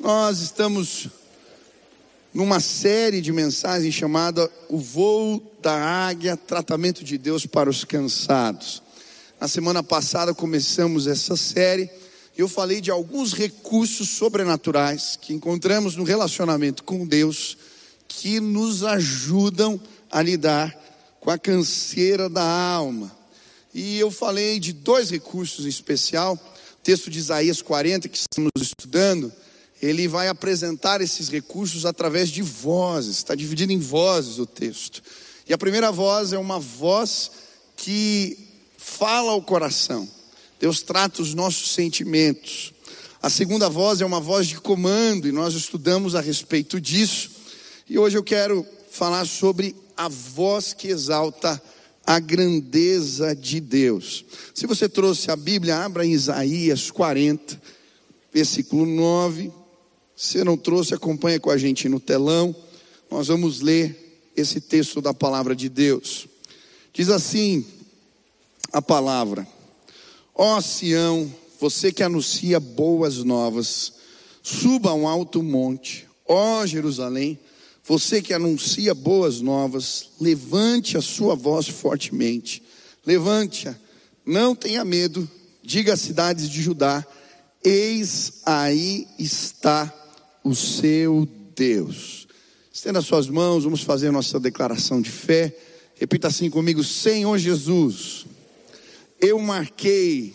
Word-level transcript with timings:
Nós 0.00 0.38
estamos 0.38 1.08
numa 2.32 2.60
série 2.60 3.20
de 3.20 3.32
mensagens 3.32 3.92
chamada 3.92 4.48
O 4.68 4.78
Voo 4.78 5.42
da 5.60 5.74
Águia, 5.74 6.36
Tratamento 6.36 7.02
de 7.02 7.18
Deus 7.18 7.46
para 7.46 7.68
os 7.68 7.82
Cansados. 7.82 8.80
Na 9.40 9.48
semana 9.48 9.82
passada 9.82 10.32
começamos 10.32 11.08
essa 11.08 11.36
série 11.36 11.90
e 12.36 12.40
eu 12.40 12.46
falei 12.46 12.80
de 12.80 12.92
alguns 12.92 13.32
recursos 13.32 14.10
sobrenaturais 14.10 15.18
que 15.20 15.34
encontramos 15.34 15.96
no 15.96 16.04
relacionamento 16.04 16.84
com 16.84 17.04
Deus 17.04 17.58
que 18.06 18.38
nos 18.38 18.84
ajudam 18.84 19.80
a 20.08 20.22
lidar 20.22 20.76
com 21.18 21.28
a 21.28 21.36
canseira 21.36 22.28
da 22.28 22.44
alma. 22.44 23.10
E 23.74 23.98
eu 23.98 24.12
falei 24.12 24.60
de 24.60 24.72
dois 24.72 25.10
recursos 25.10 25.66
em 25.66 25.68
especial, 25.68 26.34
o 26.34 26.82
texto 26.84 27.10
de 27.10 27.18
Isaías 27.18 27.60
40 27.60 28.08
que 28.08 28.16
estamos 28.16 28.52
estudando 28.60 29.32
ele 29.80 30.08
vai 30.08 30.28
apresentar 30.28 31.00
esses 31.00 31.28
recursos 31.28 31.86
através 31.86 32.28
de 32.28 32.42
vozes, 32.42 33.16
está 33.16 33.34
dividido 33.34 33.72
em 33.72 33.78
vozes 33.78 34.38
o 34.38 34.46
texto. 34.46 35.02
E 35.48 35.52
a 35.52 35.58
primeira 35.58 35.90
voz 35.92 36.32
é 36.32 36.38
uma 36.38 36.58
voz 36.58 37.30
que 37.76 38.36
fala 38.76 39.32
ao 39.32 39.42
coração, 39.42 40.08
Deus 40.60 40.82
trata 40.82 41.22
os 41.22 41.34
nossos 41.34 41.72
sentimentos. 41.72 42.72
A 43.22 43.30
segunda 43.30 43.68
voz 43.68 44.00
é 44.00 44.06
uma 44.06 44.20
voz 44.20 44.46
de 44.46 44.60
comando, 44.60 45.28
e 45.28 45.32
nós 45.32 45.54
estudamos 45.54 46.14
a 46.14 46.20
respeito 46.20 46.80
disso. 46.80 47.30
E 47.88 47.98
hoje 47.98 48.16
eu 48.16 48.22
quero 48.22 48.66
falar 48.90 49.26
sobre 49.26 49.74
a 49.96 50.08
voz 50.08 50.72
que 50.72 50.88
exalta 50.88 51.60
a 52.06 52.18
grandeza 52.18 53.34
de 53.34 53.60
Deus. 53.60 54.24
Se 54.54 54.66
você 54.66 54.88
trouxe 54.88 55.30
a 55.30 55.36
Bíblia, 55.36 55.76
abra 55.76 56.06
em 56.06 56.12
Isaías 56.12 56.90
40, 56.90 57.60
versículo 58.32 58.86
9. 58.86 59.52
Se 60.20 60.42
não 60.42 60.56
trouxe, 60.56 60.92
acompanha 60.92 61.38
com 61.38 61.48
a 61.48 61.56
gente 61.56 61.88
no 61.88 62.00
telão. 62.00 62.52
Nós 63.08 63.28
vamos 63.28 63.60
ler 63.60 64.32
esse 64.36 64.60
texto 64.60 65.00
da 65.00 65.14
palavra 65.14 65.54
de 65.54 65.68
Deus. 65.68 66.26
Diz 66.92 67.08
assim 67.08 67.64
a 68.72 68.82
palavra: 68.82 69.46
Ó 70.34 70.60
Sião, 70.60 71.32
você 71.60 71.92
que 71.92 72.02
anuncia 72.02 72.58
boas 72.58 73.18
novas, 73.18 73.92
suba 74.42 74.92
um 74.92 75.06
alto 75.06 75.40
monte. 75.40 76.08
Ó 76.26 76.66
Jerusalém, 76.66 77.38
você 77.84 78.20
que 78.20 78.34
anuncia 78.34 78.96
boas 78.96 79.40
novas, 79.40 80.10
levante 80.20 80.96
a 80.96 81.00
sua 81.00 81.36
voz 81.36 81.68
fortemente. 81.68 82.60
Levante-a, 83.06 83.76
não 84.26 84.52
tenha 84.56 84.84
medo. 84.84 85.30
Diga 85.62 85.92
às 85.92 86.00
cidades 86.00 86.50
de 86.50 86.60
Judá: 86.60 87.06
Eis 87.62 88.42
aí 88.44 89.06
está 89.16 89.94
o 90.48 90.54
seu 90.54 91.28
Deus. 91.54 92.26
Estenda 92.72 93.02
suas 93.02 93.28
mãos, 93.28 93.64
vamos 93.64 93.82
fazer 93.82 94.10
nossa 94.10 94.40
declaração 94.40 95.00
de 95.02 95.10
fé. 95.10 95.54
Repita 95.94 96.28
assim 96.28 96.48
comigo: 96.48 96.82
Senhor 96.82 97.36
Jesus, 97.36 98.24
eu 99.20 99.38
marquei 99.40 100.34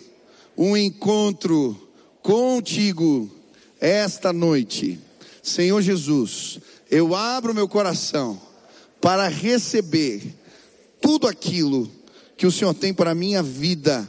um 0.56 0.78
encontro 0.78 1.75
contigo 2.22 3.28
esta 3.81 4.31
noite. 4.31 5.00
Senhor 5.41 5.81
Jesus, 5.81 6.59
eu 6.91 7.16
abro 7.16 7.56
meu 7.56 7.67
coração 7.67 8.39
para 9.02 9.28
receber 9.28 10.22
tudo 11.02 11.28
aquilo 11.28 11.89
que 12.38 12.45
o 12.45 12.52
Senhor 12.52 12.73
tem 12.75 12.94
para 12.94 13.11
a 13.11 13.16
minha 13.16 13.41
vida. 13.41 14.08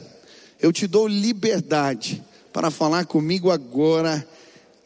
Eu 0.61 0.71
te 0.71 0.85
dou 0.85 1.07
liberdade 1.07 2.23
para 2.53 2.69
falar 2.69 3.05
comigo 3.05 3.49
agora 3.49 4.25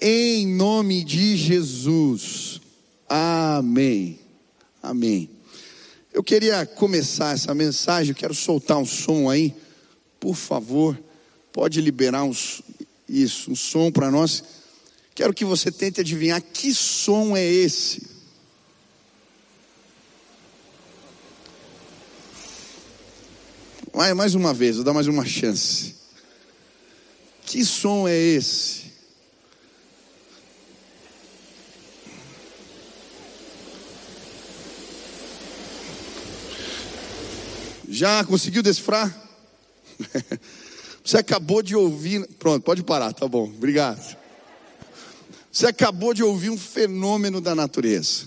em 0.01 0.47
nome 0.47 1.03
de 1.03 1.35
Jesus. 1.35 2.61
Amém. 3.07 4.19
Amém. 4.81 5.29
Eu 6.13 6.23
queria 6.23 6.65
começar 6.65 7.33
essa 7.33 7.53
mensagem, 7.53 8.13
quero 8.13 8.33
soltar 8.33 8.77
um 8.77 8.85
som 8.85 9.29
aí, 9.29 9.53
por 10.19 10.35
favor. 10.35 10.99
Pode 11.51 11.81
liberar 11.81 12.23
uns, 12.23 12.61
isso, 13.07 13.51
um 13.51 13.55
som 13.55 13.91
para 13.91 14.09
nós. 14.09 14.43
Quero 15.13 15.33
que 15.33 15.45
você 15.45 15.71
tente 15.71 15.99
adivinhar 15.99 16.41
que 16.41 16.73
som 16.73 17.35
é 17.35 17.45
esse. 17.45 18.07
Vai 23.93 24.13
mais 24.13 24.33
uma 24.33 24.53
vez, 24.53 24.77
vou 24.77 24.85
dar 24.85 24.93
mais 24.93 25.07
uma 25.07 25.25
chance. 25.25 25.95
Que 27.45 27.65
som 27.65 28.07
é 28.07 28.15
esse? 28.17 28.88
Já 37.99 38.23
conseguiu 38.23 38.63
decifrar? 38.63 39.13
Você 41.03 41.17
acabou 41.17 41.61
de 41.61 41.75
ouvir. 41.75 42.25
Pronto, 42.39 42.63
pode 42.63 42.81
parar, 42.81 43.11
tá 43.11 43.27
bom, 43.27 43.43
obrigado. 43.43 44.17
Você 45.51 45.65
acabou 45.67 46.13
de 46.13 46.23
ouvir 46.23 46.49
um 46.49 46.57
fenômeno 46.57 47.41
da 47.41 47.53
natureza. 47.53 48.25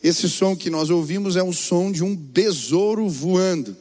Esse 0.00 0.28
som 0.28 0.54
que 0.54 0.70
nós 0.70 0.90
ouvimos 0.90 1.34
é 1.34 1.42
um 1.42 1.52
som 1.52 1.90
de 1.90 2.04
um 2.04 2.14
besouro 2.14 3.08
voando. 3.08 3.76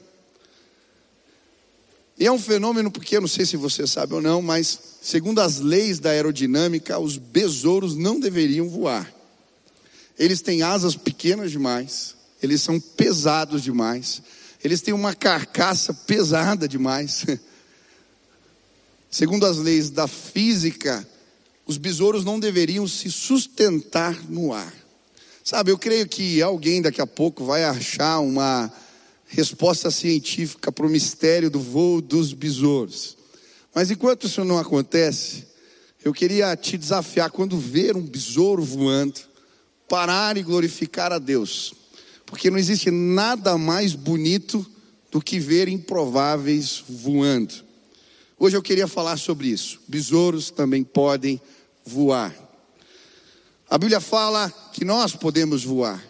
E 2.18 2.26
é 2.26 2.32
um 2.32 2.40
fenômeno 2.40 2.90
porque 2.90 3.18
eu 3.18 3.22
não 3.22 3.28
sei 3.28 3.46
se 3.46 3.56
você 3.56 3.86
sabe 3.86 4.16
ou 4.16 4.22
não, 4.22 4.42
mas 4.42 4.80
segundo 5.00 5.42
as 5.42 5.60
leis 5.60 6.00
da 6.00 6.10
aerodinâmica, 6.10 6.98
os 6.98 7.20
besouros 7.20 7.96
não 7.96 8.20
deveriam 8.20 8.68
voar. 8.68 9.14
Eles 10.18 10.42
têm 10.42 10.64
asas 10.64 10.96
pequenas 10.96 11.52
demais, 11.52 12.16
eles 12.42 12.64
são 12.64 12.80
pesados 12.80 13.62
demais, 13.62 14.24
eles 14.64 14.82
têm 14.82 14.94
uma 14.94 15.14
carcaça 15.14 15.94
pesada 15.94 16.68
demais. 16.68 17.26
Segundo 19.10 19.46
as 19.46 19.58
leis 19.58 19.90
da 19.90 20.08
física, 20.08 21.08
os 21.66 21.78
besouros 21.78 22.26
não 22.26 22.40
deveriam 22.40 22.88
se 22.88 23.12
sustentar 23.12 24.18
no 24.30 24.54
ar. 24.54 24.74
Sabe, 25.44 25.72
eu 25.72 25.78
creio 25.78 26.08
que 26.08 26.42
alguém 26.42 26.82
daqui 26.82 27.02
a 27.02 27.08
pouco 27.08 27.46
vai 27.46 27.64
achar 27.64 28.20
uma 28.20 28.72
resposta 29.28 29.90
científica 29.92 30.72
para 30.72 30.86
o 30.86 30.90
mistério 30.90 31.50
do 31.50 31.60
voo 31.60 32.02
dos 32.02 32.34
besouros. 32.34 33.18
Mas 33.74 33.92
enquanto 33.92 34.28
isso 34.28 34.44
não 34.44 34.58
acontece, 34.58 35.46
eu 36.04 36.14
queria 36.14 36.56
te 36.56 36.78
desafiar 36.78 37.30
quando 37.30 37.58
ver 37.58 37.96
um 37.96 38.02
besouro 38.02 38.64
voando, 38.64 39.20
parar 39.88 40.36
e 40.38 40.44
glorificar 40.44 41.14
a 41.14 41.20
Deus 41.20 41.74
porque 42.28 42.52
não 42.52 42.60
existe 42.60 42.92
nada 42.92 43.58
mais 43.58 43.96
bonito 43.96 44.64
do 45.10 45.22
que 45.22 45.40
ver 45.40 45.70
improváveis 45.70 46.84
voando. 46.88 47.54
Hoje 48.38 48.56
eu 48.56 48.62
queria 48.62 48.88
falar 48.88 49.18
sobre 49.18 49.48
isso. 49.48 49.80
Besouros 49.88 50.52
também 50.52 50.84
podem 50.84 51.42
voar. 51.86 52.36
A 53.70 53.78
Bíblia 53.78 54.02
fala 54.02 54.52
que 54.74 54.84
nós 54.84 55.16
podemos 55.16 55.64
voar. 55.64 56.04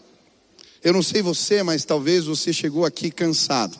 Eu 0.83 0.91
não 0.91 1.03
sei 1.03 1.21
você, 1.21 1.61
mas 1.61 1.85
talvez 1.85 2.25
você 2.25 2.51
chegou 2.51 2.83
aqui 2.83 3.11
cansado, 3.11 3.79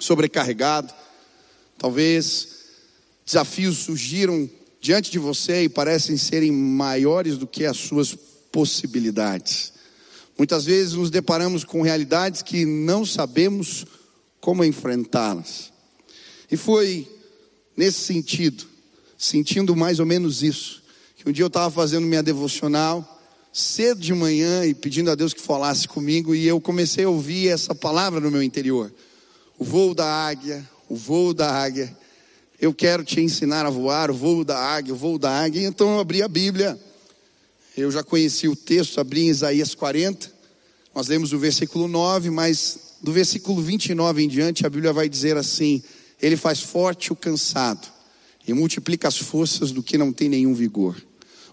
sobrecarregado. 0.00 0.92
Talvez 1.76 2.48
desafios 3.24 3.78
surgiram 3.78 4.48
diante 4.80 5.10
de 5.10 5.18
você 5.18 5.64
e 5.64 5.68
parecem 5.68 6.16
serem 6.16 6.50
maiores 6.50 7.36
do 7.36 7.46
que 7.46 7.66
as 7.66 7.76
suas 7.76 8.14
possibilidades. 8.50 9.73
Muitas 10.36 10.64
vezes 10.64 10.94
nos 10.94 11.10
deparamos 11.10 11.62
com 11.62 11.82
realidades 11.82 12.42
que 12.42 12.64
não 12.64 13.06
sabemos 13.06 13.86
como 14.40 14.64
enfrentá-las. 14.64 15.72
E 16.50 16.56
foi 16.56 17.08
nesse 17.76 18.00
sentido, 18.00 18.64
sentindo 19.16 19.76
mais 19.76 20.00
ou 20.00 20.06
menos 20.06 20.42
isso, 20.42 20.82
que 21.16 21.28
um 21.28 21.32
dia 21.32 21.44
eu 21.44 21.48
estava 21.48 21.70
fazendo 21.70 22.06
minha 22.06 22.22
devocional, 22.22 23.22
cedo 23.52 24.00
de 24.00 24.12
manhã, 24.12 24.66
e 24.66 24.74
pedindo 24.74 25.10
a 25.10 25.14
Deus 25.14 25.32
que 25.32 25.40
falasse 25.40 25.86
comigo, 25.86 26.34
e 26.34 26.46
eu 26.46 26.60
comecei 26.60 27.04
a 27.04 27.08
ouvir 27.08 27.48
essa 27.48 27.74
palavra 27.74 28.18
no 28.18 28.30
meu 28.30 28.42
interior: 28.42 28.92
o 29.56 29.64
voo 29.64 29.94
da 29.94 30.04
águia, 30.04 30.68
o 30.88 30.96
voo 30.96 31.32
da 31.32 31.50
águia. 31.50 31.96
Eu 32.60 32.74
quero 32.74 33.04
te 33.04 33.20
ensinar 33.20 33.66
a 33.66 33.70
voar, 33.70 34.10
o 34.10 34.14
voo 34.14 34.44
da 34.44 34.58
águia, 34.58 34.94
o 34.94 34.96
voo 34.96 35.18
da 35.18 35.30
águia. 35.30 35.66
Então 35.66 35.94
eu 35.94 36.00
abri 36.00 36.22
a 36.22 36.28
Bíblia 36.28 36.78
eu 37.76 37.90
já 37.90 38.02
conheci 38.02 38.46
o 38.46 38.54
texto, 38.54 39.00
abri 39.00 39.22
em 39.22 39.30
Isaías 39.30 39.74
40. 39.74 40.32
Nós 40.94 41.08
lemos 41.08 41.32
o 41.32 41.38
versículo 41.38 41.88
9, 41.88 42.30
mas 42.30 42.78
do 43.02 43.12
versículo 43.12 43.60
29 43.60 44.22
em 44.22 44.28
diante, 44.28 44.64
a 44.64 44.70
Bíblia 44.70 44.92
vai 44.92 45.08
dizer 45.08 45.36
assim: 45.36 45.82
Ele 46.22 46.36
faz 46.36 46.60
forte 46.60 47.12
o 47.12 47.16
cansado 47.16 47.88
e 48.46 48.52
multiplica 48.52 49.08
as 49.08 49.18
forças 49.18 49.72
do 49.72 49.82
que 49.82 49.98
não 49.98 50.12
tem 50.12 50.28
nenhum 50.28 50.54
vigor. 50.54 50.96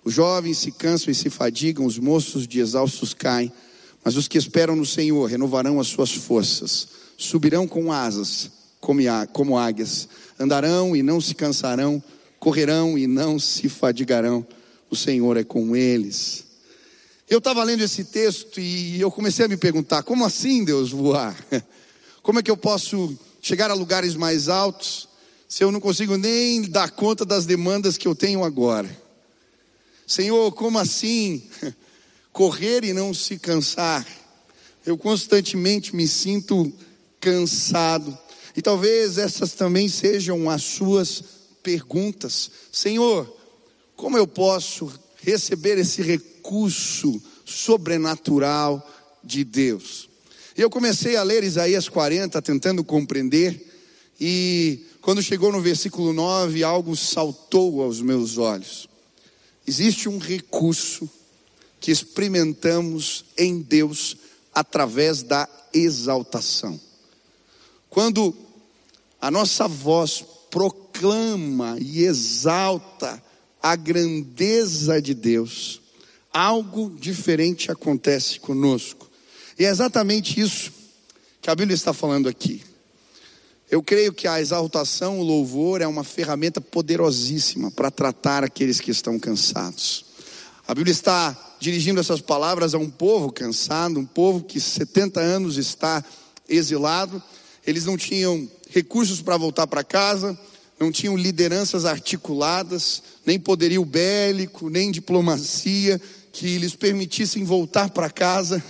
Os 0.04 0.14
jovens 0.14 0.60
se 0.60 0.72
cansam 0.72 1.12
e 1.12 1.16
se 1.16 1.30
fadigam, 1.30 1.86
os 1.86 1.98
moços 1.98 2.48
de 2.48 2.60
exaustos 2.60 3.14
caem, 3.14 3.52
mas 4.04 4.16
os 4.16 4.28
que 4.28 4.38
esperam 4.38 4.76
no 4.76 4.86
Senhor 4.86 5.30
renovarão 5.30 5.80
as 5.80 5.88
suas 5.88 6.14
forças, 6.14 6.88
subirão 7.18 7.68
com 7.68 7.92
asas 7.92 8.52
como 8.80 9.58
águias, 9.58 10.08
andarão 10.40 10.96
e 10.96 11.04
não 11.04 11.22
se 11.22 11.36
cansarão, 11.36 12.04
correrão 12.40 12.98
e 12.98 13.06
não 13.06 13.38
se 13.38 13.70
fadigarão. 13.70 14.46
O 14.92 14.96
Senhor 14.96 15.38
é 15.38 15.44
com 15.44 15.74
eles. 15.74 16.44
Eu 17.30 17.38
estava 17.38 17.64
lendo 17.64 17.82
esse 17.82 18.04
texto 18.04 18.60
e 18.60 19.00
eu 19.00 19.10
comecei 19.10 19.46
a 19.46 19.48
me 19.48 19.56
perguntar: 19.56 20.04
como 20.04 20.26
assim 20.26 20.66
Deus 20.66 20.92
voar? 20.92 21.36
Como 22.22 22.38
é 22.38 22.44
que 22.44 22.52
eu 22.52 22.58
posso 22.58 23.18
chegar 23.42 23.72
a 23.72 23.74
lugares 23.74 24.14
mais 24.14 24.48
altos 24.48 25.10
se 25.48 25.64
eu 25.64 25.72
não 25.72 25.80
consigo 25.82 26.18
nem 26.18 26.62
dar 26.62 26.92
conta 26.92 27.26
das 27.26 27.48
demandas 27.48 27.98
que 27.98 28.08
eu 28.08 28.14
tenho 28.14 28.44
agora? 28.44 28.96
Senhor, 30.06 30.52
como 30.52 30.78
assim 30.78 31.42
correr 32.32 32.84
e 32.84 32.94
não 32.94 33.12
se 33.12 33.40
cansar? 33.40 34.06
Eu 34.86 34.96
constantemente 35.00 35.96
me 35.96 36.08
sinto 36.08 36.72
cansado. 37.20 38.16
E 38.56 38.62
talvez 38.62 39.18
essas 39.18 39.54
também 39.54 39.90
sejam 39.90 40.48
as 40.48 40.62
suas 40.62 41.24
perguntas. 41.64 42.52
Senhor, 42.72 43.41
como 44.02 44.18
eu 44.18 44.26
posso 44.26 44.92
receber 45.18 45.78
esse 45.78 46.02
recurso 46.02 47.22
sobrenatural 47.46 48.84
de 49.24 49.44
Deus? 49.44 50.10
E 50.58 50.62
eu 50.62 50.72
comecei 50.72 51.16
a 51.16 51.22
ler 51.22 51.44
Isaías 51.44 51.88
40, 51.88 52.42
tentando 52.42 52.84
compreender, 52.84 53.64
e 54.20 54.88
quando 55.02 55.22
chegou 55.22 55.52
no 55.52 55.62
versículo 55.62 56.14
9, 56.14 56.64
algo 56.64 56.98
saltou 56.98 57.84
aos 57.84 58.02
meus 58.02 58.40
olhos. 58.40 58.90
Existe 59.68 60.10
um 60.10 60.18
recurso 60.18 61.08
que 61.80 61.92
experimentamos 61.92 63.26
em 63.38 63.62
Deus 63.62 64.18
através 64.52 65.22
da 65.22 65.48
exaltação. 65.72 66.82
Quando 67.88 68.36
a 69.22 69.30
nossa 69.30 69.68
voz 69.68 70.26
proclama 70.50 71.78
e 71.80 72.04
exalta 72.04 73.22
a 73.62 73.76
grandeza 73.76 75.02
de 75.02 75.14
Deus, 75.14 75.82
algo 76.34 76.96
diferente 77.00 77.72
acontece 77.72 78.40
conosco. 78.40 79.10
E 79.58 79.66
é 79.66 79.70
exatamente 79.70 80.40
isso 80.40 80.72
que 81.42 81.50
a 81.50 81.56
Bíblia 81.56 81.76
está 81.76 81.94
falando 81.94 82.28
aqui. 82.28 82.64
Eu 83.70 83.82
creio 83.82 84.14
que 84.14 84.28
a 84.28 84.42
exaltação, 84.42 85.20
o 85.20 85.24
louvor 85.24 85.82
é 85.82 85.88
uma 85.88 86.04
ferramenta 86.04 86.60
poderosíssima 86.60 87.72
para 87.72 87.90
tratar 87.90 88.44
aqueles 88.44 88.80
que 88.80 88.92
estão 88.92 89.18
cansados. 89.18 90.06
A 90.68 90.74
Bíblia 90.74 90.92
está 90.92 91.56
dirigindo 91.60 92.00
essas 92.00 92.22
palavras 92.22 92.74
a 92.74 92.78
um 92.78 92.90
povo 92.90 93.32
cansado, 93.32 94.00
um 94.00 94.06
povo 94.06 94.44
que 94.44 94.60
70 94.60 95.20
anos 95.20 95.58
está 95.58 96.04
exilado 96.50 97.22
eles 97.66 97.86
não 97.86 97.98
tinham 97.98 98.50
recursos 98.70 99.22
para 99.22 99.38
voltar 99.38 99.68
para 99.68 99.84
casa, 99.84 100.38
não 100.82 100.92
tinham 100.92 101.16
lideranças 101.16 101.86
articuladas, 101.86 103.04
nem 103.24 103.40
poderio 103.40 103.86
bélico, 103.86 104.68
nem 104.68 104.92
diplomacia 104.92 106.02
que 106.34 106.58
lhes 106.58 106.74
permitissem 106.74 107.44
voltar 107.44 107.92
para 107.92 108.10
casa. 108.10 108.64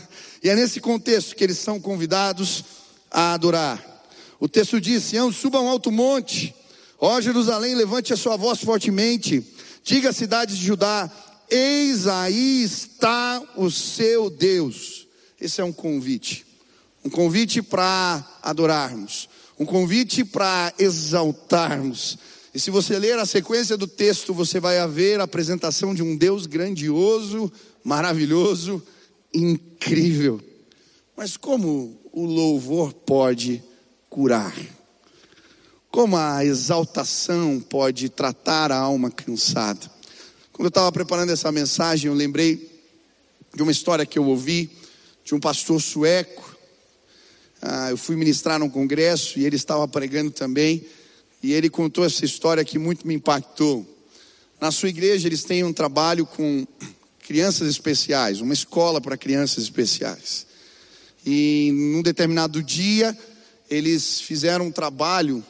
E 0.43 0.49
é 0.49 0.55
nesse 0.55 0.81
contexto 0.81 1.33
que 1.33 1.41
eles 1.41 1.57
são 1.57 1.79
convidados 1.79 2.65
a 3.09 3.33
adorar. 3.33 4.03
O 4.41 4.49
texto 4.49 4.81
diz: 4.81 5.03
Sião, 5.03 5.31
suba 5.31 5.61
um 5.61 5.69
alto 5.69 5.89
monte, 5.89 6.53
ó 6.99 7.21
Jerusalém, 7.21 7.75
levante 7.75 8.11
a 8.11 8.17
sua 8.17 8.35
voz 8.35 8.59
fortemente, 8.59 9.41
diga 9.81 10.09
às 10.09 10.17
cidades 10.17 10.57
de 10.57 10.65
Judá: 10.65 11.09
Eis 11.49 12.07
aí 12.07 12.61
está 12.61 13.41
o 13.55 13.71
seu 13.71 14.29
Deus. 14.29 15.07
Esse 15.39 15.61
é 15.61 15.63
um 15.63 15.71
convite 15.71 16.45
um 17.03 17.09
convite 17.09 17.61
para 17.61 18.23
adorarmos, 18.41 19.27
um 19.59 19.65
convite 19.65 20.23
para 20.23 20.73
exaltarmos. 20.79 22.17
E 22.53 22.59
se 22.59 22.69
você 22.69 22.99
ler 22.99 23.17
a 23.17 23.25
sequência 23.25 23.77
do 23.77 23.87
texto, 23.87 24.33
você 24.33 24.59
vai 24.59 24.85
ver 24.87 25.19
a 25.19 25.23
apresentação 25.23 25.93
de 25.93 26.03
um 26.03 26.17
Deus 26.17 26.45
grandioso, 26.45 27.51
maravilhoso, 27.83 28.83
incrível. 29.33 30.41
Mas 31.15 31.37
como 31.37 31.99
o 32.11 32.25
louvor 32.25 32.93
pode 32.93 33.63
curar? 34.09 34.53
Como 35.89 36.17
a 36.17 36.43
exaltação 36.43 37.59
pode 37.59 38.09
tratar 38.09 38.71
a 38.71 38.77
alma 38.77 39.09
cansada? 39.11 39.89
Quando 40.51 40.65
eu 40.65 40.69
estava 40.69 40.91
preparando 40.91 41.31
essa 41.31 41.51
mensagem, 41.51 42.09
eu 42.09 42.13
lembrei 42.13 42.69
de 43.53 43.63
uma 43.63 43.71
história 43.71 44.05
que 44.05 44.19
eu 44.19 44.25
ouvi 44.25 44.69
de 45.23 45.35
um 45.35 45.39
pastor 45.39 45.81
sueco 45.81 46.50
ah, 47.61 47.91
eu 47.91 47.97
fui 47.97 48.15
ministrar 48.15 48.57
num 48.57 48.69
congresso 48.69 49.37
e 49.37 49.45
ele 49.45 49.55
estava 49.55 49.87
pregando 49.87 50.31
também. 50.31 50.83
E 51.43 51.53
ele 51.53 51.69
contou 51.69 52.03
essa 52.03 52.25
história 52.25 52.65
que 52.65 52.79
muito 52.79 53.07
me 53.07 53.13
impactou. 53.13 53.85
Na 54.59 54.71
sua 54.71 54.89
igreja, 54.89 55.27
eles 55.27 55.43
têm 55.43 55.63
um 55.63 55.73
trabalho 55.73 56.25
com 56.25 56.65
crianças 57.19 57.69
especiais, 57.69 58.41
uma 58.41 58.53
escola 58.53 58.99
para 58.99 59.17
crianças 59.17 59.63
especiais. 59.63 60.45
E 61.25 61.71
num 61.73 62.01
determinado 62.01 62.61
dia, 62.61 63.17
eles 63.69 64.21
fizeram 64.21 64.67
um 64.67 64.71
trabalho, 64.71 65.43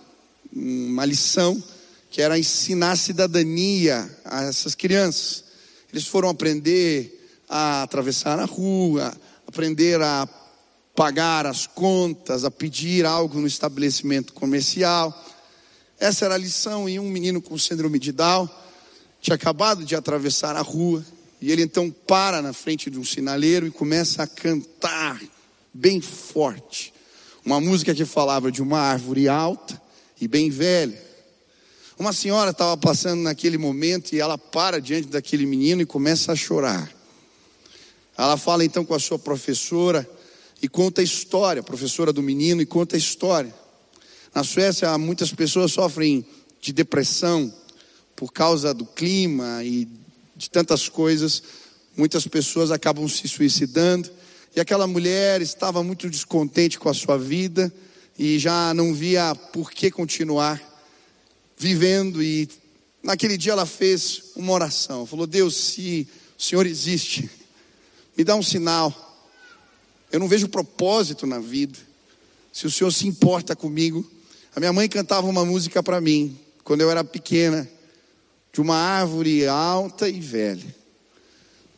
uma 0.54 1.06
lição, 1.06 1.62
que 2.10 2.22
era 2.22 2.38
ensinar 2.38 2.98
cidadania 2.98 4.10
a 4.25 4.44
essas 4.44 4.75
crianças. 4.75 5.46
Eles 5.92 6.06
foram 6.06 6.30
aprender 6.30 7.19
a 7.48 7.84
atravessar 7.84 8.38
a 8.40 8.46
rua, 8.46 9.13
aprender 9.48 10.02
a 10.02 10.28
pagar 10.96 11.46
as 11.46 11.68
contas, 11.68 12.44
a 12.44 12.52
pedir 12.52 13.06
algo 13.06 13.40
no 13.40 13.48
estabelecimento 13.48 14.34
comercial. 14.34 15.14
Essa 16.00 16.26
era 16.26 16.36
a 16.36 16.38
lição. 16.38 16.88
E 16.88 17.00
um 17.00 17.10
menino 17.10 17.42
com 17.42 17.58
síndrome 17.58 18.00
de 18.00 18.12
Down 18.12 18.50
tinha 19.22 19.36
acabado 19.36 19.86
de 19.86 19.96
atravessar 19.96 20.56
a 20.56 20.62
rua. 20.62 21.06
E 21.42 21.52
ele 21.52 21.64
então 21.64 21.90
para 21.90 22.42
na 22.42 22.54
frente 22.54 22.90
de 22.90 23.00
um 23.00 23.04
sinaleiro 23.04 23.66
e 23.66 23.72
começa 23.72 24.24
a 24.24 24.28
cantar 24.28 25.22
bem 25.74 26.02
forte. 26.02 26.94
Uma 27.44 27.60
música 27.60 27.96
que 27.96 28.06
falava 28.06 28.52
de 28.52 28.62
uma 28.62 28.80
árvore 28.80 29.28
alta 29.28 29.82
e 30.20 30.28
bem 30.28 30.50
velha. 30.50 31.02
Uma 31.98 32.14
senhora 32.14 32.52
estava 32.52 32.76
passando 32.78 33.22
naquele 33.22 33.58
momento 33.58 34.14
e 34.14 34.20
ela 34.20 34.38
para 34.38 34.80
diante 34.80 35.08
daquele 35.08 35.46
menino 35.46 35.82
e 35.82 35.86
começa 35.86 36.32
a 36.32 36.36
chorar. 36.36 36.92
Ela 38.18 38.38
fala 38.38 38.66
então 38.66 38.86
com 38.86 38.94
a 38.94 39.00
sua 39.00 39.18
professora 39.18 40.08
e 40.62 40.69
conta 40.69 41.02
a 41.02 41.04
história, 41.04 41.63
professora 41.63 42.13
do 42.13 42.22
menino, 42.22 42.62
e 42.62 42.66
conta 42.66 42.96
a 42.96 43.00
história. 43.00 43.54
Na 44.34 44.44
Suécia, 44.44 44.96
muitas 44.98 45.34
pessoas 45.34 45.72
sofrem 45.72 46.25
de 46.62 46.72
depressão 46.72 47.52
por 48.16 48.31
causa 48.31 48.74
do 48.74 48.86
clima 48.86 49.63
e 49.63 49.88
de 50.36 50.50
tantas 50.50 50.88
coisas. 50.88 51.41
Muitas 51.98 52.27
pessoas 52.27 52.70
acabam 52.70 53.08
se 53.08 53.27
suicidando. 53.27 54.10
E 54.56 54.60
aquela 54.60 54.86
mulher 54.86 55.41
estava 55.41 55.82
muito 55.82 56.10
descontente 56.10 56.77
com 56.77 56.89
a 56.89 56.94
sua 56.94 57.18
vida 57.18 57.74
e 58.18 58.38
já 58.38 58.74
não 58.74 58.94
via 58.94 59.34
por 59.34 59.72
que 59.72 59.89
continuar 59.89 60.62
vivendo. 61.58 62.22
E 62.22 62.48
naquele 63.01 63.38
dia 63.38 63.53
ela 63.53 63.65
fez 63.65 64.32
uma 64.36 64.53
oração. 64.53 65.06
Falou: 65.08 65.25
Deus, 65.25 65.56
se 65.56 66.08
o 66.38 66.41
Senhor 66.41 66.68
existe, 66.68 67.30
me 68.15 68.24
dá 68.24 68.36
um 68.36 68.44
sinal 68.44 69.11
eu 70.12 70.20
não 70.20 70.27
vejo 70.27 70.50
propósito 70.50 71.25
na 71.25 71.39
vida. 71.39 71.77
Se 72.51 72.68
o 72.68 72.72
Senhor 72.72 72.91
se 72.91 73.08
importa 73.08 73.56
comigo. 73.56 74.06
A 74.56 74.60
minha 74.60 74.74
mãe 74.74 74.89
cantava 74.89 75.27
uma 75.27 75.46
música 75.46 75.82
para 75.82 76.01
mim, 76.01 76.38
quando 76.63 76.82
eu 76.82 76.91
era 76.91 77.03
pequena, 77.03 77.70
de 78.51 78.60
uma 78.60 78.75
árvore 78.75 79.48
alta 79.48 80.10
e 80.10 80.20
velha. 80.20 80.75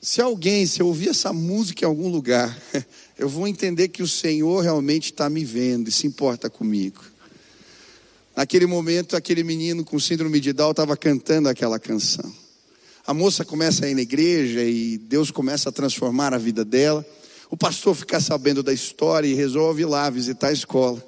Se 0.01 0.19
alguém, 0.21 0.65
se 0.65 0.81
eu 0.81 0.87
ouvir 0.87 1.09
essa 1.09 1.31
música 1.31 1.85
em 1.85 1.87
algum 1.87 2.09
lugar, 2.09 2.59
eu 3.17 3.29
vou 3.29 3.47
entender 3.47 3.89
que 3.89 4.01
o 4.01 4.07
Senhor 4.07 4.61
realmente 4.61 5.05
está 5.05 5.29
me 5.29 5.45
vendo 5.45 5.87
e 5.87 5.91
se 5.91 6.07
importa 6.07 6.49
comigo. 6.49 7.03
Naquele 8.35 8.65
momento, 8.65 9.15
aquele 9.15 9.43
menino 9.43 9.85
com 9.85 9.99
síndrome 9.99 10.39
de 10.39 10.51
Down 10.51 10.71
estava 10.71 10.97
cantando 10.97 11.47
aquela 11.47 11.79
canção. 11.79 12.33
A 13.05 13.13
moça 13.13 13.45
começa 13.45 13.85
a 13.85 13.89
ir 13.89 13.93
na 13.93 14.01
igreja 14.01 14.63
e 14.63 14.97
Deus 14.97 15.29
começa 15.29 15.69
a 15.69 15.71
transformar 15.71 16.33
a 16.33 16.37
vida 16.37 16.65
dela. 16.65 17.05
O 17.53 17.55
pastor 17.55 17.93
fica 17.93 18.19
sabendo 18.19 18.63
da 18.63 18.73
história 18.73 19.27
e 19.27 19.35
resolve 19.35 19.83
ir 19.83 19.85
lá 19.85 20.09
visitar 20.09 20.47
a 20.47 20.51
escola. 20.51 21.05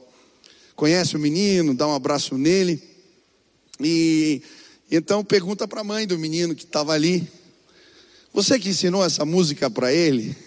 Conhece 0.76 1.16
o 1.16 1.20
menino, 1.20 1.74
dá 1.74 1.88
um 1.88 1.96
abraço 1.96 2.38
nele. 2.38 2.80
E 3.80 4.44
então 4.92 5.24
pergunta 5.24 5.68
para 5.68 5.82
a 5.82 5.84
mãe 5.84 6.06
do 6.06 6.20
menino 6.20 6.54
que 6.54 6.64
estava 6.64 6.94
ali: 6.94 7.28
Você 8.32 8.60
que 8.60 8.70
ensinou 8.70 9.04
essa 9.04 9.26
música 9.26 9.72
para 9.72 9.92
ele? 9.92 10.38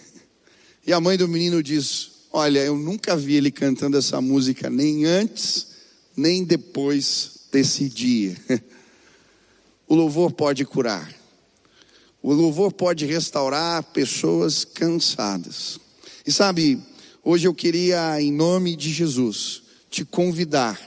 E 0.87 0.93
a 0.93 1.01
mãe 1.01 1.17
do 1.17 1.27
menino 1.27 1.61
diz: 1.61 2.11
Olha, 2.31 2.59
eu 2.59 2.77
nunca 2.77 3.17
vi 3.17 3.35
ele 3.35 3.51
cantando 3.51 3.97
essa 3.97 4.21
música 4.21 4.69
nem 4.69 5.03
antes, 5.03 5.67
nem 6.15 6.45
depois 6.45 7.31
desse 7.51 7.89
dia. 7.89 8.37
O 9.85 9.95
louvor 9.95 10.31
pode 10.31 10.63
curar. 10.65 11.13
O 12.21 12.31
louvor 12.31 12.71
pode 12.71 13.07
restaurar 13.07 13.81
pessoas 13.81 14.63
cansadas. 14.63 15.79
E 16.29 16.31
sabe, 16.31 16.79
hoje 17.23 17.47
eu 17.47 17.55
queria, 17.55 18.21
em 18.21 18.31
nome 18.31 18.75
de 18.75 18.93
Jesus, 18.93 19.63
te 19.89 20.05
convidar 20.05 20.79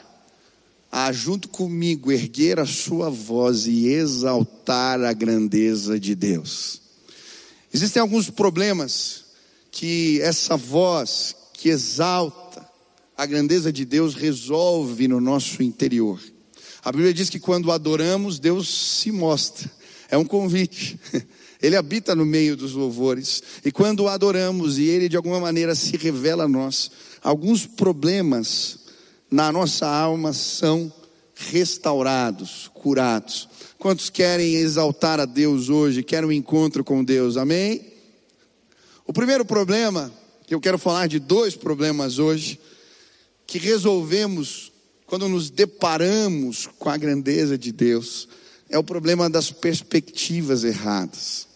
a, 0.88 1.10
junto 1.10 1.48
comigo, 1.48 2.12
erguer 2.12 2.60
a 2.60 2.64
sua 2.64 3.10
voz 3.10 3.66
e 3.66 3.88
exaltar 3.88 5.02
a 5.02 5.12
grandeza 5.12 5.98
de 5.98 6.14
Deus. 6.14 6.80
Existem 7.74 8.00
alguns 8.00 8.30
problemas 8.30 9.24
que 9.72 10.20
essa 10.20 10.56
voz 10.56 11.34
que 11.54 11.70
exalta 11.70 12.64
a 13.18 13.26
grandeza 13.26 13.72
de 13.72 13.84
Deus 13.84 14.14
resolve 14.14 15.08
no 15.08 15.20
nosso 15.20 15.60
interior. 15.60 16.20
A 16.84 16.92
Bíblia 16.92 17.12
diz 17.12 17.28
que 17.28 17.40
quando 17.40 17.72
adoramos, 17.72 18.38
Deus 18.38 18.68
se 19.00 19.10
mostra. 19.10 19.68
É 20.08 20.16
um 20.16 20.24
convite. 20.24 21.00
Ele 21.62 21.76
habita 21.76 22.14
no 22.14 22.26
meio 22.26 22.56
dos 22.56 22.72
louvores. 22.72 23.42
E 23.64 23.70
quando 23.70 24.00
o 24.00 24.08
adoramos 24.08 24.78
e 24.78 24.84
ele 24.84 25.08
de 25.08 25.16
alguma 25.16 25.38
maneira 25.38 25.74
se 25.76 25.96
revela 25.96 26.44
a 26.44 26.48
nós, 26.48 26.90
alguns 27.22 27.64
problemas 27.64 28.80
na 29.30 29.52
nossa 29.52 29.86
alma 29.86 30.32
são 30.32 30.92
restaurados, 31.34 32.70
curados. 32.74 33.48
Quantos 33.78 34.10
querem 34.10 34.56
exaltar 34.56 35.20
a 35.20 35.24
Deus 35.24 35.68
hoje, 35.68 36.02
querem 36.02 36.28
um 36.28 36.32
encontro 36.32 36.84
com 36.84 37.02
Deus, 37.02 37.36
amém? 37.36 37.92
O 39.06 39.12
primeiro 39.12 39.44
problema, 39.44 40.12
eu 40.50 40.60
quero 40.60 40.78
falar 40.78 41.06
de 41.06 41.18
dois 41.18 41.54
problemas 41.54 42.18
hoje, 42.18 42.60
que 43.46 43.58
resolvemos 43.58 44.72
quando 45.06 45.28
nos 45.28 45.50
deparamos 45.50 46.68
com 46.78 46.88
a 46.88 46.96
grandeza 46.96 47.58
de 47.58 47.70
Deus, 47.70 48.28
é 48.70 48.78
o 48.78 48.84
problema 48.84 49.28
das 49.28 49.50
perspectivas 49.50 50.64
erradas. 50.64 51.51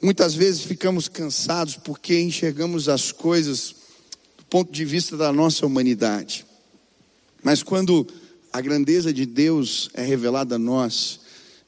Muitas 0.00 0.32
vezes 0.32 0.62
ficamos 0.62 1.08
cansados 1.08 1.74
porque 1.74 2.20
enxergamos 2.20 2.88
as 2.88 3.10
coisas 3.10 3.74
do 4.36 4.44
ponto 4.44 4.70
de 4.70 4.84
vista 4.84 5.16
da 5.16 5.32
nossa 5.32 5.66
humanidade. 5.66 6.46
Mas 7.42 7.64
quando 7.64 8.06
a 8.52 8.60
grandeza 8.60 9.12
de 9.12 9.26
Deus 9.26 9.90
é 9.94 10.04
revelada 10.04 10.54
a 10.54 10.58
nós 10.58 11.18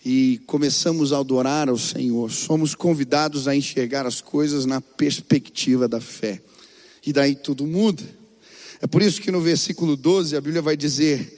e 0.04 0.40
começamos 0.46 1.12
a 1.12 1.18
adorar 1.18 1.68
ao 1.68 1.76
Senhor, 1.76 2.30
somos 2.30 2.72
convidados 2.72 3.48
a 3.48 3.56
enxergar 3.56 4.06
as 4.06 4.20
coisas 4.20 4.64
na 4.64 4.80
perspectiva 4.80 5.88
da 5.88 6.00
fé. 6.00 6.40
E 7.04 7.12
daí 7.12 7.34
tudo 7.34 7.66
muda. 7.66 8.04
É 8.80 8.86
por 8.86 9.02
isso 9.02 9.20
que 9.20 9.32
no 9.32 9.40
versículo 9.40 9.96
12 9.96 10.36
a 10.36 10.40
Bíblia 10.40 10.62
vai 10.62 10.76
dizer: 10.76 11.36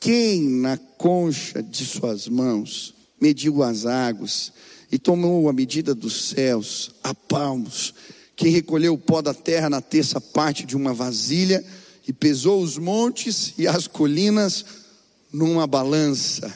Quem 0.00 0.42
na 0.42 0.76
concha 0.76 1.62
de 1.62 1.86
suas 1.86 2.26
mãos 2.26 2.94
mediu 3.20 3.62
as 3.62 3.86
águas 3.86 4.52
e 4.92 4.98
tomou 4.98 5.48
a 5.48 5.52
medida 5.54 5.94
dos 5.94 6.28
céus 6.28 6.90
a 7.02 7.14
palmos, 7.14 7.94
quem 8.36 8.52
recolheu 8.52 8.92
o 8.92 8.98
pó 8.98 9.22
da 9.22 9.32
terra 9.32 9.70
na 9.70 9.80
terça 9.80 10.20
parte 10.20 10.66
de 10.66 10.76
uma 10.76 10.92
vasilha 10.92 11.64
e 12.06 12.12
pesou 12.12 12.62
os 12.62 12.76
montes 12.76 13.54
e 13.56 13.66
as 13.66 13.86
colinas 13.86 14.66
numa 15.32 15.66
balança. 15.66 16.54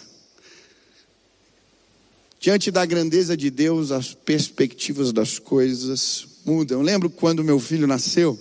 Diante 2.38 2.70
da 2.70 2.84
grandeza 2.84 3.34
de 3.34 3.50
Deus, 3.50 3.90
as 3.90 4.12
perspectivas 4.12 5.12
das 5.12 5.38
coisas 5.38 6.26
mudam. 6.44 6.80
Eu 6.80 6.84
lembro 6.84 7.08
quando 7.08 7.42
meu 7.42 7.58
filho 7.58 7.86
nasceu, 7.86 8.38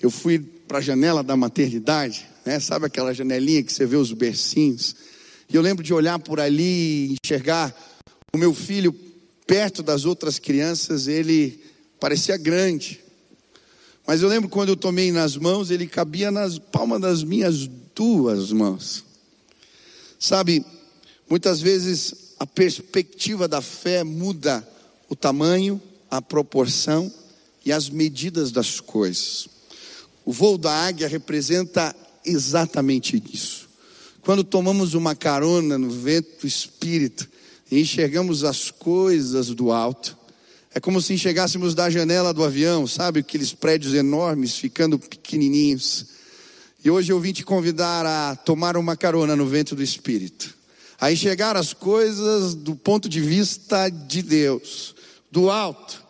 eu 0.00 0.10
fui 0.10 0.38
para 0.38 0.78
a 0.78 0.80
janela 0.80 1.22
da 1.22 1.36
maternidade, 1.36 2.26
né? 2.46 2.58
sabe 2.58 2.86
aquela 2.86 3.12
janelinha 3.12 3.62
que 3.62 3.72
você 3.72 3.84
vê 3.84 3.96
os 3.96 4.12
bercinhos? 4.12 4.96
E 5.50 5.54
eu 5.54 5.60
lembro 5.60 5.84
de 5.84 5.92
olhar 5.92 6.18
por 6.18 6.40
ali 6.40 7.10
e 7.10 7.16
enxergar 7.22 7.74
o 8.34 8.38
meu 8.38 8.54
filho 8.54 8.94
perto 9.46 9.82
das 9.82 10.06
outras 10.06 10.38
crianças, 10.38 11.06
ele 11.06 11.62
parecia 12.00 12.34
grande. 12.38 12.98
Mas 14.06 14.22
eu 14.22 14.28
lembro 14.30 14.48
quando 14.48 14.70
eu 14.70 14.76
tomei 14.76 15.12
nas 15.12 15.36
mãos, 15.36 15.70
ele 15.70 15.86
cabia 15.86 16.30
nas 16.30 16.58
palmas 16.58 16.98
das 16.98 17.22
minhas 17.22 17.68
duas 17.94 18.50
mãos. 18.50 19.04
Sabe, 20.18 20.64
muitas 21.28 21.60
vezes 21.60 22.32
a 22.38 22.46
perspectiva 22.46 23.46
da 23.46 23.60
fé 23.60 24.02
muda 24.02 24.66
o 25.10 25.14
tamanho, 25.14 25.78
a 26.10 26.22
proporção 26.22 27.12
e 27.66 27.70
as 27.70 27.90
medidas 27.90 28.50
das 28.50 28.80
coisas. 28.80 29.46
O 30.24 30.32
voo 30.32 30.56
da 30.56 30.72
águia 30.72 31.06
representa 31.06 31.94
exatamente 32.24 33.22
isso. 33.30 33.68
Quando 34.22 34.42
tomamos 34.42 34.94
uma 34.94 35.14
carona 35.14 35.76
no 35.76 35.90
vento 35.90 36.46
espírito 36.46 37.28
e 37.72 37.80
enxergamos 37.80 38.44
as 38.44 38.70
coisas 38.70 39.48
do 39.48 39.72
alto, 39.72 40.14
é 40.74 40.78
como 40.78 41.00
se 41.00 41.14
enxergássemos 41.14 41.74
da 41.74 41.88
janela 41.88 42.34
do 42.34 42.44
avião, 42.44 42.86
sabe? 42.86 43.20
Aqueles 43.20 43.54
prédios 43.54 43.94
enormes 43.94 44.54
ficando 44.56 44.98
pequenininhos. 44.98 46.04
E 46.84 46.90
hoje 46.90 47.10
eu 47.10 47.18
vim 47.18 47.32
te 47.32 47.42
convidar 47.42 48.04
a 48.04 48.36
tomar 48.36 48.76
uma 48.76 48.94
carona 48.94 49.34
no 49.34 49.46
vento 49.46 49.74
do 49.74 49.82
Espírito, 49.82 50.54
a 51.00 51.10
enxergar 51.10 51.56
as 51.56 51.72
coisas 51.72 52.54
do 52.54 52.76
ponto 52.76 53.08
de 53.08 53.22
vista 53.22 53.88
de 53.88 54.20
Deus, 54.20 54.94
do 55.30 55.48
alto. 55.48 56.04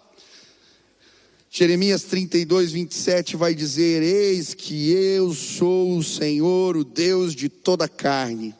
Jeremias 1.48 2.02
32, 2.02 2.72
27 2.72 3.36
vai 3.36 3.54
dizer: 3.54 4.02
Eis 4.02 4.52
que 4.52 4.90
eu 4.90 5.32
sou 5.32 5.96
o 5.96 6.02
Senhor, 6.02 6.76
o 6.76 6.82
Deus 6.82 7.36
de 7.36 7.48
toda 7.48 7.86
carne. 7.86 8.52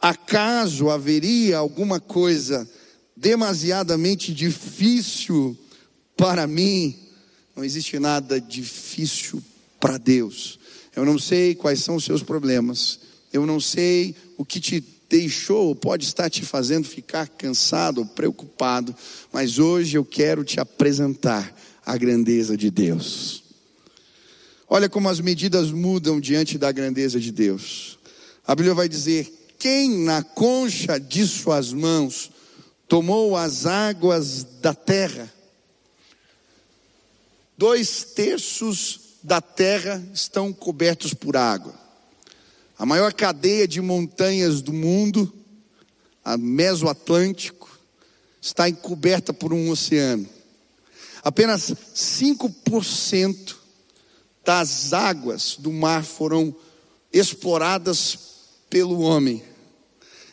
Acaso 0.00 0.90
haveria 0.90 1.58
alguma 1.58 1.98
coisa 1.98 2.68
demasiadamente 3.16 4.32
difícil 4.32 5.56
para 6.16 6.46
mim. 6.46 6.96
Não 7.56 7.64
existe 7.64 7.98
nada 7.98 8.40
difícil 8.40 9.42
para 9.80 9.98
Deus. 9.98 10.58
Eu 10.94 11.04
não 11.04 11.18
sei 11.18 11.54
quais 11.54 11.82
são 11.82 11.96
os 11.96 12.04
seus 12.04 12.22
problemas. 12.22 13.00
Eu 13.32 13.44
não 13.44 13.60
sei 13.60 14.14
o 14.36 14.44
que 14.44 14.60
te 14.60 14.84
deixou, 15.08 15.74
pode 15.74 16.04
estar 16.04 16.28
te 16.28 16.44
fazendo 16.44 16.86
ficar 16.86 17.28
cansado 17.28 17.98
ou 17.98 18.06
preocupado, 18.06 18.94
mas 19.32 19.58
hoje 19.58 19.96
eu 19.96 20.04
quero 20.04 20.44
te 20.44 20.60
apresentar 20.60 21.54
a 21.84 21.96
grandeza 21.96 22.56
de 22.56 22.70
Deus. 22.70 23.42
Olha 24.68 24.88
como 24.88 25.08
as 25.08 25.18
medidas 25.18 25.70
mudam 25.70 26.20
diante 26.20 26.58
da 26.58 26.70
grandeza 26.70 27.18
de 27.18 27.32
Deus. 27.32 27.98
A 28.46 28.54
Bíblia 28.54 28.74
vai 28.74 28.88
dizer: 28.88 29.32
quem 29.58 29.90
na 30.04 30.22
concha 30.22 30.98
de 30.98 31.26
suas 31.26 31.72
mãos 31.72 32.30
tomou 32.86 33.36
as 33.36 33.66
águas 33.66 34.44
da 34.60 34.72
terra. 34.72 35.32
Dois 37.56 38.04
terços 38.04 39.00
da 39.22 39.40
terra 39.40 40.02
estão 40.14 40.52
cobertos 40.52 41.12
por 41.12 41.36
água. 41.36 41.74
A 42.78 42.86
maior 42.86 43.12
cadeia 43.12 43.66
de 43.66 43.80
montanhas 43.80 44.62
do 44.62 44.72
mundo, 44.72 45.32
a 46.24 46.38
Mesoatlântico, 46.38 47.68
está 48.40 48.68
encoberta 48.68 49.32
por 49.32 49.52
um 49.52 49.70
oceano. 49.70 50.28
Apenas 51.24 51.74
5% 51.94 53.56
das 54.44 54.92
águas 54.92 55.56
do 55.58 55.72
mar 55.72 56.04
foram 56.04 56.54
exploradas 57.12 58.18
pelo 58.70 59.00
homem. 59.00 59.42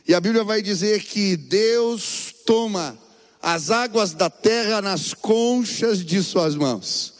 E 0.08 0.14
a 0.14 0.20
Bíblia 0.20 0.44
vai 0.44 0.62
dizer 0.62 1.02
que 1.02 1.36
Deus 1.36 2.34
toma 2.46 2.98
as 3.42 3.72
águas 3.72 4.14
da 4.14 4.30
terra 4.30 4.82
nas 4.82 5.14
conchas 5.14 6.06
de 6.06 6.22
suas 6.22 6.56
mãos. 6.56 7.16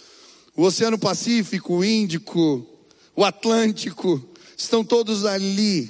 O 0.56 0.64
Oceano 0.64 0.98
Pacífico, 0.98 1.78
o 1.78 1.86
Índico, 1.86 2.66
o 3.16 3.26
Atlântico, 3.26 4.24
estão 4.56 4.84
todos 4.84 5.26
ali. 5.26 5.90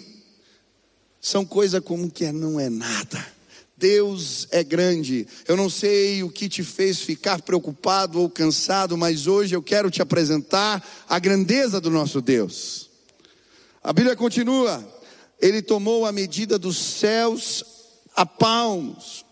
São 1.19 1.45
coisa 1.45 1.81
como 1.81 2.09
que 2.09 2.31
não 2.31 2.59
é 2.59 2.69
nada. 2.69 3.25
Deus 3.77 4.47
é 4.51 4.63
grande. 4.63 5.27
Eu 5.47 5.57
não 5.57 5.69
sei 5.69 6.23
o 6.23 6.29
que 6.29 6.47
te 6.47 6.63
fez 6.63 7.01
ficar 7.01 7.41
preocupado 7.41 8.21
ou 8.21 8.29
cansado, 8.29 8.97
mas 8.97 9.27
hoje 9.27 9.53
eu 9.53 9.61
quero 9.61 9.91
te 9.91 10.01
apresentar 10.01 10.81
a 11.09 11.19
grandeza 11.19 11.81
do 11.81 11.91
nosso 11.91 12.21
Deus. 12.21 12.89
A 13.83 13.91
Bíblia 13.91 14.15
continua: 14.15 14.83
Ele 15.39 15.61
tomou 15.61 16.05
a 16.05 16.11
medida 16.11 16.57
dos 16.57 16.77
céus 16.77 17.63
a 18.15 18.25
palmos, 18.25 19.25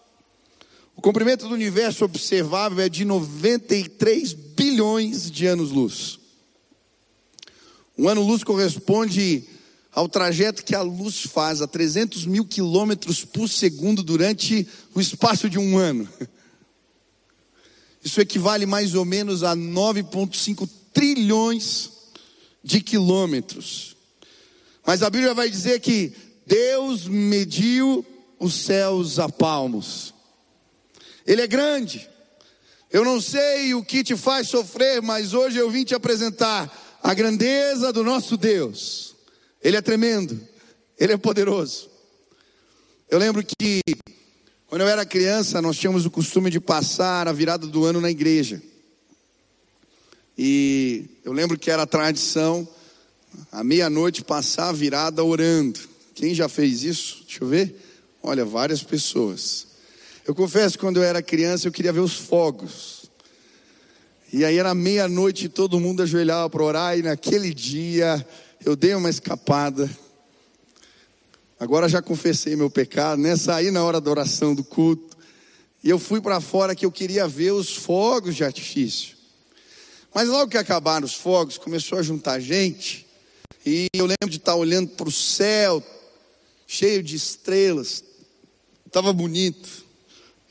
o 0.95 1.01
comprimento 1.01 1.47
do 1.47 1.53
universo 1.53 2.05
observável 2.05 2.79
é 2.79 2.87
de 2.87 3.03
93 3.03 4.33
bilhões 4.33 5.29
de 5.29 5.47
anos-luz. 5.47 6.19
Um 7.97 8.07
ano-luz 8.07 8.43
corresponde 8.43 9.43
ao 9.91 10.07
trajeto 10.07 10.63
que 10.63 10.75
a 10.75 10.81
luz 10.81 11.21
faz 11.23 11.61
a 11.61 11.67
300 11.67 12.25
mil 12.25 12.45
quilômetros 12.45 13.25
por 13.25 13.47
segundo 13.49 14.01
durante 14.01 14.67
o 14.95 15.01
espaço 15.01 15.49
de 15.49 15.59
um 15.59 15.77
ano. 15.77 16.07
Isso 18.03 18.19
equivale 18.21 18.65
mais 18.65 18.95
ou 18.95 19.05
menos 19.05 19.43
a 19.43 19.55
9,5 19.55 20.67
trilhões 20.91 21.91
de 22.63 22.81
quilômetros. 22.81 23.92
Mas 24.85 25.01
a 25.01 25.09
Bíblia 25.09 25.33
vai 25.33 25.49
dizer 25.49 25.79
que 25.79 26.13
Deus 26.45 27.07
mediu 27.07 28.05
os 28.39 28.53
céus 28.53 29.19
a 29.19 29.29
palmos. 29.29 30.13
Ele 31.25 31.41
é 31.41 31.47
grande. 31.47 32.09
Eu 32.91 33.03
não 33.03 33.19
sei 33.19 33.73
o 33.73 33.83
que 33.83 34.03
te 34.03 34.15
faz 34.15 34.49
sofrer, 34.49 35.01
mas 35.01 35.33
hoje 35.33 35.57
eu 35.57 35.69
vim 35.69 35.83
te 35.83 35.95
apresentar 35.95 36.71
a 37.01 37.13
grandeza 37.13 37.91
do 37.91 38.03
nosso 38.03 38.37
Deus. 38.37 39.15
Ele 39.61 39.77
é 39.77 39.81
tremendo, 39.81 40.39
ele 40.99 41.13
é 41.13 41.17
poderoso. 41.17 41.89
Eu 43.09 43.17
lembro 43.17 43.43
que 43.43 43.81
quando 44.67 44.81
eu 44.81 44.87
era 44.87 45.05
criança, 45.05 45.61
nós 45.61 45.77
tínhamos 45.77 46.05
o 46.05 46.11
costume 46.11 46.49
de 46.49 46.59
passar 46.59 47.27
a 47.27 47.31
virada 47.31 47.67
do 47.67 47.85
ano 47.85 48.01
na 48.01 48.09
igreja. 48.09 48.61
E 50.37 51.05
eu 51.23 51.31
lembro 51.31 51.59
que 51.59 51.69
era 51.69 51.85
tradição, 51.85 52.67
à 53.51 53.63
meia-noite, 53.63 54.23
passar 54.23 54.71
virada 54.73 55.23
orando. 55.23 55.79
Quem 56.13 56.33
já 56.33 56.49
fez 56.49 56.83
isso? 56.83 57.23
Deixa 57.25 57.43
eu 57.43 57.47
ver. 57.47 57.75
Olha, 58.21 58.45
várias 58.45 58.81
pessoas. 58.83 59.67
Eu 60.25 60.33
confesso, 60.33 60.79
quando 60.79 60.97
eu 60.97 61.03
era 61.03 61.21
criança, 61.21 61.67
eu 61.67 61.71
queria 61.71 61.91
ver 61.91 61.99
os 61.99 62.15
fogos. 62.15 63.09
E 64.31 64.43
aí 64.43 64.57
era 64.57 64.73
meia-noite 64.73 65.45
e 65.45 65.49
todo 65.49 65.79
mundo 65.79 66.01
ajoelhava 66.01 66.49
para 66.49 66.63
orar, 66.63 66.97
e 66.97 67.03
naquele 67.03 67.53
dia 67.53 68.25
eu 68.65 68.75
dei 68.75 68.95
uma 68.95 69.09
escapada. 69.09 69.89
Agora 71.59 71.87
já 71.87 72.01
confessei 72.01 72.55
meu 72.55 72.69
pecado, 72.69 73.21
né? 73.21 73.35
Saí 73.35 73.71
na 73.71 73.83
hora 73.83 74.01
da 74.01 74.09
oração 74.09 74.55
do 74.55 74.63
culto. 74.63 75.15
E 75.83 75.89
eu 75.89 75.99
fui 75.99 76.21
para 76.21 76.39
fora 76.39 76.73
que 76.73 76.85
eu 76.85 76.91
queria 76.91 77.27
ver 77.27 77.51
os 77.51 77.75
fogos 77.75 78.35
de 78.35 78.43
artifício. 78.43 79.15
Mas 80.15 80.29
logo 80.29 80.51
que 80.51 80.57
acabaram 80.57 81.05
os 81.05 81.13
fogos, 81.13 81.57
começou 81.57 81.97
a 81.97 82.01
juntar 82.01 82.39
gente. 82.39 83.02
E 83.65 83.87
eu 83.93 84.05
lembro 84.05 84.29
de 84.29 84.37
estar 84.37 84.55
olhando 84.55 84.89
para 84.89 85.07
o 85.07 85.11
céu, 85.11 85.83
cheio 86.67 87.01
de 87.01 87.15
estrelas. 87.15 88.03
Estava 88.85 89.13
bonito. 89.13 89.83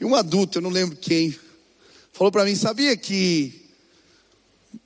E 0.01 0.05
um 0.05 0.15
adulto, 0.15 0.59
eu 0.59 0.63
não 0.63 0.71
lembro 0.71 0.97
quem, 0.97 1.37
falou 2.13 2.33
para 2.33 2.45
mim: 2.45 2.57
sabia 2.57 2.97
que 2.97 3.71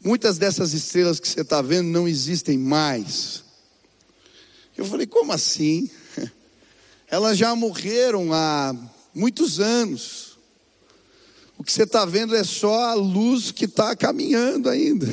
muitas 0.04 0.38
dessas 0.38 0.72
estrelas 0.72 1.18
que 1.18 1.28
você 1.28 1.40
está 1.40 1.62
vendo 1.62 1.88
não 1.88 2.06
existem 2.06 2.58
mais? 2.58 3.42
Eu 4.76 4.84
falei: 4.84 5.06
como 5.06 5.32
assim? 5.32 5.90
Elas 7.08 7.38
já 7.38 7.54
morreram 7.54 8.32
há 8.32 8.74
muitos 9.14 9.58
anos. 9.60 10.36
O 11.58 11.64
que 11.64 11.72
você 11.72 11.84
está 11.84 12.04
vendo 12.04 12.36
é 12.36 12.44
só 12.44 12.90
a 12.90 12.94
luz 12.94 13.50
que 13.50 13.64
está 13.64 13.96
caminhando 13.96 14.68
ainda. 14.68 15.06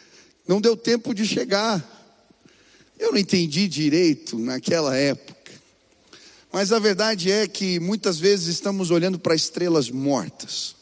Não 0.48 0.60
deu 0.60 0.76
tempo 0.76 1.14
de 1.14 1.26
chegar. 1.26 1.99
Eu 3.00 3.12
não 3.12 3.18
entendi 3.18 3.66
direito 3.66 4.38
naquela 4.38 4.94
época. 4.94 5.50
Mas 6.52 6.70
a 6.70 6.78
verdade 6.78 7.32
é 7.32 7.48
que 7.48 7.80
muitas 7.80 8.18
vezes 8.18 8.48
estamos 8.48 8.90
olhando 8.90 9.18
para 9.18 9.34
estrelas 9.34 9.88
mortas. 9.88 10.76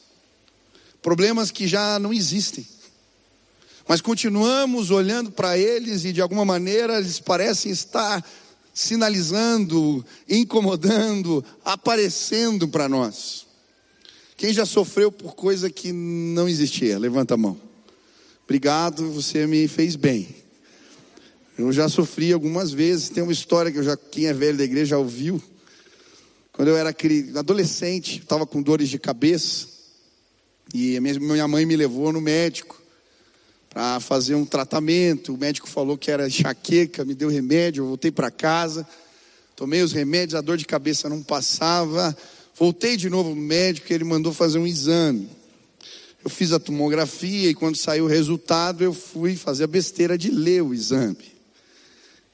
Problemas 1.00 1.52
que 1.52 1.68
já 1.68 1.96
não 2.00 2.12
existem. 2.12 2.66
Mas 3.86 4.00
continuamos 4.00 4.90
olhando 4.90 5.30
para 5.30 5.56
eles 5.56 6.04
e 6.04 6.12
de 6.12 6.20
alguma 6.20 6.44
maneira 6.44 6.98
eles 6.98 7.20
parecem 7.20 7.70
estar 7.70 8.22
sinalizando, 8.74 10.04
incomodando, 10.28 11.44
aparecendo 11.64 12.66
para 12.66 12.88
nós. 12.88 13.46
Quem 14.36 14.52
já 14.52 14.66
sofreu 14.66 15.12
por 15.12 15.36
coisa 15.36 15.70
que 15.70 15.92
não 15.92 16.48
existia? 16.48 16.98
Levanta 16.98 17.34
a 17.34 17.36
mão. 17.36 17.58
Obrigado, 18.44 19.08
você 19.12 19.46
me 19.46 19.68
fez 19.68 19.94
bem. 19.94 20.47
Eu 21.58 21.72
já 21.72 21.88
sofri 21.88 22.32
algumas 22.32 22.70
vezes. 22.70 23.08
Tem 23.08 23.20
uma 23.20 23.32
história 23.32 23.72
que 23.72 23.82
já, 23.82 23.96
quem 23.96 24.26
é 24.26 24.32
velho 24.32 24.56
da 24.56 24.62
igreja 24.62 24.90
já 24.90 24.98
ouviu. 24.98 25.42
Quando 26.52 26.68
eu 26.68 26.76
era 26.76 26.94
adolescente, 27.36 28.20
estava 28.20 28.46
com 28.46 28.62
dores 28.62 28.88
de 28.88 28.96
cabeça. 28.96 29.66
E 30.72 31.00
minha 31.00 31.48
mãe 31.48 31.66
me 31.66 31.74
levou 31.74 32.12
no 32.12 32.20
médico 32.20 32.80
para 33.70 33.98
fazer 33.98 34.36
um 34.36 34.44
tratamento. 34.44 35.34
O 35.34 35.36
médico 35.36 35.68
falou 35.68 35.98
que 35.98 36.12
era 36.12 36.28
enxaqueca, 36.28 37.04
me 37.04 37.14
deu 37.14 37.28
remédio, 37.28 37.82
eu 37.82 37.88
voltei 37.88 38.12
para 38.12 38.30
casa, 38.30 38.86
tomei 39.56 39.82
os 39.82 39.92
remédios, 39.92 40.36
a 40.36 40.40
dor 40.40 40.56
de 40.56 40.64
cabeça 40.64 41.08
não 41.08 41.24
passava. 41.24 42.16
Voltei 42.54 42.96
de 42.96 43.10
novo 43.10 43.30
no 43.30 43.36
médico 43.36 43.92
ele 43.92 44.04
mandou 44.04 44.32
fazer 44.32 44.58
um 44.58 44.66
exame. 44.66 45.28
Eu 46.22 46.30
fiz 46.30 46.52
a 46.52 46.60
tomografia 46.60 47.50
e 47.50 47.54
quando 47.54 47.76
saiu 47.76 48.04
o 48.04 48.08
resultado, 48.08 48.84
eu 48.84 48.92
fui 48.92 49.34
fazer 49.34 49.64
a 49.64 49.68
besteira 49.68 50.16
de 50.16 50.30
ler 50.30 50.62
o 50.62 50.72
exame. 50.72 51.37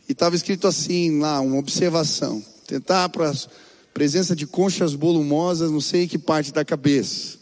E 0.09 0.13
estava 0.13 0.37
escrito 0.37 0.67
assim 0.67 1.19
lá, 1.19 1.41
uma 1.41 1.59
observação: 1.59 2.45
tentar 2.67 3.09
para 3.09 3.33
presença 3.93 4.35
de 4.35 4.47
conchas 4.47 4.93
volumosas, 4.93 5.71
não 5.71 5.81
sei 5.81 6.07
que 6.07 6.19
parte 6.19 6.53
da 6.53 6.65
cabeça. 6.65 7.39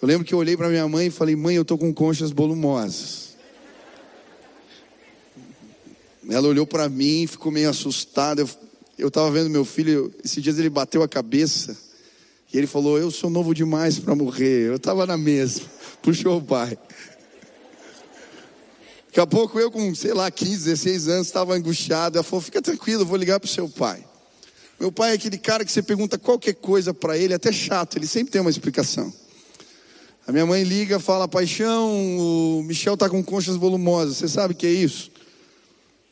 Eu 0.00 0.08
lembro 0.08 0.24
que 0.24 0.32
eu 0.32 0.38
olhei 0.38 0.56
para 0.56 0.68
minha 0.68 0.88
mãe 0.88 1.08
e 1.08 1.10
falei: 1.10 1.36
Mãe, 1.36 1.56
eu 1.56 1.62
estou 1.62 1.76
com 1.76 1.92
conchas 1.92 2.30
volumosas. 2.30 3.30
Ela 6.28 6.48
olhou 6.48 6.66
para 6.66 6.88
mim, 6.88 7.26
ficou 7.26 7.50
meio 7.50 7.68
assustada. 7.68 8.46
Eu 8.96 9.08
estava 9.08 9.30
vendo 9.30 9.50
meu 9.50 9.64
filho, 9.64 10.12
esses 10.24 10.42
dias 10.42 10.58
ele 10.58 10.70
bateu 10.70 11.02
a 11.02 11.08
cabeça 11.08 11.76
e 12.52 12.56
ele 12.56 12.66
falou: 12.66 12.98
Eu 12.98 13.10
sou 13.10 13.28
novo 13.28 13.54
demais 13.54 13.98
para 13.98 14.14
morrer. 14.14 14.68
Eu 14.68 14.76
estava 14.76 15.06
na 15.06 15.18
mesma, 15.18 15.66
puxou 16.00 16.38
o 16.38 16.42
pai. 16.42 16.78
Daqui 19.10 19.18
a 19.18 19.26
pouco 19.26 19.58
eu, 19.58 19.72
com 19.72 19.92
sei 19.92 20.14
lá, 20.14 20.30
15, 20.30 20.66
16 20.66 21.08
anos, 21.08 21.26
estava 21.26 21.52
angustiado. 21.54 22.16
Ela 22.16 22.22
falou: 22.22 22.40
Fica 22.40 22.62
tranquilo, 22.62 23.02
eu 23.02 23.06
vou 23.06 23.16
ligar 23.16 23.40
para 23.40 23.48
o 23.48 23.50
seu 23.50 23.68
pai. 23.68 24.04
Meu 24.78 24.92
pai 24.92 25.10
é 25.10 25.14
aquele 25.14 25.36
cara 25.36 25.64
que 25.64 25.72
você 25.72 25.82
pergunta 25.82 26.16
qualquer 26.16 26.54
coisa 26.54 26.94
para 26.94 27.18
ele, 27.18 27.34
até 27.34 27.50
chato, 27.50 27.98
ele 27.98 28.06
sempre 28.06 28.30
tem 28.30 28.40
uma 28.40 28.48
explicação. 28.48 29.12
A 30.28 30.30
minha 30.30 30.46
mãe 30.46 30.62
liga, 30.62 31.00
fala: 31.00 31.26
Paixão, 31.26 31.90
o 31.90 32.62
Michel 32.62 32.94
está 32.94 33.10
com 33.10 33.20
conchas 33.20 33.56
volumosas, 33.56 34.16
você 34.16 34.28
sabe 34.28 34.54
o 34.54 34.56
que 34.56 34.68
é 34.68 34.70
isso? 34.70 35.10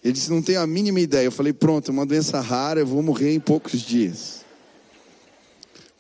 Ele 0.02 0.12
disse: 0.12 0.28
Não 0.28 0.42
tenho 0.42 0.60
a 0.60 0.66
mínima 0.66 0.98
ideia. 0.98 1.26
Eu 1.26 1.32
falei: 1.32 1.52
Pronto, 1.52 1.92
é 1.92 1.92
uma 1.92 2.04
doença 2.04 2.40
rara, 2.40 2.80
eu 2.80 2.86
vou 2.86 3.00
morrer 3.00 3.32
em 3.32 3.38
poucos 3.38 3.80
dias. 3.80 4.44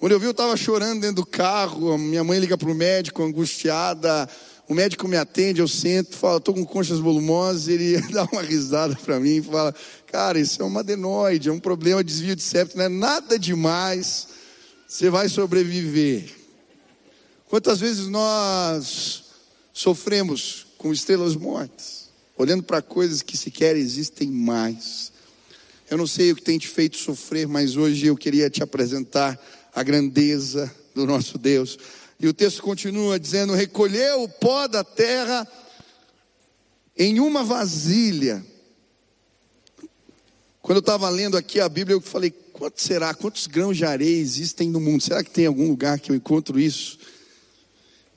Quando 0.00 0.10
eu 0.10 0.18
vi, 0.18 0.26
eu 0.26 0.32
estava 0.32 0.56
chorando 0.56 1.00
dentro 1.00 1.16
do 1.16 1.26
carro. 1.26 1.96
Minha 1.96 2.24
mãe 2.24 2.40
liga 2.40 2.58
para 2.58 2.68
o 2.68 2.74
médico, 2.74 3.22
angustiada. 3.22 4.28
O 4.68 4.74
médico 4.74 5.08
me 5.08 5.16
atende, 5.16 5.60
eu 5.60 5.66
sento, 5.66 6.14
fala, 6.14 6.36
estou 6.36 6.52
com 6.52 6.64
conchas 6.64 6.98
volumosas. 6.98 7.68
Ele 7.68 7.98
dá 8.12 8.24
uma 8.30 8.42
risada 8.42 8.94
para 8.96 9.18
mim 9.18 9.36
e 9.36 9.42
fala: 9.42 9.74
Cara, 10.06 10.38
isso 10.38 10.60
é 10.60 10.64
uma 10.64 10.80
adenoide, 10.80 11.48
é 11.48 11.52
um 11.52 11.58
problema 11.58 12.04
de 12.04 12.12
desvio 12.12 12.36
de 12.36 12.42
septo, 12.42 12.76
não 12.76 12.84
é 12.84 12.88
nada 12.88 13.38
demais. 13.38 14.28
Você 14.86 15.08
vai 15.08 15.28
sobreviver. 15.28 16.34
Quantas 17.46 17.80
vezes 17.80 18.08
nós 18.08 19.24
sofremos 19.72 20.66
com 20.76 20.92
estrelas 20.92 21.34
mortas, 21.34 22.10
olhando 22.36 22.62
para 22.62 22.82
coisas 22.82 23.22
que 23.22 23.36
sequer 23.36 23.74
existem 23.74 24.28
mais. 24.30 25.10
Eu 25.90 25.96
não 25.96 26.06
sei 26.06 26.30
o 26.30 26.36
que 26.36 26.42
tem 26.42 26.58
te 26.58 26.68
feito 26.68 26.98
sofrer, 26.98 27.48
mas 27.48 27.74
hoje 27.74 28.06
eu 28.06 28.16
queria 28.16 28.50
te 28.50 28.62
apresentar 28.62 29.38
a 29.74 29.82
grandeza 29.82 30.70
do 30.94 31.06
nosso 31.06 31.38
Deus. 31.38 31.78
E 32.20 32.26
o 32.26 32.34
texto 32.34 32.62
continua 32.62 33.18
dizendo: 33.18 33.54
recolheu 33.54 34.22
o 34.24 34.28
pó 34.28 34.66
da 34.66 34.82
terra 34.82 35.46
em 36.96 37.20
uma 37.20 37.44
vasilha. 37.44 38.44
Quando 40.60 40.76
eu 40.76 40.80
estava 40.80 41.08
lendo 41.08 41.36
aqui 41.36 41.60
a 41.60 41.68
Bíblia, 41.68 41.94
eu 41.94 42.00
falei: 42.00 42.30
quanto 42.30 42.82
será? 42.82 43.14
Quantos 43.14 43.46
grãos 43.46 43.76
de 43.76 43.84
areia 43.84 44.18
existem 44.18 44.68
no 44.68 44.80
mundo? 44.80 45.02
Será 45.02 45.22
que 45.22 45.30
tem 45.30 45.46
algum 45.46 45.68
lugar 45.68 46.00
que 46.00 46.10
eu 46.10 46.16
encontro 46.16 46.58
isso? 46.58 46.98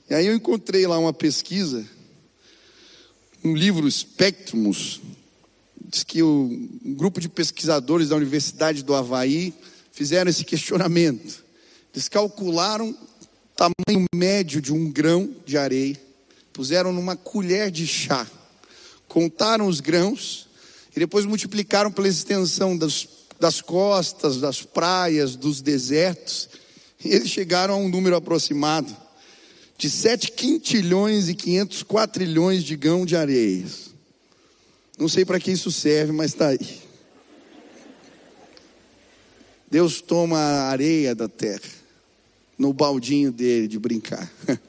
E 0.09 0.13
aí 0.13 0.25
eu 0.25 0.35
encontrei 0.35 0.85
lá 0.87 0.97
uma 0.97 1.13
pesquisa, 1.13 1.87
um 3.43 3.55
livro 3.55 3.89
Spectrumus, 3.89 4.99
diz 5.79 6.03
que 6.03 6.21
um 6.21 6.67
grupo 6.83 7.21
de 7.21 7.29
pesquisadores 7.29 8.09
da 8.09 8.15
Universidade 8.15 8.83
do 8.83 8.93
Havaí 8.93 9.53
fizeram 9.91 10.29
esse 10.29 10.43
questionamento. 10.43 11.45
Eles 11.93 12.09
calcularam 12.09 12.97
tamanho 13.61 14.07
médio 14.15 14.59
de 14.59 14.73
um 14.73 14.89
grão 14.89 15.29
de 15.45 15.55
areia, 15.55 15.95
puseram 16.51 16.91
numa 16.91 17.15
colher 17.15 17.69
de 17.69 17.85
chá, 17.85 18.25
contaram 19.07 19.67
os 19.67 19.79
grãos 19.79 20.47
e 20.95 20.99
depois 20.99 21.25
multiplicaram 21.25 21.91
pela 21.91 22.07
extensão 22.07 22.75
das, 22.75 23.07
das 23.39 23.61
costas, 23.61 24.37
das 24.37 24.63
praias, 24.63 25.35
dos 25.35 25.61
desertos, 25.61 26.49
e 27.05 27.09
eles 27.09 27.29
chegaram 27.29 27.75
a 27.75 27.77
um 27.77 27.87
número 27.87 28.15
aproximado 28.15 28.95
de 29.77 29.91
7 29.91 30.31
quintilhões 30.31 31.29
e 31.29 31.35
500 31.35 31.83
quatrilhões 31.83 32.63
de 32.63 32.75
grão 32.75 33.05
de 33.05 33.15
areia. 33.15 33.65
Não 34.97 35.07
sei 35.07 35.23
para 35.23 35.39
que 35.39 35.51
isso 35.51 35.71
serve, 35.71 36.11
mas 36.11 36.31
está 36.31 36.47
aí. 36.47 36.81
Deus 39.69 40.01
toma 40.01 40.39
a 40.39 40.69
areia 40.69 41.13
da 41.13 41.27
terra 41.29 41.80
no 42.61 42.71
baldinho 42.71 43.31
dele 43.31 43.67
de 43.67 43.79
brincar, 43.79 44.31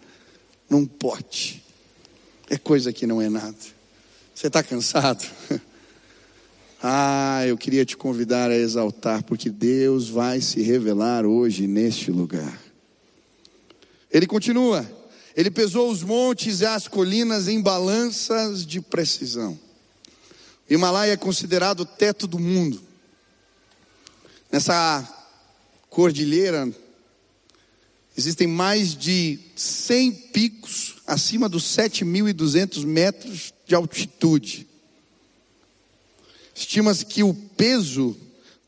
num 0.68 0.86
pote. 0.86 1.62
É 2.48 2.56
coisa 2.56 2.90
que 2.90 3.06
não 3.06 3.20
é 3.20 3.28
nada. 3.28 3.54
Você 4.34 4.46
está 4.46 4.62
cansado? 4.62 5.24
Ah, 6.84 7.46
eu 7.46 7.56
queria 7.56 7.84
te 7.84 7.96
convidar 7.96 8.50
a 8.50 8.56
exaltar, 8.56 9.22
porque 9.22 9.48
Deus 9.48 10.08
vai 10.08 10.40
se 10.40 10.60
revelar 10.62 11.24
hoje 11.24 11.68
neste 11.68 12.10
lugar. 12.10 12.60
Ele 14.10 14.26
continua: 14.26 14.84
Ele 15.36 15.48
pesou 15.48 15.88
os 15.88 16.02
montes 16.02 16.60
e 16.60 16.66
as 16.66 16.88
colinas 16.88 17.46
em 17.46 17.62
balanças 17.62 18.66
de 18.66 18.80
precisão, 18.80 19.56
O 20.68 20.74
Himalaia 20.74 21.12
é 21.12 21.16
considerado 21.16 21.82
o 21.82 21.86
teto 21.86 22.26
do 22.26 22.40
mundo. 22.40 22.82
Nessa 24.50 25.08
cordilheira 25.88 26.68
existem 28.16 28.46
mais 28.46 28.94
de 28.94 29.38
100 29.56 30.12
picos 30.32 30.96
acima 31.06 31.48
dos 31.48 31.64
7.200 31.64 32.84
metros 32.84 33.52
de 33.66 33.74
altitude. 33.74 34.66
Estima-se 36.54 37.06
que 37.06 37.22
o 37.22 37.34
peso 37.34 38.16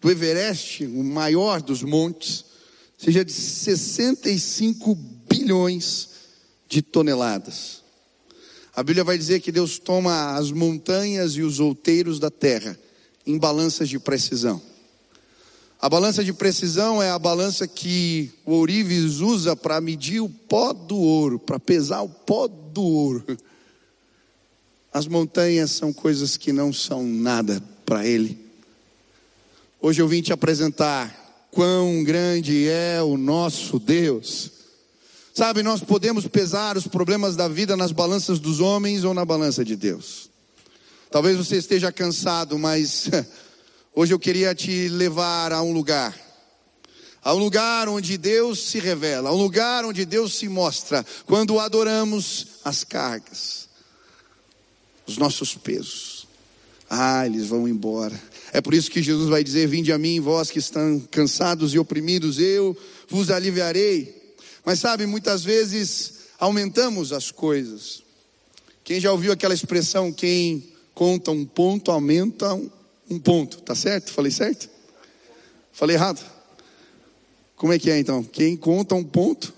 do 0.01 0.11
Everest, 0.11 0.85
o 0.85 1.05
maior 1.05 1.61
dos 1.61 1.83
montes, 1.83 2.45
seja 2.99 3.25
de 3.25 3.33
65 3.33 4.95
bilhões 5.29 6.09
de 6.69 6.81
toneladas. 6.83 7.83
A 8.75 8.83
Bíblia 8.83 9.05
vai 9.05 9.17
dizer 9.17 9.41
que 9.41 9.53
Deus 9.53 9.79
toma 9.79 10.37
as 10.37 10.51
montanhas 10.51 11.33
e 11.33 11.43
os 11.43 11.61
outeiros 11.61 12.19
da 12.19 12.31
terra 12.31 12.79
em 13.27 13.39
balanças 13.39 13.89
de 13.89 13.99
precisão. 13.99 14.61
A 15.85 15.89
balança 15.91 16.25
de 16.25 16.33
precisão 16.33 17.03
é 17.03 17.11
a 17.11 17.19
balança 17.19 17.69
que 17.69 18.31
o 18.47 18.53
ourives 18.53 19.21
usa 19.21 19.55
para 19.55 19.83
medir 19.83 20.19
o 20.19 20.31
pó 20.31 20.73
do 20.73 20.97
ouro, 20.97 21.39
para 21.39 21.61
pesar 21.61 22.01
o 22.01 22.09
pó 22.09 22.49
do 22.49 22.83
ouro. 22.83 23.23
As 24.91 25.07
montanhas 25.07 25.73
são 25.73 25.93
coisas 25.93 26.39
que 26.39 26.55
não 26.55 26.73
são 26.73 27.05
nada 27.07 27.63
para 27.85 28.07
ele. 28.07 28.39
Hoje 29.79 30.01
eu 30.01 30.09
vim 30.09 30.23
te 30.23 30.33
apresentar 30.33 31.47
quão 31.51 32.03
grande 32.03 32.67
é 32.67 33.03
o 33.03 33.19
nosso 33.19 33.79
Deus. 33.79 34.53
Sabe, 35.35 35.63
nós 35.63 35.83
podemos 35.83 36.27
pesar 36.27 36.79
os 36.79 36.87
problemas 36.87 37.37
da 37.37 37.47
vida 37.47 37.77
nas 37.77 37.93
balanças 37.93 38.41
dos 38.41 38.59
homens 38.59 39.05
ou 39.05 39.13
na 39.13 39.27
balança 39.27 39.63
de 39.63 39.77
Deus. 39.77 40.31
Talvez 41.11 41.37
você 41.37 41.59
esteja 41.59 41.93
cansado, 41.93 42.59
mas 42.59 43.11
hoje 43.95 44.13
eu 44.13 44.19
queria 44.19 44.55
te 44.55 44.89
levar 44.89 45.53
a 45.53 45.63
um 45.63 45.73
lugar. 45.73 46.19
A 47.23 47.33
um 47.33 47.39
lugar 47.39 47.89
onde 47.89 48.19
Deus 48.19 48.67
se 48.67 48.79
revela, 48.79 49.31
a 49.31 49.33
um 49.33 49.37
lugar 49.37 49.85
onde 49.85 50.05
Deus 50.05 50.35
se 50.35 50.47
mostra, 50.49 51.05
quando 51.25 51.59
adoramos 51.59 52.47
as 52.63 52.85
cargas, 52.85 53.67
os 55.07 55.17
nossos 55.17 55.55
pesos. 55.55 56.27
Ah, 56.89 57.25
eles 57.25 57.47
vão 57.47 57.67
embora. 57.67 58.21
É 58.53 58.61
por 58.61 58.75
isso 58.75 58.91
que 58.91 59.03
Jesus 59.03 59.31
vai 59.31 59.43
dizer: 59.43 59.67
Vinde 59.67 59.91
a 59.91 59.99
mim, 59.99 60.21
vós 60.21 60.51
que 60.51 60.59
estão 60.59 61.01
cansados 61.11 61.73
e 61.73 61.79
oprimidos, 61.79 62.39
eu 62.39 62.77
vos 63.09 63.31
aliviarei. 63.31 64.35
Mas 64.65 64.81
sabe, 64.81 65.07
muitas 65.07 65.43
vezes 65.43 66.15
aumentamos 66.39 67.13
as 67.13 67.31
coisas. 67.31 68.03
Quem 68.85 69.01
já 69.01 69.11
ouviu 69.11 69.33
aquela 69.33 69.55
expressão: 69.55 70.13
quem 70.13 70.73
conta 70.95 71.31
um 71.31 71.45
ponto, 71.45 71.91
aumenta 71.91 72.53
um 72.55 72.71
ponto, 73.19 73.61
tá 73.63 73.75
certo? 73.75 74.13
Falei 74.13 74.31
certo? 74.31 74.69
Falei 75.73 75.97
errado? 75.97 76.25
Como 77.57 77.73
é 77.73 77.79
que 77.79 77.91
é 77.91 77.99
então? 77.99 78.23
Quem 78.23 78.57
conta 78.57 78.95
um 78.95 79.05
ponto? 79.05 79.53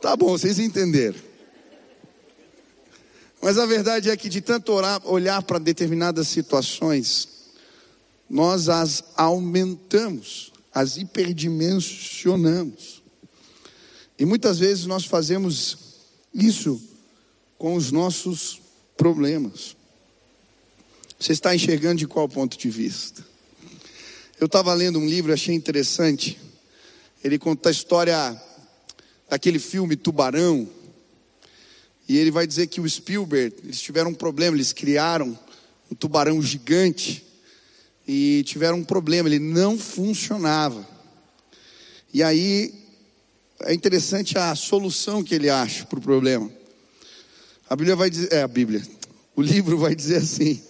Tá 0.00 0.16
bom, 0.16 0.30
vocês 0.30 0.58
entenderam. 0.58 1.18
Mas 3.40 3.58
a 3.58 3.66
verdade 3.66 4.08
é 4.08 4.16
que 4.16 4.28
de 4.28 4.40
tanto 4.40 4.72
orar, 4.72 5.00
olhar 5.04 5.42
para 5.42 5.58
determinadas 5.58 6.28
situações, 6.28 7.28
nós 8.30 8.68
as 8.68 9.02
aumentamos, 9.16 10.52
as 10.72 10.96
hiperdimensionamos. 10.96 13.02
E 14.18 14.24
muitas 14.24 14.60
vezes 14.60 14.86
nós 14.86 15.04
fazemos 15.04 15.76
isso 16.32 16.80
com 17.58 17.74
os 17.74 17.90
nossos 17.90 18.60
problemas. 18.96 19.76
Você 21.22 21.30
está 21.30 21.54
enxergando 21.54 21.98
de 21.98 22.08
qual 22.08 22.28
ponto 22.28 22.58
de 22.58 22.68
vista? 22.68 23.24
Eu 24.40 24.46
estava 24.46 24.74
lendo 24.74 24.98
um 24.98 25.06
livro, 25.08 25.32
achei 25.32 25.54
interessante. 25.54 26.36
Ele 27.22 27.38
conta 27.38 27.68
a 27.68 27.72
história 27.72 28.42
daquele 29.30 29.60
filme 29.60 29.94
Tubarão. 29.94 30.68
E 32.08 32.18
ele 32.18 32.32
vai 32.32 32.44
dizer 32.44 32.66
que 32.66 32.80
o 32.80 32.90
Spielberg, 32.90 33.54
eles 33.62 33.80
tiveram 33.80 34.10
um 34.10 34.14
problema, 34.14 34.56
eles 34.56 34.72
criaram 34.72 35.38
um 35.88 35.94
tubarão 35.94 36.42
gigante 36.42 37.24
e 38.04 38.42
tiveram 38.44 38.78
um 38.78 38.84
problema, 38.84 39.28
ele 39.28 39.38
não 39.38 39.78
funcionava. 39.78 40.84
E 42.12 42.20
aí 42.20 42.74
é 43.60 43.72
interessante 43.72 44.36
a 44.36 44.56
solução 44.56 45.22
que 45.22 45.36
ele 45.36 45.48
acha 45.48 45.86
para 45.86 46.00
o 46.00 46.02
problema. 46.02 46.50
A 47.70 47.76
Bíblia 47.76 47.94
vai 47.94 48.10
dizer, 48.10 48.32
é 48.32 48.42
a 48.42 48.48
Bíblia, 48.48 48.82
o 49.36 49.40
livro 49.40 49.78
vai 49.78 49.94
dizer 49.94 50.16
assim: 50.16 50.60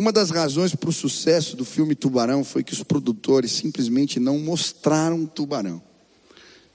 uma 0.00 0.12
das 0.12 0.30
razões 0.30 0.74
para 0.74 0.88
o 0.88 0.92
sucesso 0.94 1.54
do 1.54 1.62
filme 1.62 1.94
Tubarão 1.94 2.42
foi 2.42 2.64
que 2.64 2.72
os 2.72 2.82
produtores 2.82 3.52
simplesmente 3.52 4.18
não 4.18 4.38
mostraram 4.38 5.26
tubarão. 5.26 5.82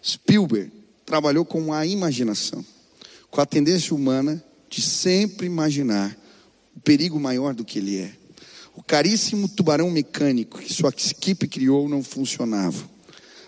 Spielberg 0.04 0.72
trabalhou 1.04 1.44
com 1.44 1.74
a 1.74 1.88
imaginação, 1.88 2.64
com 3.32 3.42
a 3.42 3.46
tendência 3.46 3.96
humana 3.96 4.44
de 4.70 4.80
sempre 4.80 5.48
imaginar 5.48 6.16
o 6.78 6.80
perigo 6.80 7.20
maior 7.20 7.56
do 7.56 7.66
que 7.66 7.80
ele 7.80 7.98
é. 7.98 8.14
O 8.76 8.84
caríssimo 8.84 9.50
tubarão 9.50 9.90
mecânico 9.90 10.60
que 10.60 10.72
sua 10.72 10.90
equipe 10.90 11.48
criou 11.48 11.90
não 11.90 12.04
funcionava. 12.04 12.88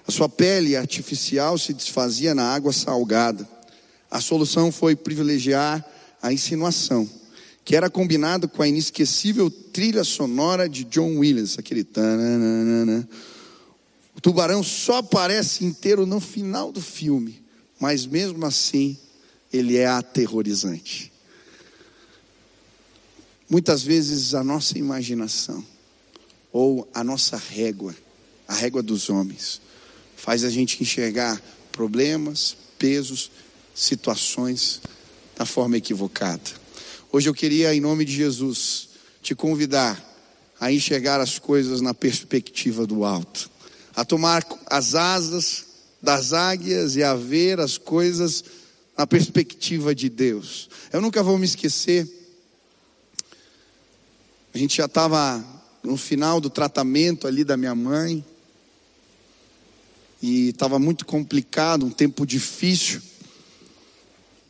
A 0.07 0.11
sua 0.11 0.27
pele 0.27 0.75
artificial 0.75 1.55
se 1.55 1.71
desfazia 1.71 2.33
na 2.33 2.51
água 2.51 2.73
salgada. 2.73 3.47
A 4.09 4.19
solução 4.21 4.71
foi 4.71 4.95
privilegiar 4.95 5.85
a 6.19 6.33
insinuação, 6.33 7.07
que 7.67 7.75
era 7.75 7.89
combinado 7.89 8.47
com 8.47 8.63
a 8.63 8.67
inesquecível 8.69 9.51
trilha 9.51 10.01
sonora 10.01 10.69
de 10.69 10.85
John 10.85 11.17
Williams, 11.17 11.59
aquele 11.59 11.83
tananana. 11.83 13.05
O 14.15 14.21
tubarão 14.21 14.63
só 14.63 14.99
aparece 14.99 15.65
inteiro 15.65 16.05
no 16.05 16.21
final 16.21 16.71
do 16.71 16.79
filme, 16.79 17.43
mas 17.77 18.05
mesmo 18.05 18.45
assim 18.45 18.97
ele 19.51 19.75
é 19.75 19.85
aterrorizante. 19.85 21.11
Muitas 23.49 23.83
vezes 23.83 24.33
a 24.33 24.45
nossa 24.45 24.77
imaginação, 24.77 25.61
ou 26.53 26.87
a 26.93 27.03
nossa 27.03 27.35
régua, 27.35 27.93
a 28.47 28.53
régua 28.53 28.81
dos 28.81 29.09
homens, 29.09 29.59
faz 30.15 30.45
a 30.45 30.49
gente 30.49 30.81
enxergar 30.81 31.41
problemas, 31.73 32.55
pesos, 32.79 33.29
situações 33.75 34.81
da 35.35 35.45
forma 35.45 35.75
equivocada. 35.75 36.65
Hoje 37.11 37.29
eu 37.29 37.33
queria, 37.33 37.73
em 37.73 37.81
nome 37.81 38.05
de 38.05 38.13
Jesus, 38.13 38.89
te 39.21 39.33
convidar 39.33 40.03
a 40.59 40.71
enxergar 40.71 41.19
as 41.19 41.37
coisas 41.37 41.81
na 41.81 41.93
perspectiva 41.93 42.85
do 42.85 43.05
alto, 43.05 43.49
a 43.95 44.03
tomar 44.03 44.45
as 44.67 44.95
asas 44.95 45.65
das 46.01 46.33
águias 46.33 46.95
e 46.95 47.03
a 47.03 47.15
ver 47.15 47.59
as 47.59 47.77
coisas 47.77 48.43
na 48.97 49.05
perspectiva 49.05 49.93
de 49.93 50.09
Deus. 50.09 50.69
Eu 50.91 51.01
nunca 51.01 51.21
vou 51.21 51.37
me 51.37 51.45
esquecer 51.45 52.07
a 54.57 54.59
gente 54.59 54.77
já 54.77 54.85
estava 54.85 55.45
no 55.83 55.95
final 55.95 56.41
do 56.41 56.49
tratamento 56.49 57.27
ali 57.27 57.43
da 57.43 57.55
minha 57.55 57.75
mãe. 57.75 58.25
E 60.19 60.49
estava 60.49 60.79
muito 60.79 61.05
complicado, 61.05 61.85
um 61.85 61.91
tempo 61.91 62.25
difícil. 62.25 62.99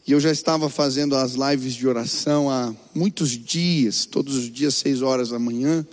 E 0.08 0.13
eu 0.13 0.20
já 0.20 0.32
estava 0.32 0.70
fazendo 0.70 1.15
as 1.15 1.34
lives 1.34 1.74
de 1.74 1.88
oração 1.88 2.50
há 2.50 2.74
muitos 2.96 3.32
dias, 3.32 4.06
todos 4.06 4.36
os 4.36 4.50
dias, 4.50 4.74
seis 4.76 5.02
horas 5.02 5.30
da 5.30 5.38
manhã. 5.38 5.86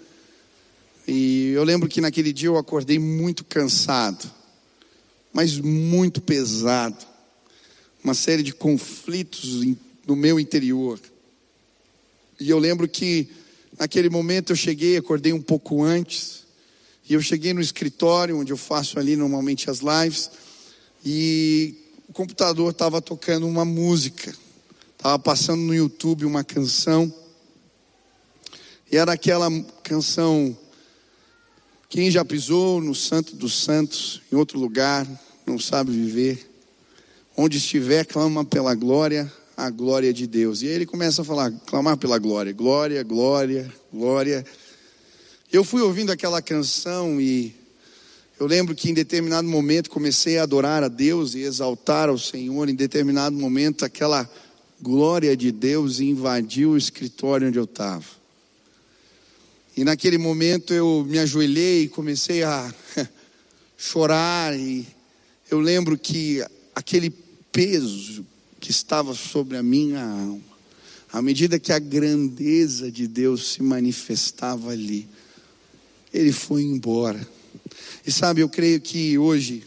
E 1.06 1.48
eu 1.48 1.64
lembro 1.64 1.88
que 1.88 2.00
naquele 2.00 2.32
dia 2.32 2.48
eu 2.48 2.56
acordei 2.56 2.98
muito 2.98 3.44
cansado, 3.44 4.30
mas 5.32 5.58
muito 5.58 6.20
pesado. 6.20 7.04
Uma 8.02 8.14
série 8.14 8.42
de 8.42 8.54
conflitos 8.54 9.66
no 10.06 10.14
meu 10.14 10.38
interior. 10.38 11.00
E 12.38 12.48
eu 12.48 12.58
lembro 12.58 12.86
que 12.86 13.28
Naquele 13.78 14.08
momento 14.08 14.52
eu 14.52 14.56
cheguei, 14.56 14.96
acordei 14.96 15.32
um 15.32 15.42
pouco 15.42 15.82
antes, 15.82 16.44
e 17.08 17.14
eu 17.14 17.20
cheguei 17.20 17.52
no 17.52 17.60
escritório 17.60 18.38
onde 18.38 18.52
eu 18.52 18.56
faço 18.56 18.98
ali 18.98 19.16
normalmente 19.16 19.68
as 19.68 19.80
lives, 19.80 20.30
e 21.04 21.74
o 22.08 22.12
computador 22.12 22.70
estava 22.70 23.00
tocando 23.00 23.46
uma 23.46 23.64
música, 23.64 24.34
estava 24.96 25.18
passando 25.18 25.62
no 25.62 25.74
YouTube 25.74 26.24
uma 26.24 26.44
canção, 26.44 27.12
e 28.90 28.96
era 28.96 29.12
aquela 29.12 29.48
canção. 29.82 30.56
Quem 31.88 32.10
já 32.10 32.24
pisou 32.24 32.80
no 32.80 32.94
Santo 32.94 33.34
dos 33.34 33.54
Santos, 33.54 34.22
em 34.32 34.36
outro 34.36 34.58
lugar, 34.58 35.06
não 35.46 35.58
sabe 35.58 35.90
viver. 35.90 36.50
Onde 37.36 37.58
estiver, 37.58 38.04
clama 38.04 38.44
pela 38.44 38.74
glória 38.74 39.32
a 39.56 39.70
glória 39.70 40.12
de 40.12 40.26
Deus. 40.26 40.62
E 40.62 40.66
aí 40.66 40.72
ele 40.72 40.86
começa 40.86 41.22
a 41.22 41.24
falar, 41.24 41.50
clamar 41.66 41.96
pela 41.96 42.18
glória, 42.18 42.52
glória, 42.52 43.02
glória, 43.02 43.72
glória. 43.92 44.44
Eu 45.52 45.64
fui 45.64 45.80
ouvindo 45.80 46.10
aquela 46.10 46.42
canção 46.42 47.20
e 47.20 47.54
eu 48.38 48.46
lembro 48.46 48.74
que 48.74 48.90
em 48.90 48.94
determinado 48.94 49.46
momento 49.46 49.88
comecei 49.88 50.38
a 50.38 50.42
adorar 50.42 50.82
a 50.82 50.88
Deus 50.88 51.34
e 51.34 51.40
exaltar 51.40 52.08
ao 52.08 52.18
Senhor. 52.18 52.68
Em 52.68 52.74
determinado 52.74 53.36
momento, 53.36 53.84
aquela 53.84 54.28
glória 54.80 55.36
de 55.36 55.52
Deus 55.52 56.00
invadiu 56.00 56.70
o 56.70 56.76
escritório 56.76 57.46
onde 57.46 57.58
eu 57.58 57.64
estava. 57.64 58.04
E 59.76 59.84
naquele 59.84 60.18
momento 60.18 60.74
eu 60.74 61.06
me 61.08 61.18
ajoelhei 61.18 61.84
e 61.84 61.88
comecei 61.88 62.42
a 62.42 62.74
chorar. 63.78 64.58
E 64.58 64.84
eu 65.48 65.60
lembro 65.60 65.96
que 65.96 66.44
aquele 66.74 67.10
peso 67.52 68.26
que 68.58 68.72
estava 68.72 69.14
sobre 69.14 69.56
a 69.56 69.62
minha 69.62 70.02
alma, 70.02 70.42
à 71.12 71.22
medida 71.22 71.60
que 71.60 71.72
a 71.72 71.78
grandeza 71.78 72.90
de 72.90 73.06
Deus 73.06 73.52
se 73.52 73.62
manifestava 73.62 74.72
ali, 74.72 75.08
ele 76.12 76.32
foi 76.32 76.62
embora. 76.62 77.24
E 78.06 78.12
sabe, 78.12 78.42
eu 78.42 78.48
creio 78.48 78.80
que 78.80 79.16
hoje, 79.16 79.64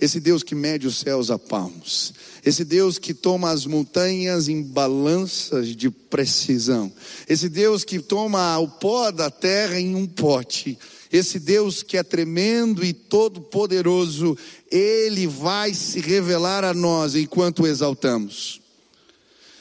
esse 0.00 0.18
Deus 0.18 0.42
que 0.42 0.54
mede 0.54 0.86
os 0.86 0.96
céus 0.96 1.30
a 1.30 1.38
palmos, 1.38 2.12
esse 2.44 2.64
Deus 2.64 2.98
que 2.98 3.14
toma 3.14 3.50
as 3.50 3.66
montanhas 3.66 4.48
em 4.48 4.62
balanças 4.62 5.76
de 5.76 5.88
precisão, 5.88 6.92
esse 7.28 7.48
Deus 7.48 7.84
que 7.84 8.00
toma 8.00 8.58
o 8.58 8.66
pó 8.66 9.12
da 9.12 9.30
terra 9.30 9.78
em 9.78 9.94
um 9.94 10.06
pote, 10.06 10.76
esse 11.12 11.38
Deus 11.38 11.82
que 11.82 11.96
é 11.96 12.02
tremendo 12.02 12.84
e 12.84 12.92
todo-poderoso, 12.92 14.36
ele 14.70 15.26
vai 15.26 15.72
se 15.72 16.00
revelar 16.00 16.64
a 16.64 16.74
nós 16.74 17.14
enquanto 17.14 17.62
o 17.62 17.66
exaltamos. 17.66 18.60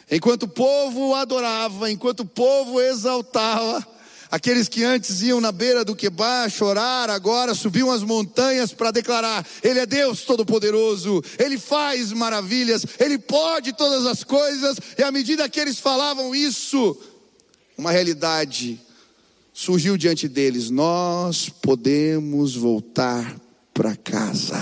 Enquanto 0.10 0.44
o 0.44 0.48
povo 0.48 1.14
adorava, 1.14 1.92
enquanto 1.92 2.22
o 2.22 2.26
povo 2.26 2.82
exaltava, 2.82 3.86
Aqueles 4.30 4.68
que 4.68 4.84
antes 4.84 5.22
iam 5.22 5.40
na 5.40 5.52
beira 5.52 5.86
do 5.86 5.96
quebá 5.96 6.50
chorar, 6.50 7.10
agora 7.10 7.56
subiam 7.56 7.92
as 7.92 8.04
montanhas 8.04 8.74
para 8.74 8.92
declarar: 8.92 9.46
Ele 9.64 9.80
é 9.80 9.86
Deus 9.86 10.22
Todo-Poderoso, 10.22 11.24
Ele 11.40 11.58
faz 11.58 12.12
maravilhas, 12.12 12.86
Ele 13.00 13.18
pode 13.18 13.74
todas 13.74 14.06
as 14.06 14.24
coisas, 14.24 14.78
e 14.98 15.04
à 15.04 15.12
medida 15.12 15.48
que 15.48 15.60
eles 15.60 15.80
falavam 15.80 16.36
isso, 16.36 16.98
uma 17.78 17.92
realidade 17.92 18.80
surgiu 19.54 19.98
diante 19.98 20.28
deles: 20.28 20.70
Nós 20.70 21.50
podemos 21.50 22.56
voltar 22.56 23.47
para 23.78 23.96
casa. 23.96 24.58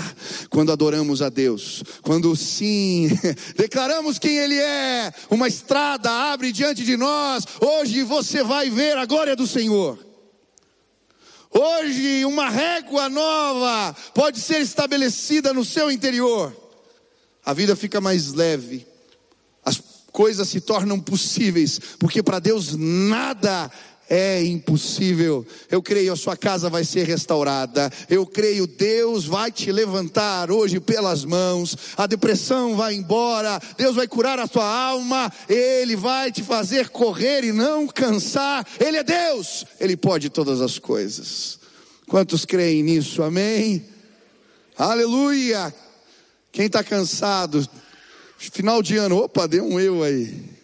Quando 0.50 0.70
adoramos 0.70 1.22
a 1.22 1.30
Deus, 1.30 1.82
quando 2.02 2.36
sim, 2.36 3.08
declaramos 3.56 4.18
quem 4.18 4.36
Ele 4.36 4.58
é, 4.58 5.10
uma 5.30 5.48
estrada 5.48 6.10
abre 6.10 6.52
diante 6.52 6.84
de 6.84 6.98
nós. 6.98 7.46
Hoje 7.58 8.02
você 8.02 8.44
vai 8.44 8.68
ver 8.68 8.98
a 8.98 9.06
glória 9.06 9.34
do 9.34 9.46
Senhor. 9.46 9.98
Hoje 11.50 12.26
uma 12.26 12.50
régua 12.50 13.08
nova 13.08 13.96
pode 14.12 14.38
ser 14.38 14.60
estabelecida 14.60 15.54
no 15.54 15.64
seu 15.64 15.90
interior. 15.90 16.54
A 17.42 17.54
vida 17.54 17.74
fica 17.74 18.02
mais 18.02 18.34
leve. 18.34 18.86
As 19.64 19.80
coisas 20.12 20.46
se 20.46 20.60
tornam 20.60 21.00
possíveis, 21.00 21.80
porque 21.98 22.22
para 22.22 22.38
Deus 22.38 22.76
nada 22.76 23.64
é 23.64 23.95
impossível. 24.42 25.44
Eu 25.70 25.82
creio 25.82 26.12
a 26.12 26.16
sua 26.16 26.36
casa 26.36 26.70
vai 26.70 26.84
ser 26.84 27.06
restaurada. 27.06 27.90
Eu 28.08 28.24
creio 28.24 28.66
Deus 28.66 29.24
vai 29.24 29.50
te 29.50 29.72
levantar 29.72 30.50
hoje 30.50 30.78
pelas 30.78 31.24
mãos. 31.24 31.76
A 31.96 32.06
depressão 32.06 32.76
vai 32.76 32.94
embora. 32.94 33.60
Deus 33.76 33.96
vai 33.96 34.06
curar 34.06 34.38
a 34.38 34.46
tua 34.46 34.64
alma. 34.64 35.32
Ele 35.48 35.96
vai 35.96 36.30
te 36.30 36.42
fazer 36.42 36.88
correr 36.90 37.44
e 37.44 37.52
não 37.52 37.86
cansar. 37.86 38.66
Ele 38.78 38.98
é 38.98 39.02
Deus. 39.02 39.64
Ele 39.80 39.96
pode 39.96 40.30
todas 40.30 40.60
as 40.60 40.78
coisas. 40.78 41.58
Quantos 42.06 42.44
creem 42.44 42.82
nisso? 42.84 43.22
Amém. 43.22 43.84
Aleluia. 44.78 45.74
Quem 46.52 46.66
está 46.66 46.84
cansado? 46.84 47.68
Final 48.38 48.82
de 48.82 48.96
ano, 48.96 49.16
opa, 49.16 49.48
deu 49.48 49.64
um 49.64 49.80
eu 49.80 50.02
aí. 50.02 50.55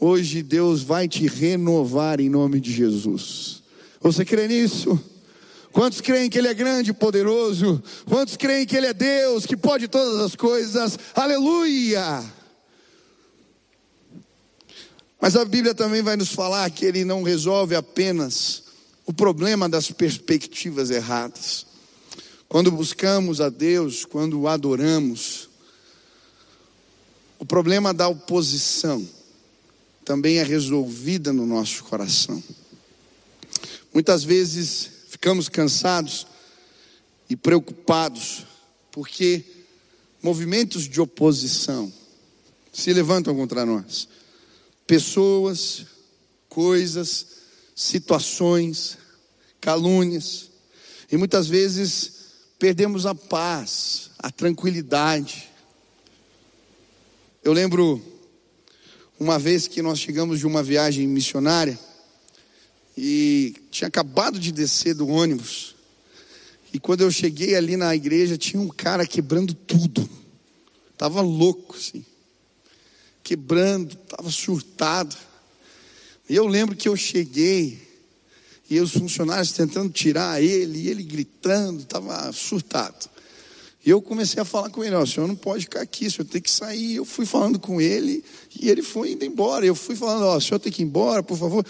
Hoje 0.00 0.42
Deus 0.42 0.82
vai 0.82 1.08
te 1.08 1.26
renovar 1.26 2.20
em 2.20 2.28
nome 2.28 2.60
de 2.60 2.72
Jesus. 2.72 3.62
Você 4.00 4.24
crê 4.24 4.46
nisso? 4.46 4.98
Quantos 5.72 6.00
creem 6.00 6.30
que 6.30 6.38
Ele 6.38 6.46
é 6.46 6.54
grande 6.54 6.90
e 6.90 6.94
poderoso? 6.94 7.82
Quantos 8.06 8.36
creem 8.36 8.64
que 8.64 8.76
Ele 8.76 8.86
é 8.86 8.94
Deus, 8.94 9.44
que 9.44 9.56
pode 9.56 9.88
todas 9.88 10.20
as 10.20 10.36
coisas? 10.36 10.96
Aleluia! 11.14 12.24
Mas 15.20 15.34
a 15.34 15.44
Bíblia 15.44 15.74
também 15.74 16.00
vai 16.00 16.16
nos 16.16 16.30
falar 16.30 16.70
que 16.70 16.84
Ele 16.84 17.04
não 17.04 17.24
resolve 17.24 17.74
apenas 17.74 18.62
o 19.04 19.12
problema 19.12 19.68
das 19.68 19.90
perspectivas 19.90 20.90
erradas. 20.90 21.66
Quando 22.48 22.70
buscamos 22.70 23.40
a 23.40 23.48
Deus, 23.48 24.04
quando 24.04 24.40
o 24.40 24.48
adoramos, 24.48 25.48
o 27.38 27.44
problema 27.44 27.92
da 27.92 28.06
oposição 28.06 29.17
também 30.08 30.38
é 30.38 30.42
resolvida 30.42 31.34
no 31.34 31.44
nosso 31.44 31.84
coração. 31.84 32.42
Muitas 33.92 34.24
vezes 34.24 34.88
ficamos 35.10 35.50
cansados 35.50 36.26
e 37.28 37.36
preocupados 37.36 38.46
porque 38.90 39.44
movimentos 40.22 40.88
de 40.88 40.98
oposição 40.98 41.92
se 42.72 42.90
levantam 42.94 43.36
contra 43.36 43.66
nós. 43.66 44.08
Pessoas, 44.86 45.84
coisas, 46.48 47.26
situações, 47.76 48.96
calúnias. 49.60 50.48
E 51.12 51.18
muitas 51.18 51.48
vezes 51.48 52.12
perdemos 52.58 53.04
a 53.04 53.14
paz, 53.14 54.08
a 54.18 54.30
tranquilidade. 54.30 55.50
Eu 57.44 57.52
lembro 57.52 58.02
uma 59.18 59.38
vez 59.38 59.66
que 59.66 59.82
nós 59.82 59.98
chegamos 59.98 60.38
de 60.38 60.46
uma 60.46 60.62
viagem 60.62 61.06
missionária 61.06 61.78
e 62.96 63.54
tinha 63.70 63.88
acabado 63.88 64.38
de 64.38 64.52
descer 64.52 64.94
do 64.94 65.08
ônibus. 65.08 65.74
E 66.72 66.78
quando 66.78 67.00
eu 67.00 67.10
cheguei 67.10 67.54
ali 67.54 67.76
na 67.76 67.94
igreja, 67.94 68.36
tinha 68.36 68.60
um 68.60 68.68
cara 68.68 69.06
quebrando 69.06 69.54
tudo. 69.54 70.08
Tava 70.96 71.20
louco, 71.20 71.76
assim. 71.76 72.04
Quebrando, 73.22 73.96
tava 73.96 74.30
surtado. 74.30 75.16
E 76.28 76.36
eu 76.36 76.46
lembro 76.46 76.76
que 76.76 76.88
eu 76.88 76.96
cheguei 76.96 77.88
e 78.70 78.78
os 78.80 78.92
funcionários 78.92 79.52
tentando 79.52 79.90
tirar 79.90 80.42
ele, 80.42 80.78
e 80.80 80.88
ele 80.88 81.02
gritando, 81.02 81.82
estava 81.82 82.30
surtado. 82.32 83.08
E 83.88 83.90
eu 83.90 84.02
comecei 84.02 84.38
a 84.38 84.44
falar 84.44 84.68
com 84.68 84.84
ele: 84.84 84.94
Ó, 84.94 85.02
o 85.02 85.06
senhor 85.06 85.26
não 85.26 85.34
pode 85.34 85.62
ficar 85.62 85.80
aqui, 85.80 86.08
o 86.08 86.10
senhor 86.10 86.26
tem 86.26 86.42
que 86.42 86.50
sair. 86.50 86.96
Eu 86.96 87.06
fui 87.06 87.24
falando 87.24 87.58
com 87.58 87.80
ele 87.80 88.22
e 88.60 88.68
ele 88.68 88.82
foi 88.82 89.12
indo 89.12 89.24
embora. 89.24 89.64
Eu 89.64 89.74
fui 89.74 89.96
falando: 89.96 90.24
Ó, 90.26 90.36
o 90.36 90.40
senhor 90.42 90.58
tem 90.58 90.70
que 90.70 90.82
ir 90.82 90.84
embora, 90.84 91.22
por 91.22 91.38
favor. 91.38 91.64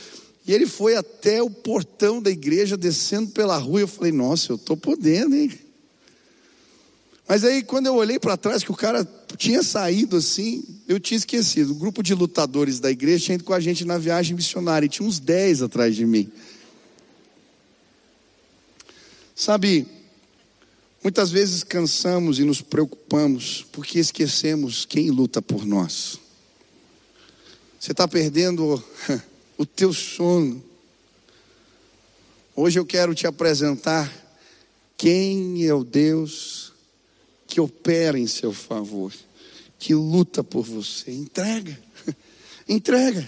E 0.45 0.53
ele 0.53 0.67
foi 0.67 0.97
até 0.97 1.41
o 1.41 1.49
portão 1.49 2.21
da 2.21 2.29
igreja, 2.29 2.77
descendo 2.77 3.31
pela 3.31 3.57
rua. 3.57 3.83
Eu 3.83 3.87
falei: 3.87 4.11
Nossa, 4.11 4.51
eu 4.51 4.57
estou 4.57 4.77
podendo, 4.77 5.37
hein? 5.37 5.49
Mas 7.29 7.45
aí, 7.45 7.63
quando 7.63 7.87
eu 7.87 7.95
olhei 7.95 8.19
para 8.19 8.37
trás, 8.37 8.65
que 8.65 8.73
o 8.73 8.77
cara 8.77 9.07
tinha 9.37 9.63
saído 9.63 10.17
assim, 10.17 10.65
eu 10.89 10.99
tinha 10.99 11.19
esquecido. 11.19 11.71
O 11.71 11.77
grupo 11.77 12.03
de 12.03 12.15
lutadores 12.15 12.81
da 12.81 12.91
igreja 12.91 13.27
tinha 13.27 13.35
ido 13.37 13.45
com 13.45 13.55
a 13.55 13.61
gente 13.61 13.85
na 13.85 13.97
viagem 13.97 14.35
missionária, 14.35 14.87
e 14.87 14.89
tinha 14.89 15.07
uns 15.07 15.21
10 15.21 15.63
atrás 15.63 15.95
de 15.95 16.05
mim. 16.05 16.29
Sabe, 19.37 19.87
Muitas 21.09 21.31
vezes 21.31 21.65
cansamos 21.65 22.39
e 22.39 22.45
nos 22.45 22.61
preocupamos 22.61 23.65
porque 23.73 23.99
esquecemos 23.99 24.85
quem 24.85 25.11
luta 25.11 25.41
por 25.41 25.65
nós. 25.65 26.21
Você 27.81 27.93
está 27.93 28.07
perdendo 28.07 28.85
o 29.57 29.65
teu 29.65 29.91
sono. 29.95 30.63
Hoje 32.55 32.79
eu 32.79 32.85
quero 32.85 33.15
te 33.15 33.27
apresentar 33.27 34.13
quem 34.99 35.65
é 35.65 35.73
o 35.73 35.83
Deus 35.83 36.75
que 37.47 37.59
opera 37.59 38.19
em 38.19 38.27
seu 38.27 38.53
favor, 38.53 39.11
que 39.79 39.95
luta 39.95 40.45
por 40.45 40.67
você. 40.67 41.11
Entrega, 41.11 41.81
entrega. 42.69 43.27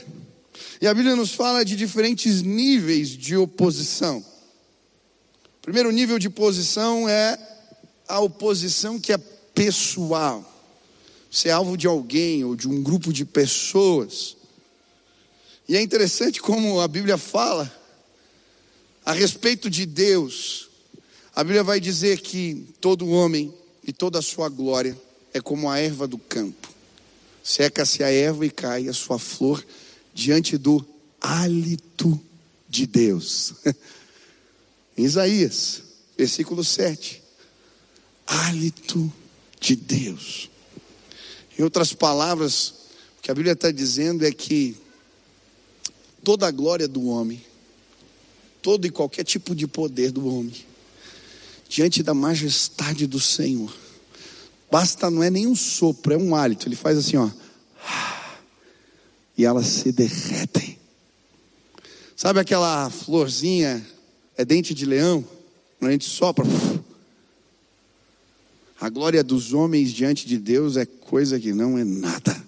E 0.83 0.87
a 0.87 0.93
Bíblia 0.93 1.17
nos 1.17 1.33
fala 1.33 1.65
de 1.65 1.77
diferentes 1.77 2.43
níveis 2.43 3.09
de 3.09 3.39
oposição. 3.39 4.19
O 4.19 5.63
primeiro 5.63 5.91
nível 5.91 6.19
de 6.19 6.29
oposição 6.29 7.09
é 7.09 7.47
a 8.11 8.19
oposição 8.19 8.99
que 8.99 9.13
é 9.13 9.19
pessoal. 9.19 10.45
Você 11.31 11.49
é 11.49 11.53
alvo 11.53 11.77
de 11.77 11.87
alguém 11.87 12.45
ou 12.45 12.57
de 12.57 12.69
um 12.69 12.83
grupo 12.83 13.13
de 13.13 13.25
pessoas. 13.25 14.37
E 15.69 15.77
é 15.77 15.81
interessante 15.81 16.43
como 16.43 16.81
a 16.81 16.89
Bíblia 16.89 17.17
fala 17.17 17.73
a 19.05 19.13
respeito 19.13 19.71
de 19.71 19.87
Deus. 19.87 20.69
A 21.35 21.45
Bíblia 21.45 21.63
vai 21.63 21.79
dizer 21.79 22.21
que 22.21 22.67
todo 22.81 23.09
homem 23.09 23.55
e 23.87 23.93
toda 23.93 24.19
a 24.19 24.23
sua 24.23 24.49
glória 24.49 25.01
é 25.33 25.41
como 25.41 25.71
a 25.71 25.79
erva 25.79 26.09
do 26.09 26.19
campo. 26.19 26.69
Seca-se 27.45 28.03
a 28.03 28.11
erva 28.11 28.45
e 28.45 28.51
cai 28.51 28.89
a 28.89 28.93
sua 28.93 29.19
flor 29.19 29.65
diante 30.13 30.59
do 30.59 30.85
hálito 31.21 32.21
de 32.69 32.87
Deus. 32.87 33.55
Isaías, 34.99 35.83
versículo 36.19 36.65
7 36.65 37.20
hálito 38.31 39.13
de 39.59 39.75
Deus. 39.75 40.49
Em 41.59 41.63
outras 41.63 41.93
palavras, 41.93 42.75
que 43.21 43.31
a 43.31 43.35
Bíblia 43.35 43.53
está 43.53 43.71
dizendo 43.71 44.25
é 44.25 44.31
que 44.31 44.77
toda 46.23 46.47
a 46.47 46.51
glória 46.51 46.87
do 46.87 47.09
homem, 47.09 47.45
todo 48.63 48.87
e 48.87 48.91
qualquer 48.91 49.25
tipo 49.25 49.55
de 49.55 49.67
poder 49.67 50.13
do 50.13 50.27
homem, 50.27 50.55
diante 51.69 52.03
da 52.03 52.15
majestade 52.15 53.07
do 53.07 53.21
Senhor, 53.21 53.75
basta, 54.71 55.11
não 55.11 55.23
é 55.23 55.31
nem 55.31 55.47
um 55.47 55.57
sopro, 55.57 56.15
é 56.15 56.17
um 56.17 56.35
hálito, 56.35 56.69
ele 56.69 56.77
faz 56.77 56.99
assim, 56.99 57.17
ó, 57.17 57.29
e 59.37 59.45
elas 59.45 59.67
se 59.67 59.91
derretem. 59.91 60.79
Sabe 62.15 62.39
aquela 62.39 62.91
florzinha, 62.91 63.85
é 64.37 64.45
dente 64.45 64.73
de 64.73 64.85
leão, 64.85 65.25
a 65.81 65.91
gente 65.91 66.05
sopra, 66.05 66.45
a 68.81 68.89
glória 68.89 69.23
dos 69.23 69.53
homens 69.53 69.93
diante 69.93 70.27
de 70.27 70.39
Deus 70.39 70.79
é 70.79 70.87
coisa 70.87 71.39
que 71.39 71.53
não 71.53 71.77
é 71.77 71.85
nada. 71.85 72.43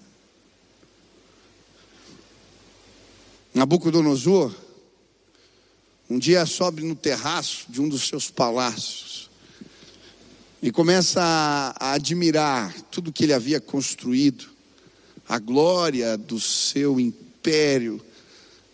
Nabucodonosor, 3.53 4.51
um 6.09 6.17
dia 6.17 6.43
sobe 6.47 6.81
no 6.81 6.95
terraço 6.95 7.65
de 7.69 7.79
um 7.79 7.87
dos 7.87 8.07
seus 8.07 8.31
palácios 8.31 9.29
e 10.59 10.71
começa 10.71 11.21
a, 11.21 11.75
a 11.77 11.93
admirar 11.93 12.73
tudo 12.89 13.11
que 13.11 13.25
ele 13.25 13.33
havia 13.33 13.61
construído, 13.61 14.45
a 15.29 15.37
glória 15.37 16.17
do 16.17 16.39
seu 16.39 16.99
império, 16.99 18.01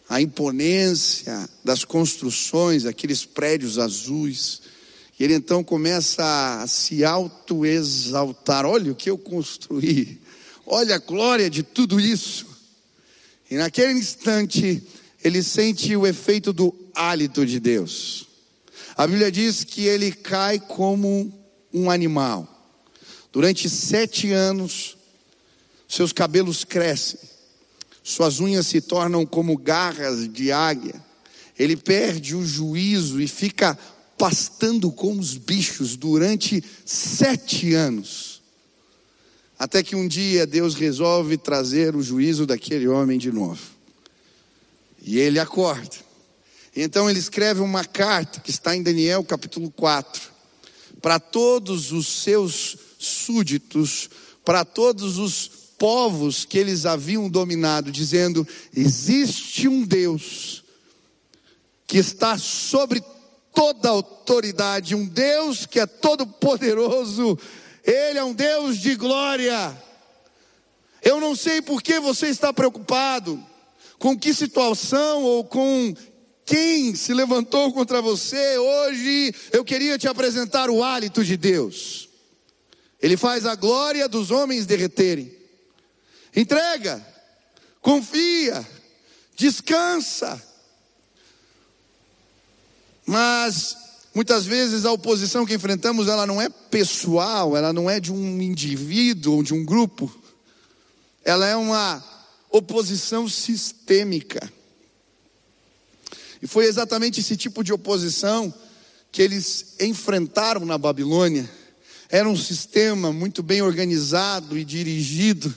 a 0.08 0.22
imponência 0.22 1.50
das 1.63 1.84
construções, 1.84 2.86
aqueles 2.86 3.26
prédios 3.26 3.78
azuis. 3.78 4.62
E 5.19 5.23
ele 5.25 5.34
então 5.34 5.62
começa 5.62 6.62
a 6.62 6.65
se 6.65 7.03
auto-exaltar: 7.03 8.65
olha 8.65 8.93
o 8.93 8.95
que 8.95 9.10
eu 9.10 9.17
construí, 9.17 10.21
olha 10.65 10.95
a 10.95 10.99
glória 10.99 11.49
de 11.49 11.62
tudo 11.62 11.99
isso. 11.99 12.47
E 13.51 13.58
naquele 13.58 13.91
instante, 13.91 14.82
ele 15.21 15.43
sente 15.43 15.93
o 15.95 16.08
efeito 16.08 16.53
do 16.53 16.73
hálito 16.95 17.45
de 17.45 17.60
Deus. 17.60 18.27
A 18.95 19.05
Bíblia 19.05 19.32
diz 19.32 19.65
que 19.65 19.86
ele 19.86 20.12
cai 20.12 20.60
como 20.60 21.34
um 21.73 21.91
animal. 21.91 22.47
Durante 23.32 23.69
sete 23.69 24.32
anos, 24.32 24.97
seus 25.88 26.13
cabelos 26.13 26.63
crescem, 26.63 27.19
suas 28.03 28.39
unhas 28.39 28.67
se 28.67 28.82
tornam 28.82 29.25
como 29.25 29.58
garras 29.58 30.32
de 30.32 30.51
águia. 30.51 30.95
Ele 31.58 31.75
perde 31.75 32.36
o 32.36 32.45
juízo 32.45 33.19
e 33.21 33.27
fica 33.27 33.77
pastando 34.19 34.91
com 34.91 35.17
os 35.17 35.38
bichos 35.38 35.95
durante 35.95 36.62
sete 36.86 37.73
anos. 37.73 38.41
Até 39.58 39.82
que 39.82 39.95
um 39.95 40.10
dia 40.10 40.45
Deus 40.45 40.75
resolve 40.75 41.38
trazer 41.38 41.95
o 41.95 42.03
juízo 42.03 42.45
daquele 42.45 42.86
homem 42.89 43.17
de 43.17 43.32
novo. 43.32 43.62
E 45.01 45.17
ele 45.17 45.39
acorda. 45.39 45.95
Então 46.75 47.10
ele 47.10 47.17
escreve 47.17 47.62
uma 47.62 47.86
carta 47.86 48.41
que 48.41 48.51
está 48.51 48.75
em 48.75 48.84
Daniel 48.84 49.23
capítulo 49.23 49.71
4, 49.71 50.21
para 51.01 51.17
todos 51.17 51.93
os 51.93 52.08
seus 52.08 52.77
súditos, 52.99 54.10
para 54.43 54.65
todos 54.65 55.17
os 55.17 55.49
povos 55.77 56.43
que 56.43 56.58
eles 56.58 56.86
haviam 56.86 57.29
dominado, 57.29 57.89
dizendo: 57.89 58.45
existe 58.75 59.65
um 59.67 59.86
Deus 59.86 60.62
que 61.88 61.97
está 61.97 62.38
sobre 62.38 63.01
toda 63.53 63.89
autoridade, 63.89 64.95
um 64.95 65.05
Deus 65.05 65.65
que 65.65 65.79
é 65.79 65.85
todo 65.85 66.25
poderoso, 66.25 67.38
ele 67.83 68.19
é 68.19 68.23
um 68.23 68.33
Deus 68.33 68.77
de 68.77 68.95
glória. 68.95 69.75
Eu 71.01 71.19
não 71.19 71.35
sei 71.35 71.62
por 71.62 71.81
que 71.81 71.99
você 71.99 72.27
está 72.27 72.53
preocupado, 72.53 73.43
com 73.97 74.17
que 74.17 74.33
situação 74.33 75.23
ou 75.23 75.43
com 75.43 75.93
quem 76.45 76.95
se 76.95 77.13
levantou 77.13 77.71
contra 77.71 78.01
você. 78.01 78.57
Hoje 78.57 79.33
eu 79.51 79.63
queria 79.63 79.97
te 79.97 80.07
apresentar 80.07 80.69
o 80.69 80.83
hálito 80.83 81.23
de 81.23 81.38
Deus. 81.38 82.09
Ele 83.01 83.15
faz 83.15 83.45
a 83.45 83.55
glória 83.55 84.07
dos 84.07 84.31
homens 84.31 84.65
derreterem. 84.65 85.31
Entrega, 86.35 87.05
confia, 87.81 88.67
descansa. 89.35 90.48
Mas 93.10 93.76
Muitas 94.13 94.45
vezes 94.45 94.86
a 94.86 94.91
oposição 94.91 95.45
que 95.45 95.54
enfrentamos, 95.54 96.08
ela 96.08 96.26
não 96.26 96.41
é 96.41 96.50
pessoal, 96.50 97.56
ela 97.56 97.72
não 97.72 97.89
é 97.89 98.00
de 98.00 98.12
um 98.12 98.41
indivíduo 98.41 99.36
ou 99.36 99.43
de 99.43 99.54
um 99.54 99.63
grupo. 99.63 100.13
Ela 101.24 101.48
é 101.48 101.56
uma 101.56 102.04
oposição 102.50 103.30
sistêmica. 103.30 104.52
E 106.41 106.48
foi 106.48 106.65
exatamente 106.65 107.19
esse 107.19 107.38
tipo 107.38 107.63
de 107.63 107.72
oposição 107.72 108.54
que 109.12 109.22
eles 109.22 109.76
enfrentaram 109.80 110.65
na 110.65 110.78
Babilônia. 110.78 111.50
Era 112.10 112.28
um 112.28 112.36
sistema 112.36 113.13
muito 113.13 113.43
bem 113.43 113.62
organizado 113.62 114.58
e 114.58 114.65
dirigido. 114.65 115.54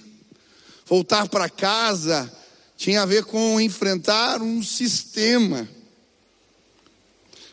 Voltar 0.85 1.27
para 1.29 1.49
casa 1.49 2.31
tinha 2.77 3.03
a 3.03 3.07
ver 3.07 3.25
com 3.25 3.61
enfrentar 3.61 4.43
um 4.43 4.63
sistema. 4.63 5.67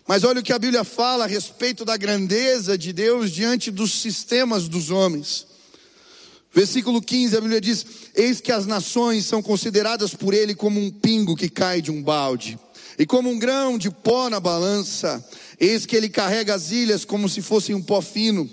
Mas 0.10 0.24
olha 0.24 0.40
o 0.40 0.44
que 0.44 0.52
a 0.52 0.58
Bíblia 0.58 0.84
fala 0.84 1.26
a 1.26 1.28
respeito 1.28 1.86
da 1.86 1.96
grandeza 1.96 2.76
de 2.76 2.92
Deus 2.92 3.30
diante 3.30 3.70
dos 3.70 3.92
sistemas 3.92 4.68
dos 4.68 4.90
homens. 4.90 5.46
Versículo 6.52 7.00
15, 7.00 7.38
a 7.38 7.42
Bíblia 7.42 7.62
diz: 7.62 7.86
Eis 8.16 8.42
que 8.42 8.52
as 8.52 8.66
nações 8.66 9.28
são 9.28 9.40
consideradas 9.40 10.16
por 10.16 10.34
ele 10.34 10.56
como 10.56 10.80
um 10.80 10.90
pingo 10.90 11.36
que 11.36 11.48
cai 11.48 11.80
de 11.80 11.92
um 11.92 12.02
balde, 12.02 12.58
e 12.98 13.06
como 13.06 13.30
um 13.30 13.38
grão 13.38 13.78
de 13.78 13.92
pó 13.92 14.32
na 14.32 14.40
balança. 14.40 15.24
Eis 15.60 15.86
que 15.86 15.96
ele 15.96 16.10
carrega 16.10 16.56
as 16.56 16.72
ilhas 16.72 17.06
como 17.06 17.30
se 17.30 17.44
fossem 17.44 17.76
um 17.76 17.84
pó 17.84 18.02
fino. 18.02 18.50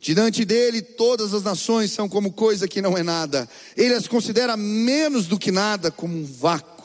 Diante 0.00 0.44
dele, 0.44 0.80
todas 0.80 1.34
as 1.34 1.42
nações 1.42 1.90
são 1.90 2.08
como 2.08 2.30
coisa 2.30 2.68
que 2.68 2.80
não 2.80 2.96
é 2.96 3.02
nada. 3.02 3.48
Ele 3.76 3.94
as 3.94 4.06
considera 4.06 4.56
menos 4.56 5.26
do 5.26 5.40
que 5.40 5.50
nada, 5.50 5.90
como 5.90 6.16
um 6.16 6.24
vácuo. 6.24 6.84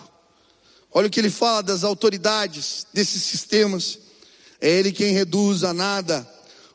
Olha 0.91 1.05
o 1.05 1.11
que 1.11 1.19
ele 1.19 1.29
fala 1.29 1.61
das 1.61 1.83
autoridades 1.83 2.87
desses 2.91 3.21
sistemas. 3.21 3.99
É 4.65 4.79
Ele 4.79 4.91
quem 4.91 5.13
reduz 5.13 5.63
a 5.63 5.75
nada 5.75 6.27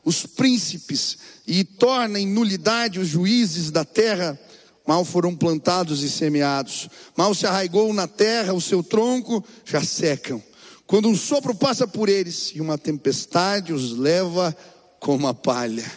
os 0.05 0.25
príncipes 0.25 1.17
e 1.45 1.65
torna 1.65 2.17
em 2.17 2.25
nulidade 2.25 3.01
os 3.01 3.09
juízes 3.09 3.69
da 3.69 3.83
terra. 3.83 4.39
Mal 4.87 5.03
foram 5.03 5.35
plantados 5.35 6.01
e 6.01 6.09
semeados, 6.09 6.89
mal 7.17 7.35
se 7.35 7.45
arraigou 7.45 7.93
na 7.93 8.07
terra 8.07 8.53
o 8.53 8.61
seu 8.61 8.81
tronco, 8.81 9.43
já 9.65 9.83
secam. 9.83 10.41
Quando 10.87 11.09
um 11.09 11.15
sopro 11.17 11.53
passa 11.53 11.85
por 11.85 12.07
eles 12.07 12.53
e 12.55 12.61
uma 12.61 12.77
tempestade 12.77 13.73
os 13.73 13.91
leva 13.91 14.55
como 14.97 15.27
a 15.27 15.33
palha. 15.33 15.91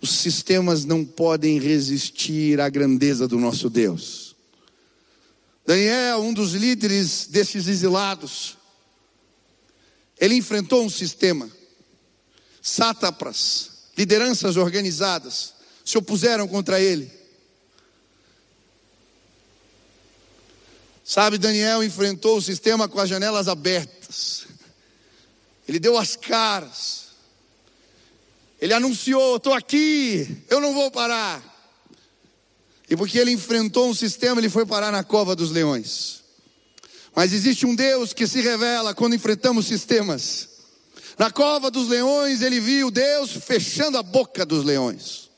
Os 0.00 0.10
sistemas 0.12 0.86
não 0.86 1.04
podem 1.04 1.60
resistir 1.60 2.62
à 2.62 2.70
grandeza 2.70 3.28
do 3.28 3.38
nosso 3.38 3.68
Deus. 3.68 4.34
Daniel, 5.66 6.20
um 6.22 6.32
dos 6.32 6.54
líderes 6.54 7.26
desses 7.26 7.68
exilados, 7.68 8.56
ele 10.20 10.34
enfrentou 10.34 10.84
um 10.84 10.90
sistema. 10.90 11.50
Sátrapas, 12.60 13.70
lideranças 13.96 14.56
organizadas, 14.58 15.54
se 15.82 15.96
opuseram 15.96 16.46
contra 16.46 16.78
ele. 16.78 17.10
Sabe, 21.02 21.38
Daniel 21.38 21.82
enfrentou 21.82 22.36
o 22.36 22.42
sistema 22.42 22.86
com 22.86 23.00
as 23.00 23.08
janelas 23.08 23.48
abertas. 23.48 24.46
Ele 25.66 25.80
deu 25.80 25.96
as 25.96 26.14
caras. 26.14 27.06
Ele 28.60 28.74
anunciou: 28.74 29.36
estou 29.36 29.54
aqui, 29.54 30.44
eu 30.50 30.60
não 30.60 30.74
vou 30.74 30.90
parar. 30.90 31.42
E 32.88 32.96
porque 32.96 33.18
ele 33.18 33.30
enfrentou 33.30 33.88
um 33.88 33.94
sistema, 33.94 34.40
ele 34.40 34.50
foi 34.50 34.66
parar 34.66 34.92
na 34.92 35.02
cova 35.02 35.34
dos 35.34 35.50
leões. 35.50 36.19
Mas 37.14 37.32
existe 37.32 37.66
um 37.66 37.74
Deus 37.74 38.12
que 38.12 38.26
se 38.26 38.40
revela 38.40 38.94
quando 38.94 39.14
enfrentamos 39.14 39.66
sistemas. 39.66 40.48
Na 41.18 41.30
cova 41.30 41.70
dos 41.70 41.88
leões, 41.88 42.40
ele 42.40 42.60
viu 42.60 42.90
Deus 42.90 43.32
fechando 43.32 43.98
a 43.98 44.02
boca 44.02 44.46
dos 44.46 44.64
leões. 44.64 45.28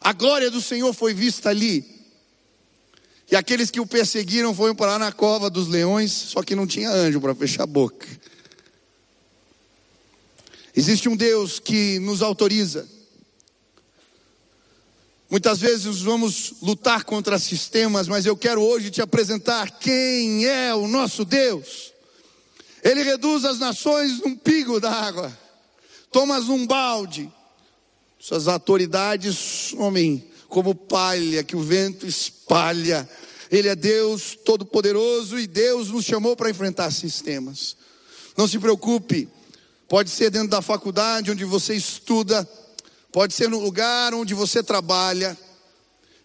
A 0.00 0.12
glória 0.12 0.50
do 0.50 0.60
Senhor 0.60 0.92
foi 0.94 1.12
vista 1.12 1.50
ali. 1.50 1.84
E 3.30 3.36
aqueles 3.36 3.70
que 3.70 3.80
o 3.80 3.86
perseguiram 3.86 4.54
foram 4.54 4.74
parar 4.74 4.98
na 4.98 5.12
cova 5.12 5.50
dos 5.50 5.68
leões, 5.68 6.12
só 6.12 6.42
que 6.42 6.54
não 6.54 6.66
tinha 6.66 6.90
anjo 6.90 7.20
para 7.20 7.34
fechar 7.34 7.64
a 7.64 7.66
boca. 7.66 8.06
Existe 10.74 11.08
um 11.08 11.16
Deus 11.16 11.58
que 11.58 11.98
nos 11.98 12.22
autoriza 12.22 12.88
Muitas 15.38 15.60
vezes 15.60 16.00
vamos 16.00 16.54
lutar 16.60 17.04
contra 17.04 17.38
sistemas, 17.38 18.08
mas 18.08 18.26
eu 18.26 18.36
quero 18.36 18.60
hoje 18.60 18.90
te 18.90 19.00
apresentar 19.00 19.70
quem 19.78 20.44
é 20.44 20.74
o 20.74 20.88
nosso 20.88 21.24
Deus. 21.24 21.92
Ele 22.82 23.04
reduz 23.04 23.44
as 23.44 23.60
nações 23.60 24.18
num 24.18 24.34
pigo 24.34 24.80
d'água, 24.80 25.32
tomas 26.10 26.48
um 26.48 26.66
balde, 26.66 27.32
suas 28.18 28.48
autoridades 28.48 29.38
somem 29.38 30.28
como 30.48 30.74
palha 30.74 31.44
que 31.44 31.54
o 31.54 31.62
vento 31.62 32.04
espalha. 32.04 33.08
Ele 33.48 33.68
é 33.68 33.76
Deus 33.76 34.36
Todo-Poderoso 34.44 35.38
e 35.38 35.46
Deus 35.46 35.90
nos 35.90 36.04
chamou 36.04 36.34
para 36.34 36.50
enfrentar 36.50 36.90
sistemas. 36.90 37.76
Não 38.36 38.48
se 38.48 38.58
preocupe, 38.58 39.28
pode 39.88 40.10
ser 40.10 40.30
dentro 40.30 40.48
da 40.48 40.60
faculdade 40.60 41.30
onde 41.30 41.44
você 41.44 41.74
estuda, 41.74 42.44
pode 43.12 43.34
ser 43.34 43.48
no 43.48 43.58
lugar 43.58 44.14
onde 44.14 44.34
você 44.34 44.62
trabalha. 44.62 45.36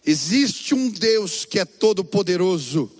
Existe 0.04 0.74
um 0.74 0.90
Deus 0.90 1.44
que 1.44 1.58
é 1.58 1.64
todo-poderoso. 1.64 2.90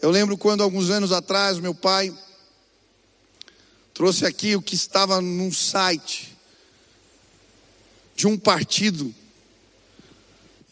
Eu 0.00 0.10
lembro 0.10 0.36
quando, 0.36 0.62
alguns 0.62 0.90
anos 0.90 1.12
atrás, 1.12 1.58
meu 1.58 1.74
pai 1.74 2.16
trouxe 3.94 4.26
aqui 4.26 4.56
o 4.56 4.62
que 4.62 4.74
estava 4.74 5.20
num 5.20 5.52
site 5.52 6.36
de 8.16 8.26
um 8.26 8.36
partido, 8.38 9.14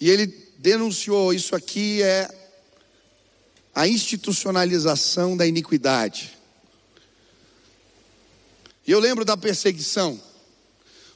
e 0.00 0.10
ele 0.10 0.26
denunciou: 0.58 1.32
isso 1.32 1.56
aqui 1.56 2.02
é 2.02 2.28
a 3.74 3.88
institucionalização 3.88 5.36
da 5.36 5.46
iniquidade. 5.46 6.38
E 8.86 8.90
eu 8.90 8.98
lembro 8.98 9.24
da 9.24 9.36
perseguição. 9.36 10.20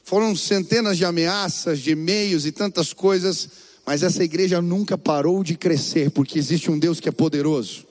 Foram 0.03 0.35
centenas 0.35 0.97
de 0.97 1.03
ameaças, 1.03 1.79
de 1.79 1.91
e-mails 1.91 2.45
e 2.45 2.51
tantas 2.51 2.93
coisas, 2.93 3.49
mas 3.85 4.03
essa 4.03 4.23
igreja 4.23 4.61
nunca 4.61 4.97
parou 4.97 5.43
de 5.43 5.57
crescer, 5.57 6.11
porque 6.11 6.39
existe 6.39 6.71
um 6.71 6.79
Deus 6.79 6.99
que 6.99 7.09
é 7.09 7.11
poderoso. 7.11 7.85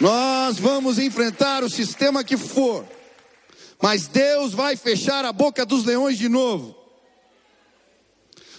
Nós 0.00 0.58
vamos 0.58 0.98
enfrentar 0.98 1.62
o 1.62 1.70
sistema 1.70 2.24
que 2.24 2.36
for, 2.36 2.86
mas 3.82 4.06
Deus 4.06 4.52
vai 4.52 4.76
fechar 4.76 5.24
a 5.24 5.32
boca 5.32 5.64
dos 5.64 5.84
leões 5.84 6.18
de 6.18 6.28
novo. 6.28 6.74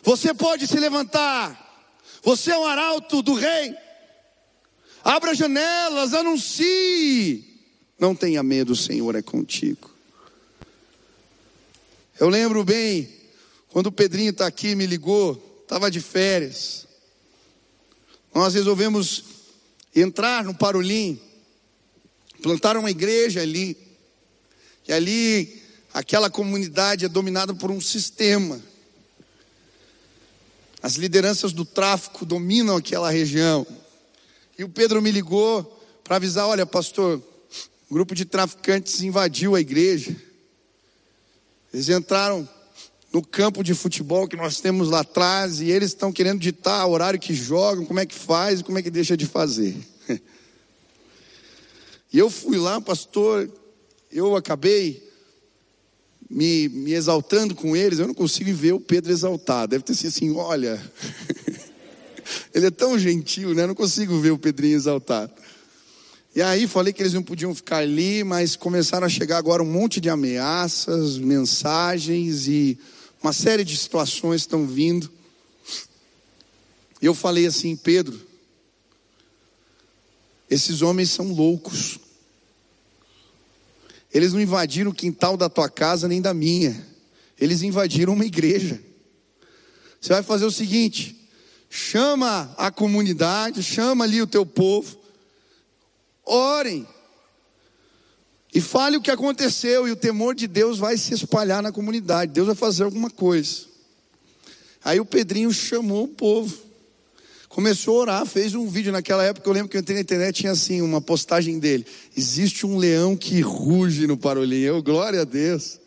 Você 0.04 0.34
pode 0.36 0.68
se 0.68 0.80
levantar, 0.80 1.92
você 2.24 2.52
é 2.52 2.58
um 2.58 2.66
arauto 2.66 3.24
do 3.24 3.34
rei. 3.34 3.85
Abra 5.06 5.36
janelas, 5.36 6.16
anuncie. 6.16 7.62
Não 8.00 8.16
tenha 8.16 8.42
medo, 8.42 8.74
o 8.74 8.76
Senhor 8.76 9.14
é 9.14 9.22
contigo. 9.22 9.92
Eu 12.20 12.28
lembro 12.28 12.64
bem, 12.64 13.08
quando 13.70 13.86
o 13.86 13.92
Pedrinho 13.92 14.32
está 14.32 14.48
aqui, 14.48 14.74
me 14.74 14.88
ligou, 14.88 15.62
estava 15.62 15.92
de 15.92 16.02
férias. 16.02 16.88
Nós 18.34 18.56
resolvemos 18.56 19.24
entrar 19.96 20.44
no 20.44 20.56
Parolim, 20.56 21.22
plantar 22.42 22.76
uma 22.76 22.90
igreja 22.90 23.42
ali. 23.42 23.78
E 24.88 24.92
ali, 24.92 25.62
aquela 25.94 26.32
comunidade 26.32 27.06
é 27.06 27.08
dominada 27.08 27.54
por 27.54 27.70
um 27.70 27.80
sistema. 27.80 28.60
As 30.82 30.96
lideranças 30.96 31.54
do 31.54 31.64
tráfico 31.64 32.26
dominam 32.26 32.76
aquela 32.76 33.12
região. 33.12 33.68
E 34.58 34.64
o 34.64 34.70
Pedro 34.70 35.02
me 35.02 35.12
ligou 35.12 35.64
para 36.04 36.16
avisar: 36.16 36.48
olha, 36.48 36.66
pastor, 36.66 37.22
um 37.90 37.94
grupo 37.94 38.16
de 38.16 38.26
traficantes 38.26 39.02
invadiu 39.02 39.56
a 39.56 39.62
igreja. 39.62 40.16
Eles 41.74 41.90
entraram 41.90 42.48
no 43.12 43.22
campo 43.22 43.64
de 43.64 43.74
futebol 43.74 44.28
que 44.28 44.36
nós 44.36 44.60
temos 44.60 44.90
lá 44.90 45.00
atrás 45.00 45.62
e 45.62 45.70
eles 45.70 45.92
estão 45.92 46.12
querendo 46.12 46.40
ditar 46.40 46.86
o 46.86 46.92
horário 46.92 47.20
que 47.20 47.34
jogam, 47.34 47.86
como 47.86 48.00
é 48.00 48.06
que 48.06 48.16
faz 48.16 48.60
e 48.60 48.64
como 48.64 48.78
é 48.78 48.82
que 48.82 48.90
deixa 48.90 49.16
de 49.16 49.26
fazer. 49.26 49.76
E 52.14 52.18
eu 52.18 52.30
fui 52.30 52.58
lá, 52.58 52.80
pastor, 52.80 53.52
eu 54.10 54.38
acabei 54.38 55.06
me, 56.30 56.70
me 56.70 56.94
exaltando 56.94 57.54
com 57.54 57.76
eles, 57.76 58.00
eu 58.00 58.08
não 58.08 58.14
consigo 58.14 58.54
ver 58.54 58.72
o 58.72 58.80
Pedro 58.80 59.12
exaltado. 59.12 59.72
Deve 59.72 59.84
ter 59.84 59.96
sido 59.96 60.08
assim, 60.08 60.32
olha, 60.34 60.82
ele 62.56 62.68
é 62.68 62.72
tão 62.72 62.98
gentil, 62.98 63.54
né? 63.54 63.64
Eu 63.64 63.68
não 63.68 63.76
consigo 63.76 64.18
ver 64.18 64.32
o 64.32 64.38
Pedrinho 64.38 64.78
exaltado. 64.78 65.34
E 66.34 66.42
aí 66.42 66.66
falei 66.68 66.94
que 66.94 67.02
eles 67.04 67.14
não 67.14 67.22
podiam 67.22 67.54
ficar 67.54 67.80
ali, 67.80 68.24
mas 68.24 68.56
começaram 68.56 69.06
a 69.06 69.10
chegar 69.10 69.38
agora 69.38 69.62
um 69.62 69.70
monte 69.70 70.00
de 70.00 70.10
ameaças, 70.10 71.18
mensagens 71.18 72.48
e 72.48 72.80
uma 73.22 73.34
série 73.34 73.66
de 73.66 73.76
situações 73.76 74.42
estão 74.42 74.66
vindo. 74.66 75.12
E 77.02 77.06
eu 77.06 77.14
falei 77.14 77.46
assim, 77.46 77.76
Pedro, 77.76 78.26
esses 80.50 80.82
homens 80.82 81.12
são 81.12 81.34
loucos. 81.34 82.00
Eles 84.14 84.32
não 84.32 84.40
invadiram 84.40 84.92
o 84.92 84.96
quintal 84.96 85.36
da 85.36 85.50
tua 85.50 85.68
casa 85.68 86.08
nem 86.08 86.22
da 86.22 86.34
minha. 86.34 86.88
Eles 87.38 87.64
invadiram 87.64 88.14
uma 88.14 88.26
igreja. 88.26 88.82
Você 90.00 90.14
vai 90.14 90.24
fazer 90.24 90.46
o 90.46 90.52
seguinte: 90.52 91.25
chama 91.76 92.54
a 92.58 92.72
comunidade, 92.72 93.62
chama 93.62 94.06
ali 94.06 94.22
o 94.22 94.28
teu 94.28 94.46
povo, 94.46 94.98
orem 96.24 96.88
e 98.54 98.62
fale 98.62 98.96
o 98.96 99.02
que 99.02 99.12
aconteceu, 99.12 99.86
e 99.86 99.92
o 99.92 99.96
temor 99.98 100.34
de 100.34 100.48
Deus 100.48 100.78
vai 100.78 100.98
se 100.98 101.14
espalhar 101.14 101.62
na 101.62 101.74
comunidade. 101.74 102.32
Deus 102.32 102.48
vai 102.48 102.56
fazer 102.56 102.84
alguma 102.84 103.10
coisa. 103.10 103.66
Aí 104.82 105.02
o 105.02 105.06
Pedrinho 105.06 105.52
chamou 105.52 106.06
o 106.06 106.08
povo. 106.08 106.58
Começou 107.50 107.98
a 107.98 108.02
orar, 108.02 108.26
fez 108.26 108.56
um 108.56 108.66
vídeo 108.68 108.94
naquela 108.94 109.26
época. 109.26 109.50
Eu 109.50 109.54
lembro 109.54 109.68
que 109.68 109.76
eu 109.76 109.82
entrei 109.82 109.96
na 109.96 110.02
internet 110.02 110.38
tinha 110.38 110.54
assim 110.54 110.82
uma 110.82 111.02
postagem 111.02 111.60
dele. 111.60 111.86
Existe 112.16 112.66
um 112.66 112.78
leão 112.78 113.18
que 113.18 113.42
ruge 113.42 114.08
no 114.08 114.16
parolinho. 114.16 114.68
Eu, 114.68 114.82
glória 114.82 115.22
a 115.22 115.26
Deus. 115.26 115.78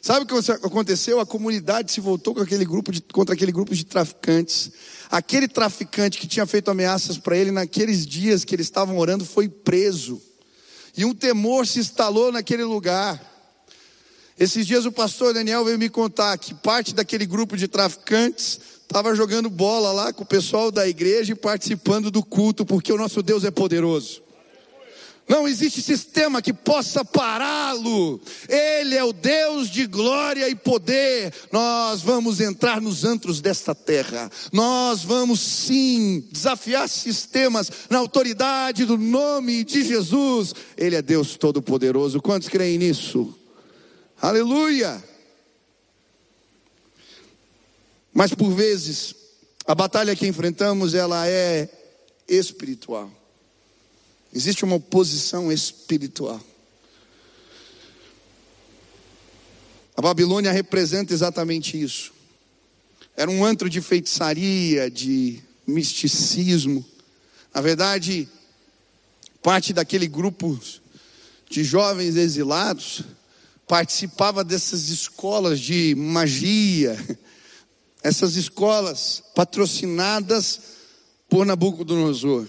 Sabe 0.00 0.24
o 0.24 0.26
que 0.26 0.50
aconteceu? 0.50 1.20
A 1.20 1.26
comunidade 1.26 1.90
se 1.90 2.00
voltou 2.00 2.34
com 2.34 2.40
aquele 2.40 2.64
grupo 2.64 2.92
de, 2.92 3.00
contra 3.02 3.34
aquele 3.34 3.52
grupo 3.52 3.74
de 3.74 3.84
traficantes. 3.84 4.70
Aquele 5.10 5.48
traficante 5.48 6.18
que 6.18 6.26
tinha 6.26 6.46
feito 6.46 6.70
ameaças 6.70 7.18
para 7.18 7.36
ele 7.36 7.50
naqueles 7.50 8.06
dias 8.06 8.44
que 8.44 8.54
eles 8.54 8.66
estavam 8.66 8.98
orando 8.98 9.24
foi 9.24 9.48
preso. 9.48 10.20
E 10.96 11.04
um 11.04 11.14
temor 11.14 11.66
se 11.66 11.80
instalou 11.80 12.30
naquele 12.30 12.64
lugar. 12.64 13.20
Esses 14.38 14.66
dias 14.66 14.86
o 14.86 14.92
pastor 14.92 15.34
Daniel 15.34 15.64
veio 15.64 15.78
me 15.78 15.88
contar 15.88 16.38
que 16.38 16.54
parte 16.54 16.94
daquele 16.94 17.26
grupo 17.26 17.56
de 17.56 17.66
traficantes 17.66 18.60
estava 18.82 19.14
jogando 19.14 19.50
bola 19.50 19.92
lá 19.92 20.12
com 20.12 20.22
o 20.22 20.26
pessoal 20.26 20.70
da 20.70 20.88
igreja 20.88 21.32
e 21.32 21.36
participando 21.36 22.10
do 22.10 22.24
culto, 22.24 22.64
porque 22.64 22.92
o 22.92 22.96
nosso 22.96 23.22
Deus 23.22 23.42
é 23.44 23.50
poderoso. 23.50 24.22
Não 25.28 25.46
existe 25.46 25.82
sistema 25.82 26.40
que 26.40 26.54
possa 26.54 27.04
pará-lo. 27.04 28.18
Ele 28.48 28.94
é 28.94 29.04
o 29.04 29.12
Deus 29.12 29.68
de 29.68 29.86
glória 29.86 30.48
e 30.48 30.54
poder. 30.54 31.34
Nós 31.52 32.00
vamos 32.00 32.40
entrar 32.40 32.80
nos 32.80 33.04
antros 33.04 33.42
desta 33.42 33.74
terra. 33.74 34.30
Nós 34.50 35.04
vamos 35.04 35.40
sim 35.40 36.26
desafiar 36.32 36.88
sistemas 36.88 37.70
na 37.90 37.98
autoridade 37.98 38.86
do 38.86 38.96
nome 38.96 39.64
de 39.64 39.84
Jesus. 39.84 40.54
Ele 40.76 40.96
é 40.96 41.02
Deus 41.02 41.36
todo-poderoso. 41.36 42.22
Quantos 42.22 42.48
creem 42.48 42.78
nisso? 42.78 43.34
Aleluia! 44.20 45.04
Mas 48.14 48.34
por 48.34 48.50
vezes, 48.50 49.14
a 49.66 49.74
batalha 49.74 50.16
que 50.16 50.26
enfrentamos, 50.26 50.94
ela 50.94 51.28
é 51.28 51.68
espiritual. 52.26 53.17
Existe 54.32 54.64
uma 54.64 54.76
oposição 54.76 55.50
espiritual. 55.50 56.40
A 59.96 60.00
Babilônia 60.00 60.52
representa 60.52 61.12
exatamente 61.12 61.80
isso. 61.80 62.12
Era 63.16 63.30
um 63.30 63.44
antro 63.44 63.68
de 63.68 63.80
feitiçaria, 63.80 64.88
de 64.90 65.42
misticismo. 65.66 66.84
Na 67.52 67.60
verdade, 67.60 68.28
parte 69.42 69.72
daquele 69.72 70.06
grupo 70.06 70.58
de 71.50 71.64
jovens 71.64 72.14
exilados 72.16 73.02
participava 73.66 74.44
dessas 74.44 74.88
escolas 74.88 75.58
de 75.58 75.94
magia, 75.96 76.96
essas 78.02 78.36
escolas 78.36 79.22
patrocinadas 79.34 80.60
por 81.28 81.44
Nabucodonosor. 81.44 82.46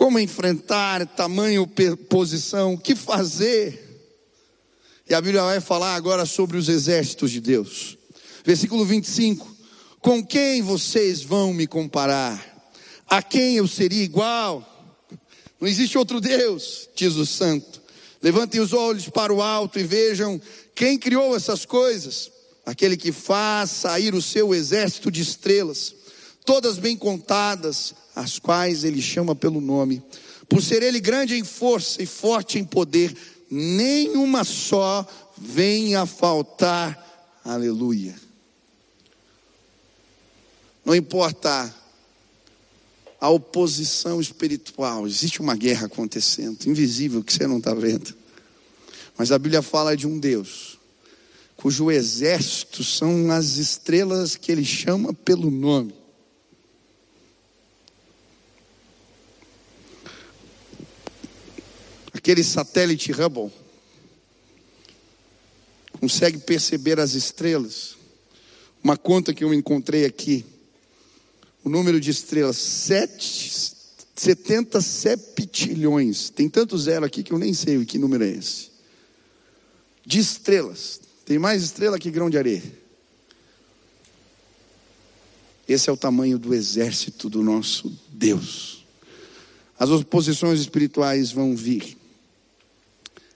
Como 0.00 0.18
enfrentar 0.18 1.06
tamanho 1.08 1.64
oposição, 1.64 2.72
o 2.72 2.78
que 2.78 2.94
fazer? 2.94 4.02
E 5.06 5.12
a 5.12 5.20
Bíblia 5.20 5.42
vai 5.42 5.60
falar 5.60 5.94
agora 5.94 6.24
sobre 6.24 6.56
os 6.56 6.70
exércitos 6.70 7.30
de 7.30 7.38
Deus. 7.38 7.98
Versículo 8.42 8.86
25: 8.86 9.54
Com 10.00 10.24
quem 10.24 10.62
vocês 10.62 11.22
vão 11.22 11.52
me 11.52 11.66
comparar? 11.66 12.72
A 13.06 13.22
quem 13.22 13.56
eu 13.56 13.68
seria 13.68 14.02
igual? 14.02 14.66
Não 15.60 15.68
existe 15.68 15.98
outro 15.98 16.18
Deus, 16.18 16.88
diz 16.96 17.16
o 17.16 17.26
santo. 17.26 17.82
Levantem 18.22 18.58
os 18.58 18.72
olhos 18.72 19.06
para 19.10 19.34
o 19.34 19.42
alto 19.42 19.78
e 19.78 19.84
vejam 19.84 20.40
quem 20.74 20.98
criou 20.98 21.36
essas 21.36 21.66
coisas 21.66 22.32
aquele 22.64 22.96
que 22.96 23.12
faz 23.12 23.70
sair 23.70 24.14
o 24.14 24.22
seu 24.22 24.54
exército 24.54 25.10
de 25.10 25.20
estrelas, 25.20 25.94
todas 26.46 26.78
bem 26.78 26.96
contadas, 26.96 27.94
as 28.20 28.38
quais 28.38 28.84
ele 28.84 29.00
chama 29.00 29.34
pelo 29.34 29.60
nome. 29.60 30.02
Por 30.48 30.62
ser 30.62 30.82
ele 30.82 31.00
grande 31.00 31.36
em 31.36 31.44
força 31.44 32.02
e 32.02 32.06
forte 32.06 32.58
em 32.58 32.64
poder, 32.64 33.16
nenhuma 33.50 34.44
só 34.44 35.06
vem 35.38 35.96
a 35.96 36.04
faltar. 36.04 37.40
Aleluia. 37.42 38.14
Não 40.84 40.94
importa 40.94 41.74
a 43.18 43.28
oposição 43.30 44.20
espiritual, 44.20 45.06
existe 45.06 45.40
uma 45.40 45.54
guerra 45.54 45.86
acontecendo, 45.86 46.66
invisível, 46.66 47.22
que 47.22 47.32
você 47.32 47.46
não 47.46 47.58
está 47.58 47.74
vendo. 47.74 48.14
Mas 49.16 49.30
a 49.32 49.38
Bíblia 49.38 49.62
fala 49.62 49.96
de 49.96 50.06
um 50.06 50.18
Deus, 50.18 50.78
cujo 51.56 51.90
exército 51.90 52.82
são 52.82 53.30
as 53.30 53.56
estrelas 53.56 54.36
que 54.36 54.50
ele 54.50 54.64
chama 54.64 55.12
pelo 55.12 55.50
nome. 55.50 55.99
Aquele 62.20 62.44
satélite 62.44 63.12
Hubble 63.12 63.50
consegue 65.98 66.36
perceber 66.36 67.00
as 67.00 67.14
estrelas. 67.14 67.96
Uma 68.84 68.94
conta 68.94 69.32
que 69.32 69.42
eu 69.42 69.54
encontrei 69.54 70.04
aqui 70.04 70.44
o 71.64 71.70
número 71.70 71.98
de 71.98 72.10
estrelas, 72.10 72.58
sete, 72.58 73.72
70 74.14 74.82
septilhões. 74.82 76.28
Tem 76.28 76.46
tanto 76.46 76.76
zero 76.76 77.06
aqui 77.06 77.22
que 77.22 77.32
eu 77.32 77.38
nem 77.38 77.54
sei 77.54 77.82
que 77.86 77.96
número 77.96 78.22
é 78.22 78.32
esse. 78.32 78.68
De 80.04 80.18
estrelas. 80.18 81.00
Tem 81.24 81.38
mais 81.38 81.62
estrela 81.62 81.98
que 81.98 82.10
grão 82.10 82.28
de 82.28 82.36
areia. 82.36 82.62
Esse 85.66 85.88
é 85.88 85.92
o 85.92 85.96
tamanho 85.96 86.38
do 86.38 86.52
exército 86.52 87.30
do 87.30 87.42
nosso 87.42 87.90
Deus. 88.10 88.84
As 89.78 89.88
oposições 89.88 90.60
espirituais 90.60 91.32
vão 91.32 91.56
vir. 91.56 91.98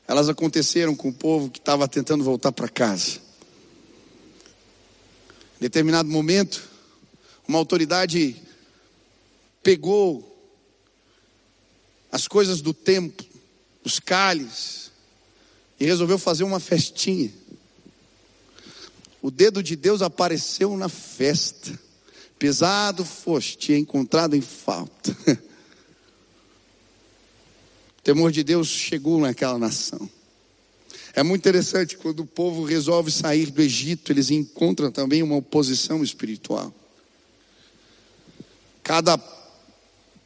Elas 0.07 0.29
aconteceram 0.29 0.95
com 0.95 1.09
o 1.09 1.13
povo 1.13 1.51
que 1.51 1.59
estava 1.59 1.89
tentando 1.89 2.23
voltar 2.23 2.53
para 2.53 2.69
casa. 2.69 3.19
Em 5.57 5.61
determinado 5.61 6.09
momento, 6.09 6.69
uma 7.49 7.59
autoridade 7.59 8.37
pegou 9.63 10.31
as 12.13 12.29
coisas 12.29 12.61
do 12.61 12.75
templo, 12.75 13.27
os 13.83 13.99
calhes, 13.99 14.93
e 15.81 15.85
resolveu 15.85 16.19
fazer 16.19 16.45
uma 16.45 16.61
festinha. 16.61 17.33
O 19.21 19.31
dedo 19.31 19.63
de 19.63 19.75
Deus 19.75 20.03
apareceu 20.03 20.77
na 20.77 20.89
festa. 20.89 21.79
Pesado 22.39 23.05
foste 23.05 23.73
encontrado 23.73 24.37
em 24.37 24.41
falta. 24.43 25.17
Temor 28.05 28.31
de 28.31 28.45
Deus 28.45 28.69
chegou 28.69 29.19
naquela 29.19 29.59
nação. 29.59 30.09
É 31.15 31.23
muito 31.23 31.41
interessante 31.41 31.97
quando 31.97 32.21
o 32.21 32.27
povo 32.27 32.63
resolve 32.63 33.11
sair 33.11 33.51
do 33.51 33.63
Egito, 33.63 34.13
eles 34.13 34.31
encontram 34.31 34.91
também 34.91 35.23
uma 35.23 35.37
oposição 35.37 36.05
espiritual. 36.05 36.73
Cada 38.83 39.17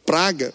praga 0.05 0.53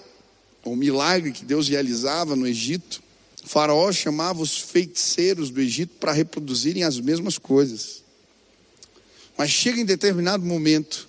ou 0.65 0.75
milagre 0.75 1.31
que 1.31 1.45
Deus 1.45 1.69
realizava 1.69 2.35
no 2.35 2.45
Egito, 2.45 3.01
faraó 3.45 3.89
chamava 3.93 4.41
os 4.41 4.57
feiticeiros 4.57 5.49
do 5.49 5.61
Egito 5.61 5.95
para 5.99 6.11
reproduzirem 6.11 6.83
as 6.83 6.99
mesmas 6.99 7.37
coisas. 7.37 8.03
Mas 9.37 9.49
chega 9.49 9.79
em 9.79 9.85
determinado 9.85 10.43
momento, 10.43 11.07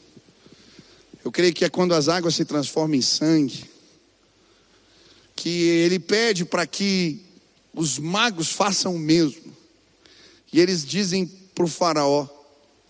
eu 1.25 1.33
creio 1.33 1.53
que 1.53 1.65
é 1.65 1.69
quando 1.69 1.93
as 1.93 2.09
águas 2.09 2.37
se 2.37 2.45
transformam 2.45 2.97
em 2.97 3.03
sangue, 3.03 3.74
que 5.45 5.51
ele 5.51 5.99
pede 5.99 6.43
para 6.43 6.67
que 6.67 7.21
os 7.75 7.99
magos 7.99 8.49
façam 8.49 8.97
o 8.97 8.99
mesmo. 8.99 9.55
E 10.51 10.59
eles 10.59 10.87
dizem 10.87 11.27
para 11.55 11.67
o 11.67 11.69
faraó: 11.69 12.27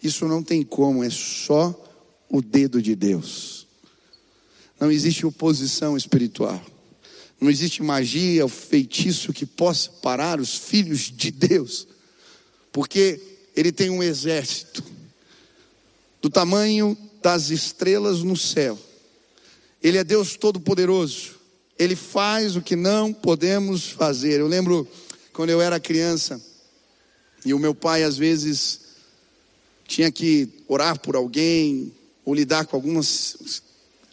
Isso 0.00 0.28
não 0.28 0.40
tem 0.40 0.62
como, 0.62 1.02
é 1.02 1.11
só 1.11 1.74
o 2.28 2.40
dedo 2.40 2.80
de 2.80 2.94
Deus. 2.94 3.66
Não 4.78 4.88
existe 4.88 5.26
oposição 5.26 5.96
espiritual. 5.96 6.64
Não 7.40 7.50
existe 7.50 7.82
magia 7.82 8.44
ou 8.44 8.48
feitiço 8.48 9.32
que 9.32 9.44
possa 9.44 9.90
parar 9.90 10.38
os 10.38 10.57
filhos 10.57 11.11
de 11.11 11.32
Deus. 11.32 11.88
Porque 12.70 13.20
ele 13.57 13.72
tem 13.72 13.90
um 13.90 14.00
exército 14.00 14.84
do 16.22 16.30
tamanho 16.30 16.96
das 17.20 17.50
estrelas 17.50 18.22
no 18.22 18.36
céu. 18.36 18.78
Ele 19.82 19.98
é 19.98 20.05
Deus 20.05 20.36
todo-poderoso. 20.36 21.34
Ele 21.79 21.97
faz 21.97 22.57
o 22.57 22.62
que 22.62 22.77
não 22.77 23.12
podemos 23.12 23.91
fazer. 23.91 24.41
Eu 24.41 24.47
lembro 24.47 24.87
quando 25.33 25.51
eu 25.51 25.61
era 25.61 25.81
criança 25.81 26.41
e 27.45 27.53
o 27.53 27.59
meu 27.59 27.75
pai 27.75 28.05
às 28.05 28.16
vezes 28.16 28.81
tinha 29.87 30.11
que 30.11 30.49
orar 30.68 30.99
por 30.99 31.16
alguém 31.16 31.93
ou 32.25 32.35
lidar 32.35 32.64
com 32.66 32.77
algumas 32.77 33.62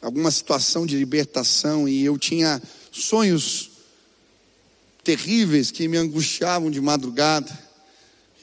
alguma 0.02 0.32
situação 0.32 0.86
de 0.86 0.98
libertação 0.98 1.88
e 1.88 2.04
eu 2.04 2.18
tinha 2.18 2.62
sonhos 2.92 3.70
terríveis 5.04 5.72
que 5.72 5.88
me 5.88 5.98
angustiavam 5.98 6.72
de 6.72 6.82
madrugada. 6.82 7.58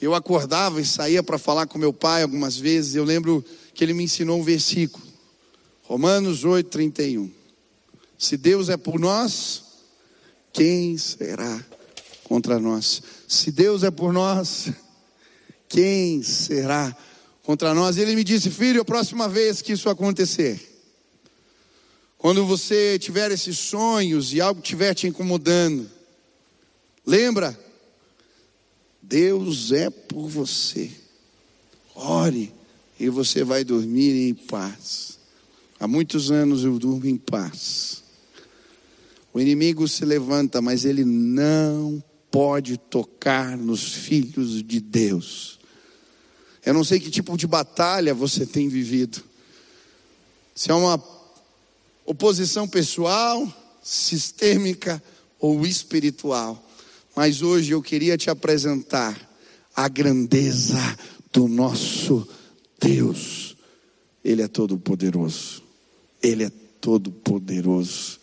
Eu 0.01 0.15
acordava 0.15 0.79
e 0.79 0.85
saía 0.85 1.21
para 1.21 1.37
falar 1.37 1.67
com 1.67 1.77
meu 1.77 1.91
pai 1.91 2.23
algumas 2.23 2.55
vezes. 2.55 2.95
Eu 2.95 3.03
lembro 3.03 3.43
que 3.73 3.83
ele 3.83 3.93
me 3.93 4.05
ensinou 4.05 4.39
um 4.39 4.43
versículo, 4.43 5.05
Romanos 5.83 6.45
8, 6.45 6.69
31. 6.69 7.38
Se 8.19 8.35
Deus 8.35 8.67
é 8.67 8.75
por 8.75 8.99
nós, 8.99 9.63
quem 10.51 10.97
será 10.97 11.65
contra 12.25 12.59
nós? 12.59 13.01
Se 13.25 13.49
Deus 13.49 13.81
é 13.81 13.89
por 13.89 14.11
nós, 14.11 14.73
quem 15.69 16.21
será 16.21 16.93
contra 17.43 17.73
nós? 17.73 17.95
E 17.95 18.01
ele 18.01 18.17
me 18.17 18.25
disse, 18.25 18.49
filho, 18.49 18.81
a 18.81 18.85
próxima 18.85 19.29
vez 19.29 19.61
que 19.61 19.71
isso 19.71 19.89
acontecer, 19.89 20.83
quando 22.17 22.45
você 22.45 22.99
tiver 22.99 23.31
esses 23.31 23.57
sonhos 23.57 24.33
e 24.33 24.41
algo 24.41 24.59
estiver 24.59 24.93
te 24.93 25.07
incomodando, 25.07 25.89
lembra, 27.05 27.57
Deus 29.01 29.71
é 29.71 29.89
por 29.89 30.27
você. 30.27 30.91
Ore 31.95 32.53
e 32.99 33.07
você 33.07 33.45
vai 33.45 33.63
dormir 33.63 34.27
em 34.27 34.33
paz. 34.33 35.17
Há 35.79 35.87
muitos 35.87 36.29
anos 36.29 36.65
eu 36.65 36.77
durmo 36.77 37.07
em 37.07 37.15
paz. 37.15 38.08
O 39.39 39.41
inimigo 39.41 39.87
se 39.87 40.03
levanta, 40.03 40.61
mas 40.61 40.83
ele 40.83 41.05
não 41.05 42.03
pode 42.29 42.75
tocar 42.75 43.55
nos 43.55 43.93
filhos 43.93 44.61
de 44.61 44.81
Deus. 44.81 45.57
Eu 46.65 46.73
não 46.73 46.83
sei 46.83 46.99
que 46.99 47.09
tipo 47.09 47.37
de 47.37 47.47
batalha 47.47 48.13
você 48.13 48.45
tem 48.45 48.67
vivido. 48.67 49.23
Se 50.53 50.69
é 50.69 50.73
uma 50.73 51.01
oposição 52.05 52.67
pessoal, 52.67 53.47
sistêmica 53.81 55.01
ou 55.39 55.65
espiritual. 55.65 56.61
Mas 57.15 57.41
hoje 57.41 57.71
eu 57.71 57.81
queria 57.81 58.17
te 58.17 58.29
apresentar 58.29 59.17
a 59.73 59.87
grandeza 59.87 60.97
do 61.31 61.47
nosso 61.47 62.27
Deus. 62.77 63.55
Ele 64.21 64.41
é 64.41 64.49
todo 64.49 64.77
poderoso. 64.77 65.63
Ele 66.21 66.43
é 66.43 66.51
todo 66.81 67.09
poderoso. 67.09 68.18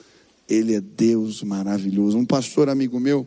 Ele 0.49 0.75
é 0.75 0.81
Deus 0.81 1.43
maravilhoso. 1.43 2.17
Um 2.17 2.25
pastor 2.25 2.69
amigo 2.69 3.01
meu 3.01 3.27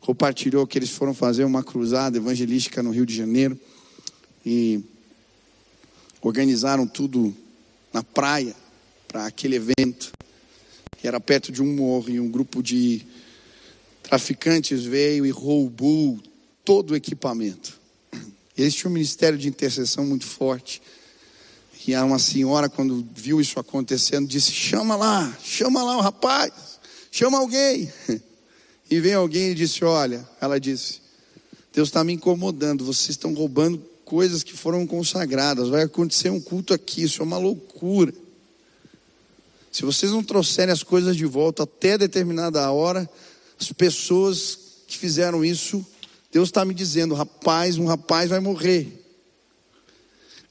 compartilhou 0.00 0.66
que 0.66 0.78
eles 0.78 0.90
foram 0.90 1.12
fazer 1.12 1.44
uma 1.44 1.62
cruzada 1.62 2.16
evangelística 2.16 2.82
no 2.82 2.90
Rio 2.90 3.04
de 3.04 3.14
Janeiro 3.14 3.58
e 4.44 4.82
organizaram 6.22 6.86
tudo 6.86 7.34
na 7.92 8.02
praia 8.02 8.54
para 9.08 9.26
aquele 9.26 9.56
evento, 9.56 10.12
que 10.98 11.08
era 11.08 11.18
perto 11.18 11.50
de 11.50 11.62
um 11.62 11.74
morro, 11.74 12.10
e 12.10 12.20
um 12.20 12.30
grupo 12.30 12.62
de 12.62 13.04
traficantes 14.02 14.84
veio 14.84 15.26
e 15.26 15.30
roubou 15.30 16.20
todo 16.64 16.92
o 16.92 16.96
equipamento. 16.96 17.80
Eles 18.56 18.74
tinham 18.74 18.90
um 18.90 18.94
ministério 18.94 19.38
de 19.38 19.48
intercessão 19.48 20.04
muito 20.04 20.26
forte. 20.26 20.80
E 21.90 21.96
uma 21.96 22.20
senhora, 22.20 22.68
quando 22.68 23.04
viu 23.12 23.40
isso 23.40 23.58
acontecendo, 23.58 24.28
disse: 24.28 24.52
Chama 24.52 24.94
lá, 24.94 25.36
chama 25.42 25.82
lá 25.82 25.96
o 25.96 26.00
rapaz, 26.00 26.52
chama 27.10 27.38
alguém. 27.38 27.92
E 28.92 28.98
veio 28.98 29.20
alguém 29.20 29.50
e 29.50 29.54
disse: 29.54 29.84
Olha, 29.84 30.28
ela 30.40 30.58
disse: 30.58 31.00
Deus 31.72 31.88
está 31.88 32.02
me 32.02 32.12
incomodando, 32.12 32.84
vocês 32.84 33.10
estão 33.10 33.32
roubando 33.32 33.78
coisas 34.04 34.42
que 34.42 34.56
foram 34.56 34.84
consagradas, 34.84 35.68
vai 35.68 35.82
acontecer 35.82 36.28
um 36.28 36.40
culto 36.40 36.74
aqui, 36.74 37.04
isso 37.04 37.22
é 37.22 37.24
uma 37.24 37.38
loucura. 37.38 38.12
Se 39.70 39.84
vocês 39.84 40.10
não 40.10 40.24
trouxerem 40.24 40.72
as 40.72 40.82
coisas 40.82 41.16
de 41.16 41.24
volta 41.24 41.62
até 41.62 41.96
determinada 41.96 42.68
hora, 42.72 43.08
as 43.60 43.70
pessoas 43.70 44.58
que 44.88 44.98
fizeram 44.98 45.44
isso, 45.44 45.86
Deus 46.32 46.48
está 46.48 46.64
me 46.64 46.74
dizendo, 46.74 47.14
rapaz, 47.14 47.78
um 47.78 47.86
rapaz 47.86 48.28
vai 48.28 48.40
morrer. 48.40 48.99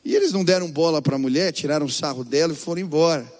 E 0.09 0.15
eles 0.15 0.31
não 0.31 0.43
deram 0.43 0.71
bola 0.71 1.03
para 1.03 1.17
a 1.17 1.19
mulher, 1.19 1.53
tiraram 1.53 1.85
o 1.85 1.91
sarro 1.91 2.23
dela 2.23 2.53
e 2.53 2.55
foram 2.55 2.81
embora. 2.81 3.31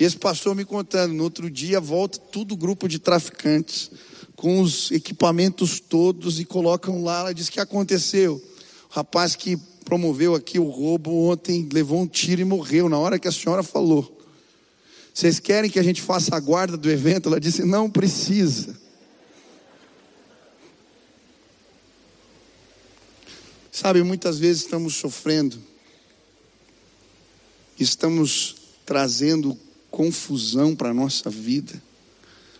E 0.00 0.02
esse 0.02 0.16
pastor 0.16 0.54
me 0.54 0.64
contando, 0.64 1.12
no 1.12 1.22
outro 1.22 1.50
dia 1.50 1.78
volta 1.78 2.18
tudo 2.18 2.56
grupo 2.56 2.88
de 2.88 2.98
traficantes, 2.98 3.90
com 4.34 4.62
os 4.62 4.90
equipamentos 4.90 5.78
todos, 5.78 6.40
e 6.40 6.46
colocam 6.46 7.04
lá, 7.04 7.20
ela 7.20 7.34
diz 7.34 7.50
que 7.50 7.60
aconteceu. 7.60 8.42
O 8.90 8.94
rapaz 8.94 9.36
que 9.36 9.58
promoveu 9.84 10.34
aqui 10.34 10.58
o 10.58 10.70
roubo 10.70 11.28
ontem 11.28 11.68
levou 11.70 12.00
um 12.00 12.06
tiro 12.06 12.40
e 12.40 12.46
morreu 12.46 12.88
na 12.88 12.98
hora 12.98 13.18
que 13.18 13.28
a 13.28 13.32
senhora 13.32 13.62
falou. 13.62 14.18
Vocês 15.12 15.38
querem 15.38 15.70
que 15.70 15.78
a 15.78 15.84
gente 15.84 16.00
faça 16.00 16.34
a 16.34 16.40
guarda 16.40 16.78
do 16.78 16.90
evento? 16.90 17.28
Ela 17.28 17.38
disse: 17.38 17.62
não 17.62 17.90
precisa. 17.90 18.74
Sabe, 23.80 24.02
muitas 24.02 24.40
vezes 24.40 24.62
estamos 24.64 24.96
sofrendo, 24.96 25.56
estamos 27.78 28.56
trazendo 28.84 29.56
confusão 29.88 30.74
para 30.74 30.88
a 30.88 30.92
nossa 30.92 31.30
vida, 31.30 31.80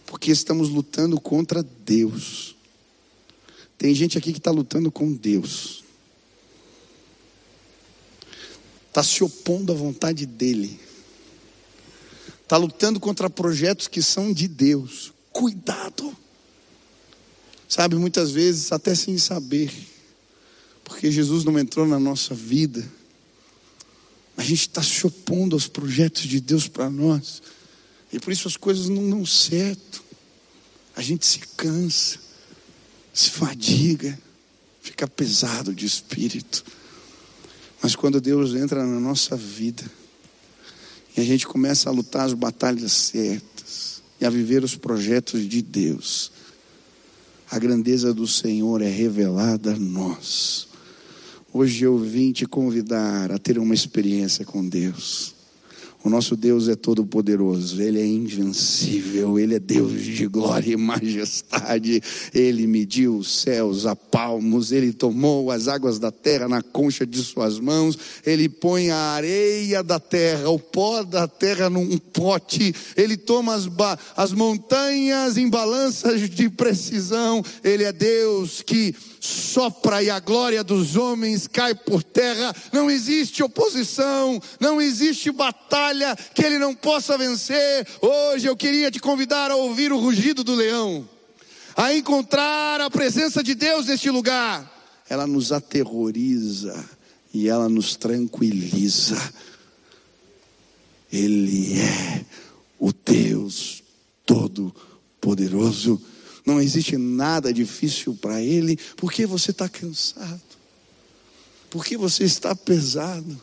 porque 0.07 0.31
estamos 0.31 0.69
lutando 0.69 1.21
contra 1.21 1.61
Deus. 1.61 2.55
Tem 3.77 3.93
gente 3.97 4.17
aqui 4.17 4.31
que 4.31 4.39
está 4.39 4.53
lutando 4.53 4.93
com 4.93 5.13
Deus, 5.13 5.83
está 8.87 9.03
se 9.03 9.25
opondo 9.25 9.73
à 9.73 9.75
vontade 9.75 10.25
dEle, 10.25 10.79
está 12.45 12.57
lutando 12.57 13.01
contra 13.01 13.29
projetos 13.29 13.89
que 13.89 14.03
são 14.03 14.33
de 14.33 14.47
Deus. 14.47 15.13
Cuidado! 15.33 16.17
Sabe, 17.69 17.97
muitas 17.97 18.31
vezes, 18.31 18.71
até 18.71 18.95
sem 18.95 19.19
saber, 19.19 19.98
porque 20.89 21.13
Jesus 21.13 21.45
não 21.45 21.59
entrou 21.59 21.87
na 21.87 22.01
nossa 22.01 22.35
vida. 22.35 22.85
A 24.37 24.43
gente 24.43 24.63
está 24.63 24.83
se 24.83 25.07
opondo 25.07 25.55
aos 25.55 25.69
projetos 25.69 26.23
de 26.23 26.41
Deus 26.41 26.67
para 26.67 26.89
nós. 26.89 27.43
E 28.11 28.19
por 28.19 28.33
isso 28.33 28.49
as 28.49 28.57
coisas 28.57 28.89
não 28.89 29.09
dão 29.09 29.27
certo. 29.27 30.03
A 30.97 31.03
gente 31.03 31.27
se 31.27 31.41
cansa, 31.57 32.19
se 33.13 33.29
fadiga, 33.31 34.19
fica 34.81 35.07
pesado 35.07 35.75
de 35.75 35.85
espírito. 35.85 36.65
Mas 37.83 37.95
quando 37.95 38.21
Deus 38.21 38.55
entra 38.55 38.85
na 38.85 38.99
nossa 38.99 39.37
vida, 39.37 39.85
e 41.17 41.21
a 41.21 41.25
gente 41.25 41.47
começa 41.47 41.91
a 41.91 41.93
lutar 41.93 42.25
as 42.27 42.33
batalhas 42.33 42.93
certas, 42.93 44.03
e 44.21 44.25
a 44.25 44.31
viver 44.31 44.65
os 44.65 44.75
projetos 44.75 45.47
de 45.47 45.61
Deus, 45.61 46.33
a 47.51 47.59
grandeza 47.59 48.13
do 48.15 48.27
Senhor 48.27 48.81
é 48.83 48.89
revelada 48.89 49.75
a 49.75 49.79
nós. 49.79 50.68
Hoje 51.51 51.85
eu 51.85 51.97
vim 51.97 52.31
te 52.31 52.45
convidar 52.45 53.33
a 53.33 53.39
ter 53.39 53.59
uma 53.59 53.73
experiência 53.73 54.45
com 54.45 54.67
Deus. 54.67 55.35
O 56.05 56.11
nosso 56.11 56.37
Deus 56.37 56.69
é 56.69 56.77
todo 56.77 57.05
poderoso, 57.05 57.83
ele 57.83 57.99
é 57.99 58.07
invencível, 58.07 59.39
ele 59.39 59.57
é 59.57 59.59
Deus 59.59 60.01
de 60.01 60.27
glória 60.29 60.73
e 60.73 60.77
majestade. 60.77 62.01
Ele 62.33 62.67
mediu 62.67 63.17
os 63.17 63.41
céus 63.41 63.85
a 63.85 63.97
palmos, 63.97 64.73
ele 64.73 64.93
tomou 64.93 65.51
as 65.51 65.69
águas 65.69 65.99
da 65.99 66.13
terra 66.13 66.49
na 66.49 66.63
concha 66.63 67.05
de 67.05 67.19
suas 67.19 67.59
mãos, 67.59 67.99
ele 68.25 68.49
põe 68.49 68.91
a 68.91 68.97
areia 68.97 69.83
da 69.83 69.99
terra, 69.99 70.51
o 70.51 70.59
pó 70.59 71.03
da 71.03 71.27
terra 71.27 71.69
num 71.69 71.99
pote, 71.99 72.75
ele 72.95 73.17
toma 73.17 73.55
as, 73.55 73.69
as 74.17 74.33
montanhas 74.33 75.37
em 75.37 75.49
balanças 75.49 76.29
de 76.31 76.49
precisão. 76.49 77.43
Ele 77.65 77.85
é 77.85 77.93
Deus 77.93 78.63
que 78.63 78.95
sopra 79.21 80.03
e 80.03 80.11
a 80.11 80.21
glória 80.21 80.63
dos 80.63 80.97
homens 80.97 81.47
cai 81.47 81.75
por 81.75 82.03
terra. 82.03 82.55
Não 82.73 82.91
existe 82.91 83.43
oposição, 83.43 84.41
não 84.61 84.81
existe 84.81 85.31
batalha 85.31 86.17
que 86.35 86.45
ele 86.45 86.59
não 86.59 86.75
possa 86.75 87.19
vencer. 87.19 87.87
Hoje 88.01 88.47
eu 88.47 88.57
queria 88.57 88.91
te 88.91 89.01
convidar 89.01 89.51
a 89.51 89.57
ouvir 89.57 89.93
o 89.93 89.99
rugido 89.99 90.45
do 90.45 90.55
leão, 90.55 91.09
a 91.77 91.95
encontrar 91.95 92.81
a 92.81 92.91
presença 92.91 93.43
de 93.43 93.55
Deus 93.55 93.87
neste 93.87 94.11
lugar. 94.11 94.77
Ela 95.09 95.27
nos 95.27 95.53
aterroriza 95.53 96.85
e 97.33 97.49
ela 97.49 97.69
nos 97.69 97.97
tranquiliza. 97.97 99.17
Ele 101.11 101.81
é 101.81 102.25
o 102.79 102.93
Deus 102.93 103.83
Todo-Poderoso 104.27 106.01
não 106.49 106.61
existe 106.63 106.97
nada 106.97 107.53
difícil 107.53 108.15
para 108.15 108.41
Ele, 108.41 108.79
porque 108.97 109.27
você 109.27 109.51
está 109.51 109.69
cansado, 109.69 110.41
porque 111.69 111.95
você 111.95 112.25
está 112.25 112.57
pesado, 112.57 113.39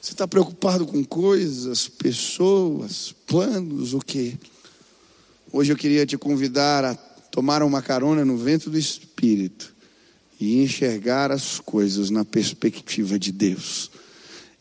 você 0.00 0.12
está 0.12 0.26
preocupado 0.28 0.86
com 0.86 1.04
coisas, 1.04 1.88
pessoas, 1.88 3.12
planos, 3.26 3.92
o 3.92 3.98
que? 3.98 4.38
Hoje 5.52 5.72
eu 5.72 5.76
queria 5.76 6.06
te 6.06 6.16
convidar 6.16 6.84
a 6.84 6.94
tomar 6.94 7.60
uma 7.60 7.82
carona 7.82 8.24
no 8.24 8.36
vento 8.36 8.70
do 8.70 8.78
Espírito 8.78 9.74
e 10.40 10.62
enxergar 10.62 11.32
as 11.32 11.58
coisas 11.58 12.08
na 12.08 12.24
perspectiva 12.24 13.18
de 13.18 13.32
Deus. 13.32 13.90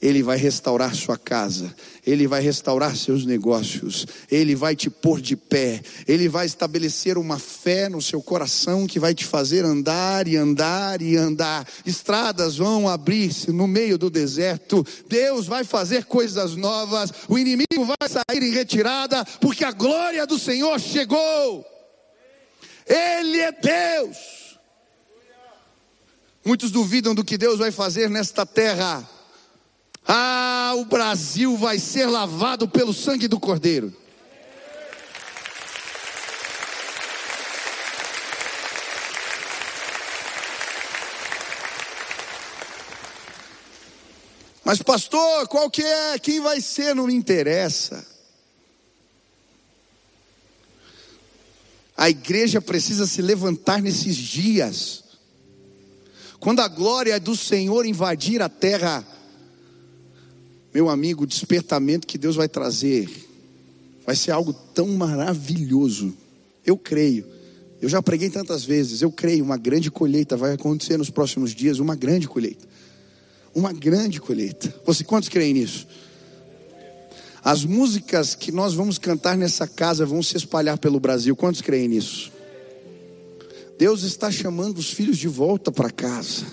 Ele 0.01 0.23
vai 0.23 0.37
restaurar 0.37 0.95
sua 0.95 1.17
casa, 1.17 1.75
Ele 2.07 2.25
vai 2.25 2.41
restaurar 2.41 2.95
seus 2.95 3.25
negócios, 3.25 4.07
Ele 4.31 4.55
vai 4.55 4.73
te 4.73 4.89
pôr 4.89 5.19
de 5.19 5.35
pé, 5.35 5.81
Ele 6.07 6.29
vai 6.29 6.45
estabelecer 6.45 7.17
uma 7.17 7.37
fé 7.37 7.89
no 7.89 8.01
seu 8.01 8.21
coração 8.21 8.87
que 8.87 8.97
vai 8.97 9.13
te 9.13 9.25
fazer 9.25 9.65
andar 9.65 10.25
e 10.25 10.37
andar 10.37 11.01
e 11.01 11.17
andar. 11.17 11.67
Estradas 11.85 12.55
vão 12.55 12.87
abrir-se 12.87 13.51
no 13.51 13.67
meio 13.67 13.97
do 13.97 14.09
deserto, 14.09 14.85
Deus 15.09 15.47
vai 15.47 15.65
fazer 15.65 16.05
coisas 16.05 16.55
novas, 16.55 17.11
o 17.27 17.37
inimigo 17.37 17.83
vai 17.83 18.07
sair 18.07 18.41
em 18.41 18.51
retirada, 18.51 19.25
porque 19.41 19.65
a 19.65 19.71
glória 19.71 20.25
do 20.25 20.39
Senhor 20.39 20.79
chegou. 20.79 21.65
Ele 22.87 23.37
é 23.37 23.51
Deus. 23.51 24.17
Muitos 26.45 26.71
duvidam 26.71 27.13
do 27.13 27.23
que 27.23 27.37
Deus 27.37 27.59
vai 27.59 27.69
fazer 27.69 28.09
nesta 28.09 28.45
terra 28.45 29.07
ah, 30.07 30.73
o 30.77 30.85
Brasil 30.85 31.55
vai 31.57 31.77
ser 31.79 32.07
lavado 32.07 32.67
pelo 32.67 32.93
sangue 32.93 33.27
do 33.27 33.39
Cordeiro. 33.39 33.93
Mas 44.69 44.83
pastor, 44.83 45.47
qual 45.47 45.67
que 45.67 45.81
é? 45.81 46.19
Quem 46.19 46.39
vai 46.39 46.61
ser? 46.61 46.93
Não 46.93 47.07
me 47.07 47.13
interessa. 47.15 48.05
A 51.97 52.07
igreja 52.07 52.61
precisa 52.61 53.07
se 53.07 53.19
levantar 53.19 53.81
nesses 53.81 54.15
dias. 54.15 55.03
Quando 56.39 56.61
a 56.61 56.67
glória 56.67 57.19
do 57.19 57.35
Senhor 57.35 57.85
invadir 57.85 58.41
a 58.41 58.47
terra, 58.47 59.03
meu 60.73 60.89
amigo, 60.89 61.23
o 61.23 61.27
despertamento 61.27 62.05
que 62.05 62.17
Deus 62.17 62.35
vai 62.35 62.47
trazer 62.47 63.09
vai 64.05 64.15
ser 64.15 64.31
algo 64.31 64.53
tão 64.53 64.87
maravilhoso. 64.89 66.13
Eu 66.65 66.77
creio. 66.77 67.25
Eu 67.81 67.89
já 67.89 68.01
preguei 68.01 68.29
tantas 68.29 68.63
vezes. 68.63 69.01
Eu 69.01 69.11
creio, 69.11 69.43
uma 69.43 69.57
grande 69.57 69.89
colheita 69.89 70.37
vai 70.37 70.53
acontecer 70.53 70.97
nos 70.97 71.09
próximos 71.09 71.55
dias, 71.55 71.79
uma 71.79 71.95
grande 71.95 72.27
colheita. 72.27 72.67
Uma 73.53 73.73
grande 73.73 74.19
colheita. 74.19 74.73
Você 74.85 75.03
quantos 75.03 75.29
creem 75.29 75.53
nisso? 75.53 75.87
As 77.43 77.65
músicas 77.65 78.35
que 78.35 78.51
nós 78.51 78.73
vamos 78.73 78.97
cantar 78.97 79.37
nessa 79.37 79.67
casa 79.67 80.05
vão 80.05 80.21
se 80.21 80.37
espalhar 80.37 80.77
pelo 80.77 80.99
Brasil. 80.99 81.35
Quantos 81.35 81.61
creem 81.61 81.87
nisso? 81.87 82.31
Deus 83.77 84.03
está 84.03 84.29
chamando 84.29 84.77
os 84.77 84.91
filhos 84.91 85.17
de 85.17 85.27
volta 85.27 85.71
para 85.71 85.89
casa 85.89 86.45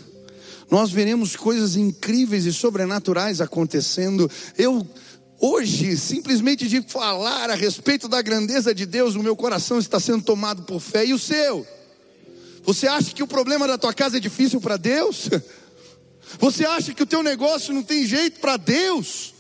nós 0.71 0.91
veremos 0.91 1.37
coisas 1.37 1.77
incríveis 1.77 2.45
e 2.45 2.53
sobrenaturais 2.53 3.41
acontecendo. 3.41 4.31
Eu 4.59 4.87
hoje, 5.41 5.97
simplesmente 5.97 6.69
de 6.69 6.83
falar 6.83 7.51
a 7.51 7.55
respeito 7.55 8.09
da 8.09 8.21
grandeza 8.23 8.75
de 8.75 8.87
Deus, 8.87 9.15
o 9.15 9.23
meu 9.23 9.37
coração 9.37 9.79
está 9.79 10.01
sendo 10.01 10.25
tomado 10.25 10.63
por 10.63 10.81
fé 10.81 11.07
e 11.07 11.15
o 11.15 11.19
seu. 11.19 11.67
Você 12.65 12.89
acha 12.89 13.15
que 13.15 13.23
o 13.23 13.29
problema 13.29 13.69
da 13.69 13.79
tua 13.79 13.95
casa 13.95 14.17
é 14.17 14.21
difícil 14.21 14.61
para 14.61 14.77
Deus? 14.77 15.29
Você 16.41 16.67
acha 16.67 16.93
que 16.93 17.05
o 17.05 17.07
teu 17.07 17.23
negócio 17.23 17.73
não 17.73 17.83
tem 17.83 18.05
jeito 18.05 18.41
para 18.41 18.57
Deus? 18.57 19.33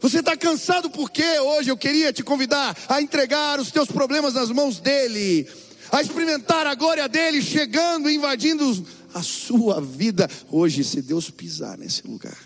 Você 0.00 0.20
está 0.20 0.36
cansado 0.36 0.88
porque 0.90 1.38
hoje 1.40 1.70
eu 1.70 1.76
queria 1.76 2.12
te 2.12 2.22
convidar 2.22 2.76
a 2.88 3.00
entregar 3.00 3.60
os 3.60 3.70
teus 3.70 3.88
problemas 3.88 4.32
nas 4.34 4.50
mãos 4.50 4.78
dele, 4.78 5.46
a 5.90 6.00
experimentar 6.00 6.66
a 6.66 6.74
glória 6.74 7.08
dele 7.08 7.42
chegando, 7.42 8.10
invadindo 8.10 8.86
a 9.16 9.22
sua 9.22 9.80
vida 9.80 10.28
hoje, 10.50 10.84
se 10.84 11.00
Deus 11.00 11.30
pisar 11.30 11.78
nesse 11.78 12.06
lugar, 12.06 12.36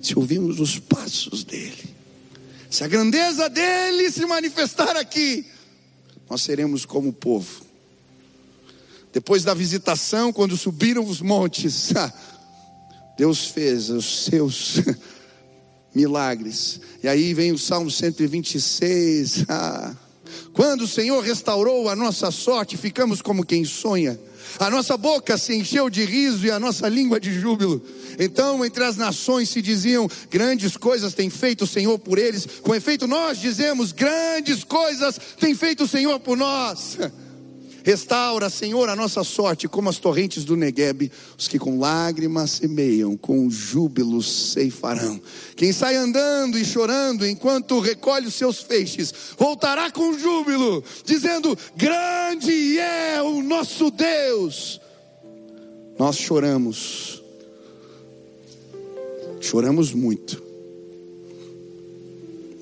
se 0.00 0.16
ouvirmos 0.16 0.60
os 0.60 0.78
passos 0.78 1.42
dele, 1.42 1.96
se 2.70 2.84
a 2.84 2.86
grandeza 2.86 3.50
dele 3.50 4.08
se 4.08 4.24
manifestar 4.24 4.96
aqui, 4.96 5.44
nós 6.28 6.42
seremos 6.42 6.86
como 6.86 7.12
povo. 7.12 7.66
Depois 9.12 9.42
da 9.42 9.52
visitação, 9.52 10.32
quando 10.32 10.56
subiram 10.56 11.04
os 11.04 11.20
montes, 11.20 11.92
Deus 13.18 13.46
fez 13.46 13.90
os 13.90 14.26
seus 14.26 14.76
milagres. 15.92 16.80
E 17.02 17.08
aí 17.08 17.34
vem 17.34 17.50
o 17.50 17.58
Salmo 17.58 17.90
126. 17.90 19.46
Ah, 19.50 19.92
quando 20.52 20.82
o 20.82 20.88
Senhor 20.88 21.20
restaurou 21.20 21.88
a 21.88 21.96
nossa 21.96 22.30
sorte, 22.30 22.76
ficamos 22.76 23.20
como 23.20 23.44
quem 23.44 23.64
sonha. 23.64 24.16
A 24.58 24.70
nossa 24.70 24.96
boca 24.96 25.38
se 25.38 25.54
encheu 25.54 25.88
de 25.88 26.04
riso 26.04 26.46
e 26.46 26.50
a 26.50 26.58
nossa 26.58 26.88
língua 26.88 27.20
de 27.20 27.32
júbilo. 27.32 27.82
Então, 28.18 28.64
entre 28.64 28.84
as 28.84 28.96
nações 28.96 29.48
se 29.48 29.62
diziam: 29.62 30.08
grandes 30.30 30.76
coisas 30.76 31.14
tem 31.14 31.30
feito 31.30 31.64
o 31.64 31.66
Senhor 31.66 31.98
por 31.98 32.18
eles. 32.18 32.46
Com 32.62 32.74
efeito, 32.74 33.06
nós 33.06 33.38
dizemos: 33.38 33.92
grandes 33.92 34.64
coisas 34.64 35.18
tem 35.38 35.54
feito 35.54 35.84
o 35.84 35.88
Senhor 35.88 36.18
por 36.20 36.36
nós. 36.36 36.98
Restaura, 37.84 38.50
Senhor, 38.50 38.88
a 38.88 38.96
nossa 38.96 39.24
sorte, 39.24 39.68
como 39.68 39.88
as 39.88 39.98
torrentes 39.98 40.44
do 40.44 40.56
Negueb. 40.56 41.10
Os 41.38 41.48
que 41.48 41.58
com 41.58 41.78
lágrimas 41.78 42.50
semeiam, 42.50 43.16
com 43.16 43.48
júbilo 43.48 44.22
ceifarão. 44.22 45.20
Quem 45.56 45.72
sai 45.72 45.96
andando 45.96 46.58
e 46.58 46.64
chorando 46.64 47.26
enquanto 47.26 47.80
recolhe 47.80 48.26
os 48.26 48.34
seus 48.34 48.60
feixes, 48.60 49.12
voltará 49.38 49.90
com 49.90 50.18
júbilo, 50.18 50.84
dizendo: 51.04 51.56
Grande 51.76 52.78
é 52.78 53.22
o 53.22 53.42
nosso 53.42 53.90
Deus. 53.90 54.80
Nós 55.98 56.16
choramos, 56.16 57.22
choramos 59.40 59.92
muito 59.92 60.49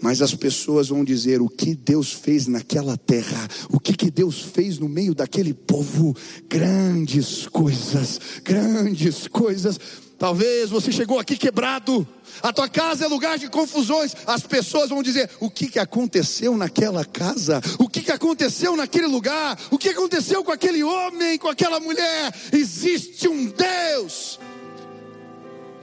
mas 0.01 0.23
as 0.23 0.35
pessoas 0.35 0.89
vão 0.89 1.05
dizer 1.05 1.41
o 1.41 1.49
que 1.49 1.75
Deus 1.75 2.13
fez 2.13 2.47
naquela 2.47 2.97
terra, 2.97 3.49
o 3.71 3.81
que, 3.81 3.95
que 3.95 4.11
Deus 4.11 4.41
fez 4.41 4.79
no 4.79 4.89
meio 4.89 5.15
daquele 5.15 5.53
povo, 5.53 6.17
grandes 6.49 7.47
coisas, 7.47 8.21
grandes 8.45 9.27
coisas. 9.27 9.79
Talvez 10.19 10.71
você 10.71 10.91
chegou 10.91 11.21
aqui 11.21 11.37
quebrado, 11.37 12.07
a 12.43 12.53
tua 12.53 12.69
casa 12.69 13.05
é 13.05 13.09
lugar 13.09 13.39
de 13.39 13.49
confusões. 13.49 14.15
As 14.27 14.43
pessoas 14.43 14.91
vão 14.91 15.03
dizer: 15.03 15.31
o 15.39 15.49
que, 15.49 15.69
que 15.69 15.79
aconteceu 15.79 16.57
naquela 16.57 17.05
casa? 17.05 17.61
O 17.79 17.89
que, 17.89 18.03
que 18.03 18.11
aconteceu 18.11 18.77
naquele 18.77 19.07
lugar? 19.07 19.57
O 19.71 19.79
que 19.79 19.91
aconteceu 19.91 20.43
com 20.43 20.51
aquele 20.51 20.83
homem, 20.83 21.39
com 21.39 21.49
aquela 21.49 21.79
mulher? 21.79 22.35
Existe 22.53 23.29
um 23.29 23.47
Deus 23.47 24.41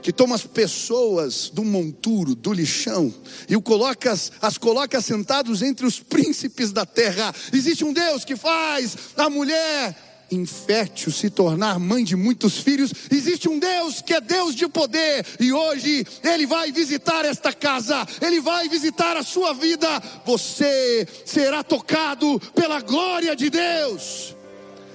que 0.06 0.12
toma 0.12 0.36
as 0.36 0.46
pessoas 0.46 1.50
do 1.52 1.64
monturo, 1.64 2.36
do 2.36 2.52
lixão, 2.52 3.12
e 3.48 3.56
o 3.56 3.60
coloca, 3.60 4.14
as 4.40 4.56
coloca 4.56 5.00
sentados 5.00 5.62
entre 5.62 5.84
os 5.84 5.98
príncipes 5.98 6.70
da 6.70 6.86
terra. 6.86 7.34
Existe 7.52 7.84
um 7.84 7.92
Deus 7.92 8.24
que 8.24 8.36
faz 8.36 8.96
a 9.16 9.28
mulher 9.28 10.24
infértil 10.30 11.10
se 11.10 11.28
tornar 11.28 11.80
mãe 11.80 12.04
de 12.04 12.14
muitos 12.14 12.56
filhos. 12.58 12.92
Existe 13.10 13.48
um 13.48 13.58
Deus 13.58 14.00
que 14.00 14.14
é 14.14 14.20
Deus 14.20 14.54
de 14.54 14.68
poder, 14.68 15.26
e 15.40 15.52
hoje 15.52 16.06
Ele 16.22 16.46
vai 16.46 16.70
visitar 16.70 17.24
esta 17.24 17.52
casa, 17.52 18.06
Ele 18.20 18.40
vai 18.40 18.68
visitar 18.68 19.16
a 19.16 19.24
sua 19.24 19.54
vida. 19.54 19.88
Você 20.24 21.04
será 21.24 21.64
tocado 21.64 22.38
pela 22.54 22.80
glória 22.80 23.34
de 23.34 23.50
Deus. 23.50 24.36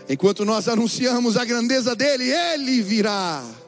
Enquanto 0.08 0.46
nós 0.46 0.70
anunciamos 0.70 1.36
a 1.36 1.44
grandeza 1.44 1.94
dEle, 1.98 2.32
Ele 2.32 2.82
virá. 2.82 3.61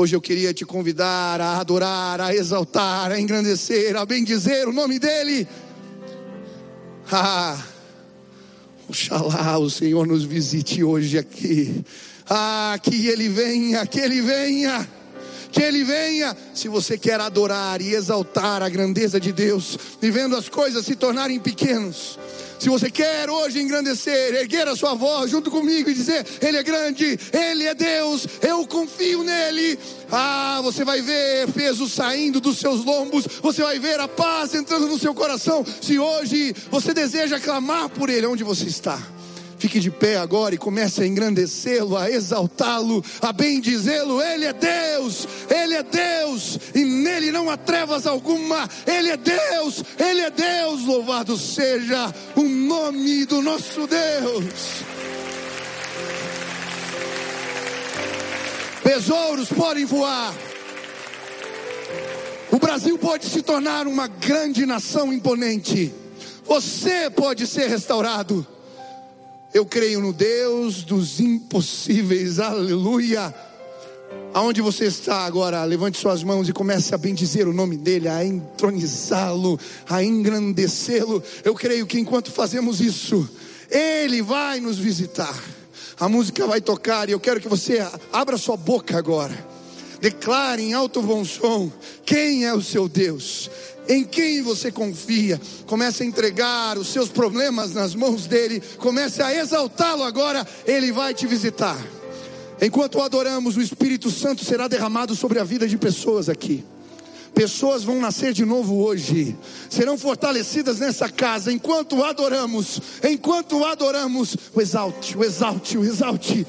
Hoje 0.00 0.14
eu 0.14 0.20
queria 0.20 0.54
te 0.54 0.64
convidar 0.64 1.40
a 1.40 1.58
adorar, 1.58 2.20
a 2.20 2.32
exaltar, 2.32 3.10
a 3.10 3.18
engrandecer, 3.18 3.96
a 3.96 4.06
bendizer 4.06 4.68
o 4.68 4.72
nome 4.72 4.96
dEle. 4.96 5.44
Ah, 7.10 7.60
oxalá 8.88 9.58
o 9.58 9.68
Senhor 9.68 10.06
nos 10.06 10.22
visite 10.22 10.84
hoje 10.84 11.18
aqui. 11.18 11.84
Ah, 12.30 12.78
que 12.80 13.08
Ele 13.08 13.28
venha, 13.28 13.84
que 13.86 13.98
Ele 13.98 14.22
venha 14.22 14.88
que 15.50 15.62
Ele 15.62 15.82
venha. 15.82 16.36
Se 16.54 16.68
você 16.68 16.96
quer 16.96 17.20
adorar 17.20 17.80
e 17.80 17.94
exaltar 17.94 18.62
a 18.62 18.68
grandeza 18.68 19.18
de 19.18 19.32
Deus, 19.32 19.78
e 20.00 20.10
vendo 20.10 20.36
as 20.36 20.48
coisas 20.48 20.84
se 20.84 20.94
tornarem 20.94 21.40
pequenos, 21.40 22.18
se 22.58 22.68
você 22.68 22.90
quer 22.90 23.30
hoje 23.30 23.60
engrandecer, 23.60 24.34
erguer 24.34 24.66
a 24.68 24.76
sua 24.76 24.94
voz 24.94 25.30
junto 25.30 25.50
comigo 25.50 25.88
e 25.88 25.94
dizer: 25.94 26.26
Ele 26.40 26.56
é 26.56 26.62
grande, 26.62 27.18
Ele 27.32 27.64
é 27.64 27.74
Deus, 27.74 28.26
eu 28.42 28.66
confio 28.66 29.22
nele. 29.22 29.78
Ah, 30.10 30.60
você 30.62 30.84
vai 30.84 31.00
ver 31.00 31.50
peso 31.52 31.88
saindo 31.88 32.40
dos 32.40 32.58
seus 32.58 32.84
lombos, 32.84 33.26
você 33.42 33.62
vai 33.62 33.78
ver 33.78 34.00
a 34.00 34.08
paz 34.08 34.54
entrando 34.54 34.86
no 34.86 34.98
seu 34.98 35.14
coração. 35.14 35.64
Se 35.80 35.98
hoje 35.98 36.54
você 36.70 36.92
deseja 36.92 37.38
clamar 37.38 37.88
por 37.90 38.08
Ele, 38.08 38.26
onde 38.26 38.42
você 38.42 38.64
está? 38.64 38.98
Fique 39.58 39.80
de 39.80 39.90
pé 39.90 40.16
agora 40.16 40.54
e 40.54 40.58
comece 40.58 41.02
a 41.02 41.06
engrandecê-lo, 41.06 41.96
a 41.96 42.08
exaltá-lo, 42.08 43.04
a 43.20 43.32
bendizê-lo. 43.32 44.22
Ele 44.22 44.44
é 44.44 44.52
Deus, 44.52 45.26
Ele 45.50 45.74
é 45.74 45.82
Deus, 45.82 46.60
e 46.74 46.84
nele 46.84 47.32
não 47.32 47.50
há 47.50 47.56
trevas 47.56 48.06
alguma. 48.06 48.68
Ele 48.86 49.08
é 49.08 49.16
Deus, 49.16 49.82
Ele 49.98 50.20
é 50.20 50.30
Deus. 50.30 50.84
Louvado 50.84 51.36
seja 51.36 52.14
o 52.36 52.42
nome 52.42 53.24
do 53.26 53.42
nosso 53.42 53.86
Deus. 53.88 54.84
Besouros 58.84 59.48
podem 59.48 59.84
voar. 59.84 60.32
O 62.52 62.58
Brasil 62.58 62.96
pode 62.96 63.26
se 63.26 63.42
tornar 63.42 63.88
uma 63.88 64.06
grande 64.06 64.64
nação 64.64 65.12
imponente. 65.12 65.92
Você 66.46 67.10
pode 67.10 67.46
ser 67.46 67.68
restaurado. 67.68 68.46
Eu 69.52 69.64
creio 69.64 70.00
no 70.00 70.12
Deus 70.12 70.84
dos 70.84 71.20
impossíveis, 71.20 72.38
aleluia. 72.38 73.34
Aonde 74.34 74.60
você 74.60 74.84
está 74.84 75.24
agora, 75.24 75.64
levante 75.64 75.98
suas 75.98 76.22
mãos 76.22 76.48
e 76.48 76.52
comece 76.52 76.94
a 76.94 76.98
bendizer 76.98 77.48
o 77.48 77.52
nome 77.52 77.78
dEle, 77.78 78.08
a 78.08 78.22
entronizá-lo, 78.22 79.58
a 79.88 80.04
engrandecê-lo. 80.04 81.22
Eu 81.42 81.54
creio 81.54 81.86
que 81.86 81.98
enquanto 81.98 82.30
fazemos 82.30 82.80
isso, 82.80 83.28
Ele 83.70 84.20
vai 84.20 84.60
nos 84.60 84.78
visitar. 84.78 85.34
A 85.98 86.08
música 86.10 86.46
vai 86.46 86.60
tocar 86.60 87.08
e 87.08 87.12
eu 87.12 87.20
quero 87.20 87.40
que 87.40 87.48
você 87.48 87.84
abra 88.12 88.36
sua 88.36 88.56
boca 88.56 88.98
agora. 88.98 89.46
Declare 89.98 90.62
em 90.62 90.74
alto 90.74 91.00
bom 91.02 91.24
som 91.24 91.72
quem 92.04 92.44
é 92.44 92.52
o 92.54 92.62
seu 92.62 92.86
Deus 92.86 93.50
em 93.88 94.04
quem 94.04 94.42
você 94.42 94.70
confia. 94.70 95.40
Comece 95.66 96.02
a 96.02 96.06
entregar 96.06 96.76
os 96.76 96.88
seus 96.88 97.08
problemas 97.08 97.72
nas 97.72 97.94
mãos 97.94 98.26
dele. 98.26 98.62
Comece 98.76 99.22
a 99.22 99.34
exaltá-lo 99.34 100.02
agora. 100.02 100.46
Ele 100.66 100.92
vai 100.92 101.14
te 101.14 101.26
visitar. 101.26 101.78
Enquanto 102.60 103.00
adoramos, 103.00 103.56
o 103.56 103.62
Espírito 103.62 104.10
Santo 104.10 104.44
será 104.44 104.68
derramado 104.68 105.14
sobre 105.14 105.38
a 105.38 105.44
vida 105.44 105.66
de 105.66 105.78
pessoas 105.78 106.28
aqui. 106.28 106.64
Pessoas 107.34 107.84
vão 107.84 108.00
nascer 108.00 108.32
de 108.32 108.44
novo 108.44 108.82
hoje, 108.82 109.36
serão 109.70 109.96
fortalecidas 109.96 110.80
nessa 110.80 111.08
casa 111.08 111.52
enquanto 111.52 112.02
adoramos. 112.02 112.80
Enquanto 113.04 113.64
adoramos, 113.64 114.36
o 114.52 114.60
exalte, 114.60 115.16
o 115.16 115.22
exalte, 115.22 115.78
o 115.78 115.84
exalte. 115.84 116.44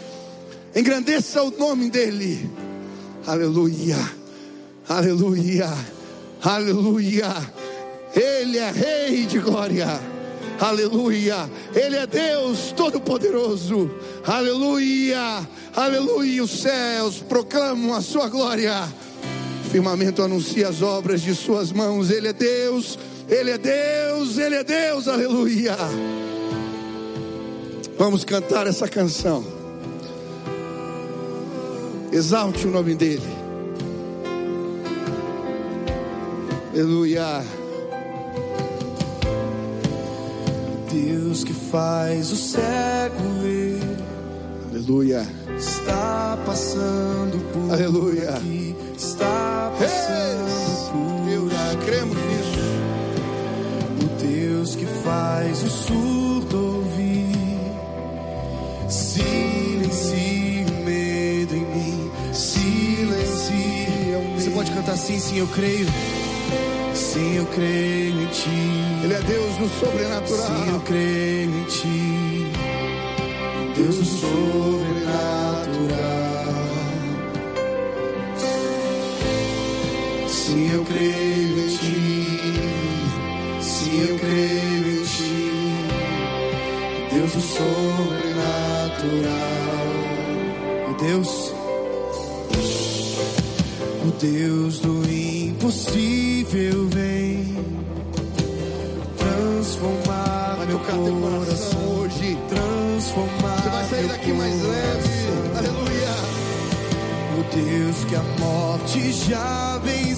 Engrandeça 0.75 1.43
o 1.43 1.51
nome 1.51 1.91
dele. 1.91 2.49
Aleluia, 3.27 3.97
aleluia. 4.87 5.98
Aleluia. 6.43 7.35
Ele 8.15 8.57
é 8.57 8.71
Rei 8.71 9.25
de 9.25 9.39
glória. 9.39 9.99
Aleluia. 10.59 11.49
Ele 11.73 11.95
é 11.95 12.07
Deus 12.07 12.73
Todo-Poderoso. 12.75 13.89
Aleluia. 14.25 15.47
Aleluia. 15.75 16.43
Os 16.43 16.61
céus 16.61 17.21
proclamam 17.21 17.93
a 17.93 18.01
sua 18.01 18.27
glória. 18.27 18.87
O 19.65 19.69
firmamento 19.69 20.21
anuncia 20.21 20.67
as 20.67 20.81
obras 20.81 21.21
de 21.21 21.35
suas 21.35 21.71
mãos. 21.71 22.09
Ele 22.09 22.27
é 22.29 22.33
Deus. 22.33 22.97
Ele 23.27 23.51
é 23.51 23.57
Deus. 23.57 24.37
Ele 24.37 24.55
é 24.55 24.63
Deus. 24.63 25.07
Aleluia. 25.07 25.77
Vamos 27.97 28.23
cantar 28.23 28.65
essa 28.65 28.87
canção. 28.87 29.45
Exalte 32.11 32.65
o 32.65 32.71
nome 32.71 32.95
dele. 32.95 33.38
Aleluia. 36.71 37.43
Deus 40.91 41.43
que 41.43 41.53
faz 41.53 42.31
o 42.31 42.35
cego 42.35 43.23
ver. 43.41 43.79
Aleluia. 44.69 45.25
Está 45.57 46.37
passando 46.45 47.39
por 47.51 47.73
Aleluia. 47.73 48.29
aqui. 48.29 48.75
Está 48.95 49.71
passando 49.79 50.91
por 50.91 51.25
Deus, 51.27 51.53
aqui. 51.53 51.85
cremos 51.85 52.17
nisso. 52.17 52.59
O 54.03 54.23
Deus 54.23 54.75
que 54.75 54.85
faz 54.85 55.63
o 55.63 55.69
surdo 55.69 56.75
ouvir. 56.77 57.35
Silencie 58.87 60.65
o 60.69 60.85
medo 60.85 61.55
em 61.55 61.65
mim. 61.65 62.11
Silencie. 62.31 63.87
Você 64.35 64.51
pode 64.51 64.71
cantar 64.71 64.93
assim, 64.93 65.19
sim, 65.19 65.39
eu 65.39 65.47
creio. 65.47 65.87
Sim, 67.11 67.37
eu 67.37 67.45
creio 67.47 68.21
em 68.21 68.27
ti. 68.27 68.49
Ele 69.03 69.13
é 69.15 69.21
Deus 69.21 69.55
do 69.55 69.67
sobrenatural. 69.79 70.45
Sim, 70.45 70.69
eu 70.73 70.79
creio 70.81 71.49
em 71.49 71.63
ti. 71.63 72.51
Deus 73.75 73.95
do 73.95 74.05
sobrenatural. 74.05 74.99
Sim, 80.27 80.71
eu 80.71 80.85
creio 80.85 81.59
em 81.59 81.67
ti. 81.77 82.27
Sim, 83.63 84.01
eu 84.07 84.19
creio 84.19 85.01
em 85.01 85.03
ti. 85.03 85.49
Deus 87.11 87.31
do 87.31 87.41
sobrenatural. 87.41 88.19
O 90.91 90.93
Deus, 90.93 91.53
o 94.05 94.11
Deus 94.19 94.79
do 94.79 95.09
impossível 95.69 96.87
vem 96.87 97.55
transformar 99.19 100.65
meu 100.67 100.79
coração, 100.79 101.99
hoje. 101.99 102.37
Transformar 102.49 103.61
Você 103.61 103.69
vai 103.69 103.85
sair 103.85 104.07
daqui 104.07 104.31
mais 104.33 104.63
leve. 104.63 105.09
Aleluia. 105.57 106.09
O 107.37 107.43
Deus 107.55 108.03
que 108.05 108.15
a 108.15 108.23
morte 108.39 109.11
já 109.11 109.77
venceu 109.83 110.08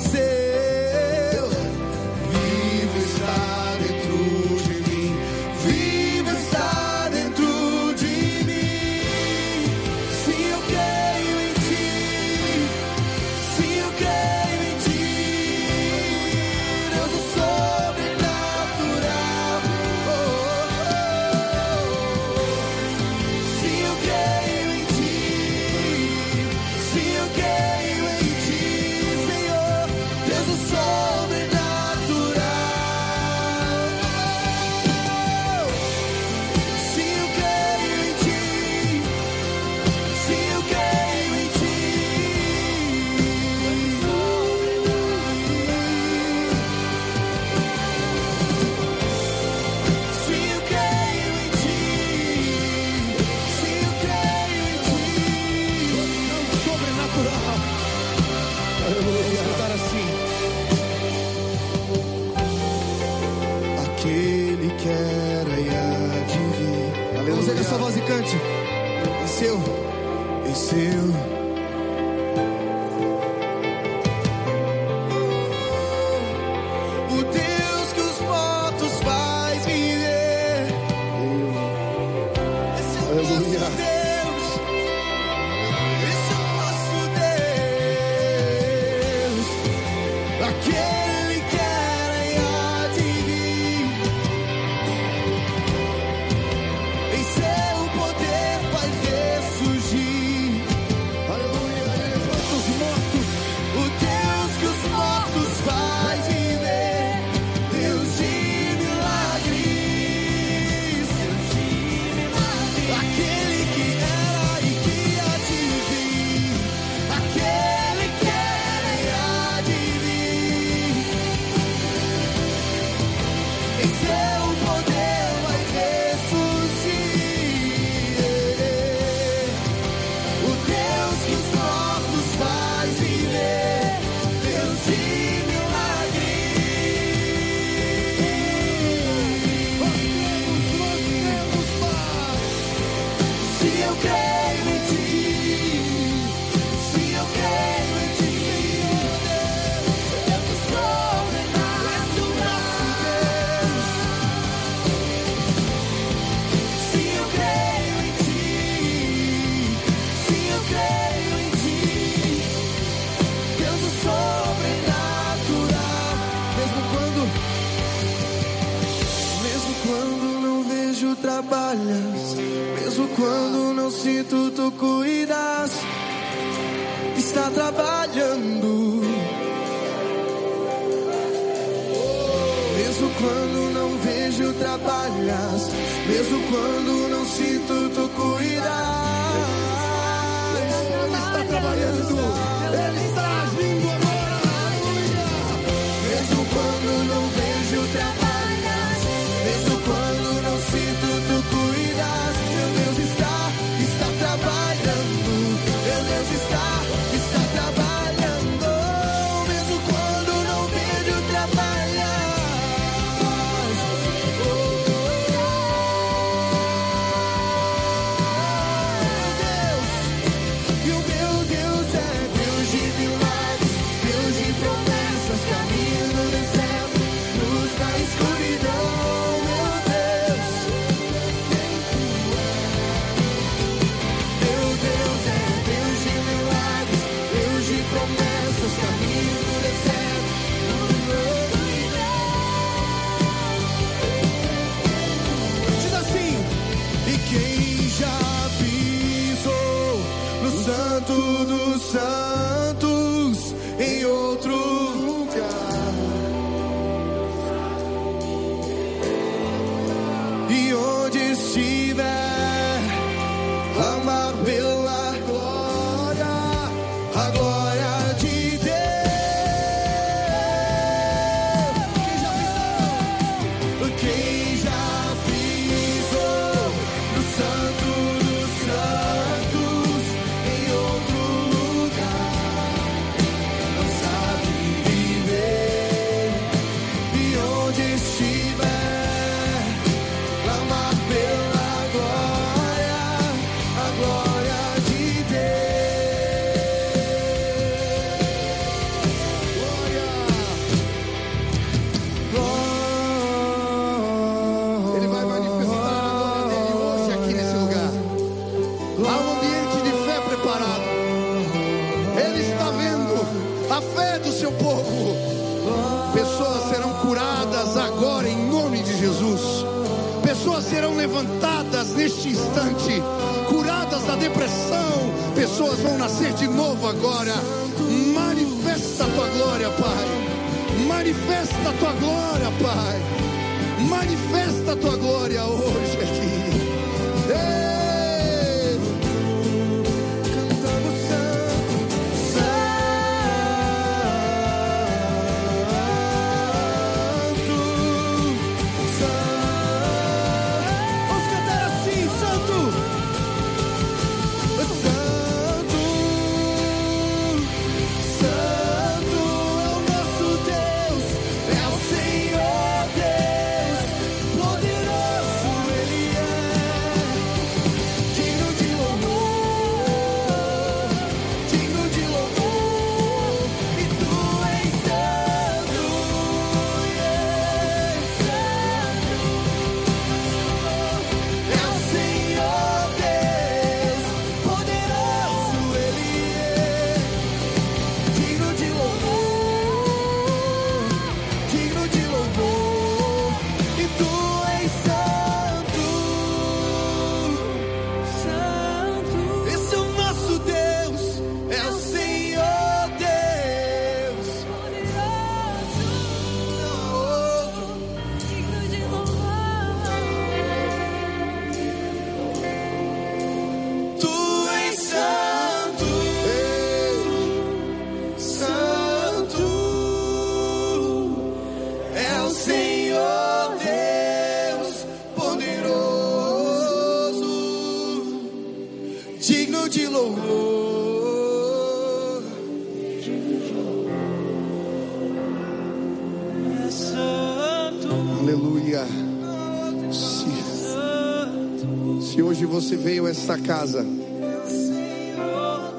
esta 443.12 443.38
casa 443.38 443.86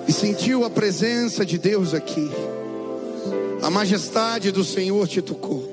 e 0.07 0.13
sentiu 0.13 0.65
a 0.65 0.71
presença 0.71 1.47
de 1.47 1.57
Deus 1.57 1.95
aqui, 1.95 2.31
a 3.63 3.71
majestade 3.71 4.53
do 4.53 4.63
Senhor 4.63 5.09
te 5.09 5.23
tocou. 5.23 5.71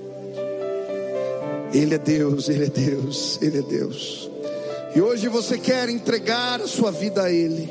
Ele 1.73 1.95
é 1.95 1.97
Deus, 1.97 2.47
Ele 2.47 2.63
é 2.63 2.69
Deus, 2.69 3.37
Ele 3.41 3.57
é 3.57 3.61
Deus. 3.61 4.31
E 4.95 5.01
hoje 5.01 5.27
você 5.27 5.57
quer 5.57 5.89
entregar 5.89 6.61
a 6.61 6.67
sua 6.67 6.91
vida 6.91 7.23
a 7.23 7.31
Ele. 7.31 7.69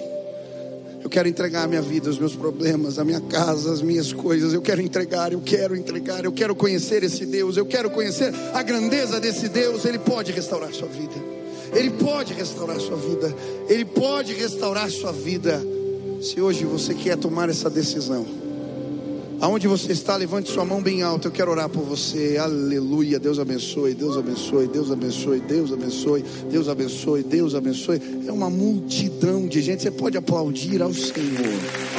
Eu 1.02 1.08
quero 1.08 1.26
entregar 1.26 1.64
a 1.64 1.66
minha 1.66 1.80
vida, 1.80 2.10
os 2.10 2.18
meus 2.18 2.36
problemas, 2.36 2.98
a 2.98 3.04
minha 3.04 3.22
casa, 3.22 3.72
as 3.72 3.80
minhas 3.80 4.12
coisas. 4.12 4.52
Eu 4.52 4.60
quero 4.60 4.82
entregar, 4.82 5.32
eu 5.32 5.40
quero 5.40 5.74
entregar, 5.74 6.24
eu 6.24 6.32
quero 6.32 6.54
conhecer 6.54 7.02
esse 7.02 7.24
Deus, 7.24 7.56
eu 7.56 7.64
quero 7.64 7.88
conhecer 7.88 8.34
a 8.52 8.62
grandeza 8.62 9.18
desse 9.18 9.48
Deus. 9.48 9.86
Ele 9.86 9.98
pode 9.98 10.30
restaurar 10.30 10.72
sua 10.74 10.88
vida. 10.88 11.37
Ele 11.72 11.90
pode 11.90 12.32
restaurar 12.34 12.80
sua 12.80 12.96
vida. 12.96 13.34
Ele 13.68 13.84
pode 13.84 14.32
restaurar 14.34 14.90
sua 14.90 15.12
vida. 15.12 15.62
Se 16.20 16.40
hoje 16.40 16.64
você 16.64 16.94
quer 16.94 17.16
tomar 17.16 17.48
essa 17.48 17.70
decisão, 17.70 18.26
aonde 19.40 19.68
você 19.68 19.92
está, 19.92 20.16
levante 20.16 20.50
sua 20.50 20.64
mão 20.64 20.82
bem 20.82 21.02
alta. 21.02 21.28
Eu 21.28 21.32
quero 21.32 21.50
orar 21.50 21.68
por 21.68 21.82
você. 21.82 22.36
Aleluia. 22.36 23.18
Deus 23.18 23.38
abençoe, 23.38 23.94
Deus 23.94 24.16
abençoe, 24.16 24.66
Deus 24.66 24.90
abençoe, 24.90 25.40
Deus 25.40 25.72
abençoe, 25.72 26.24
Deus 26.50 26.68
abençoe, 26.68 27.22
Deus 27.22 27.54
abençoe. 27.54 28.00
É 28.26 28.32
uma 28.32 28.50
multidão 28.50 29.46
de 29.46 29.62
gente. 29.62 29.82
Você 29.82 29.90
pode 29.90 30.16
aplaudir 30.16 30.82
ao 30.82 30.92
Senhor. 30.92 31.97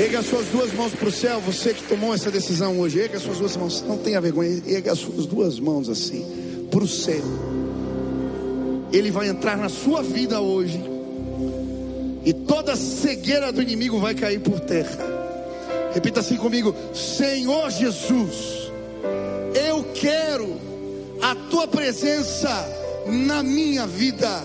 Erga 0.00 0.22
suas 0.22 0.46
duas 0.46 0.72
mãos 0.72 0.94
para 0.94 1.08
o 1.10 1.12
céu, 1.12 1.42
você 1.42 1.74
que 1.74 1.82
tomou 1.82 2.14
essa 2.14 2.30
decisão 2.30 2.80
hoje. 2.80 2.98
Erga 2.98 3.20
suas 3.20 3.36
duas 3.36 3.54
mãos, 3.54 3.84
não 3.86 3.98
tenha 3.98 4.18
vergonha. 4.18 4.62
Erga 4.66 4.94
suas 4.94 5.26
duas 5.26 5.60
mãos 5.60 5.90
assim, 5.90 6.24
para 6.70 6.82
o 6.82 6.88
céu. 6.88 7.22
Ele 8.90 9.10
vai 9.10 9.28
entrar 9.28 9.58
na 9.58 9.68
sua 9.68 10.02
vida 10.02 10.40
hoje. 10.40 10.82
E 12.24 12.32
toda 12.32 12.76
cegueira 12.76 13.52
do 13.52 13.60
inimigo 13.60 13.98
vai 13.98 14.14
cair 14.14 14.40
por 14.40 14.58
terra. 14.60 15.04
Repita 15.92 16.20
assim 16.20 16.38
comigo: 16.38 16.74
Senhor 16.94 17.70
Jesus, 17.70 18.72
eu 19.68 19.84
quero 19.92 20.56
a 21.20 21.34
tua 21.50 21.68
presença 21.68 22.48
na 23.06 23.42
minha 23.42 23.86
vida. 23.86 24.42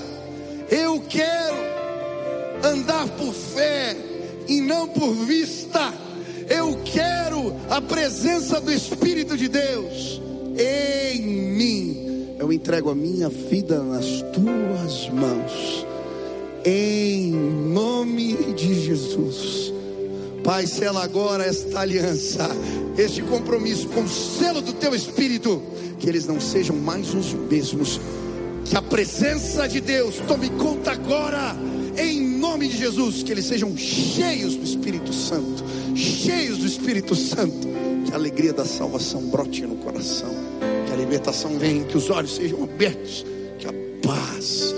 Eu 0.70 1.02
quero 1.08 1.56
andar 2.62 3.08
por 3.08 3.34
fé 3.34 3.96
e 4.48 4.62
não 4.62 4.88
por 4.88 5.14
vista. 5.14 5.94
Eu 6.50 6.80
quero 6.86 7.56
a 7.70 7.82
presença 7.82 8.62
do 8.62 8.72
Espírito 8.72 9.36
de 9.36 9.48
Deus 9.48 10.22
em 10.58 11.22
mim. 11.22 12.36
Eu 12.38 12.52
entrego 12.52 12.90
a 12.90 12.96
minha 12.96 13.30
vida 13.30 13.82
nas 13.82 14.06
tuas 14.34 15.10
mãos. 15.10 15.86
Em 16.64 17.32
nome 17.32 18.54
de 18.54 18.74
Jesus. 18.74 19.74
Pai, 20.44 20.68
sela 20.68 21.04
agora 21.04 21.44
esta 21.44 21.80
aliança, 21.80 22.48
este 22.98 23.22
compromisso 23.24 23.88
com 23.90 24.04
o 24.04 24.08
selo 24.08 24.62
do 24.62 24.74
teu 24.74 24.94
Espírito, 24.94 25.62
que 25.98 26.08
eles 26.08 26.28
não 26.28 26.40
sejam 26.40 26.76
mais 26.76 27.14
os 27.14 27.34
mesmos. 27.34 28.00
Que 28.64 28.78
a 28.78 28.82
presença 28.82 29.68
de 29.68 29.82
Deus 29.82 30.16
tome 30.28 30.50
conta 30.52 30.92
agora, 30.92 31.56
em 31.98 32.22
nome 32.22 32.68
de 32.68 32.78
Jesus, 32.78 33.24
que 33.24 33.32
eles 33.32 33.46
sejam 33.46 33.76
cheios 33.78 34.56
do 34.56 34.64
Espírito 34.64 35.14
Santo, 35.14 35.64
cheios 35.96 36.58
do 36.60 36.66
Espírito 36.66 37.16
Santo. 37.16 37.68
Que 38.06 38.12
a 38.12 38.16
alegria 38.16 38.54
da 38.54 38.66
salvação 38.66 39.22
brote 39.30 39.64
no 39.64 39.76
coração, 39.78 40.30
que 40.86 40.94
a 40.94 40.96
libertação 40.96 41.58
venha, 41.58 41.84
que 41.86 41.98
os 41.98 42.10
olhos 42.10 42.36
sejam 42.36 42.64
abertos, 42.64 43.26
que 43.58 43.68
a 43.68 43.74
paz 44.04 44.76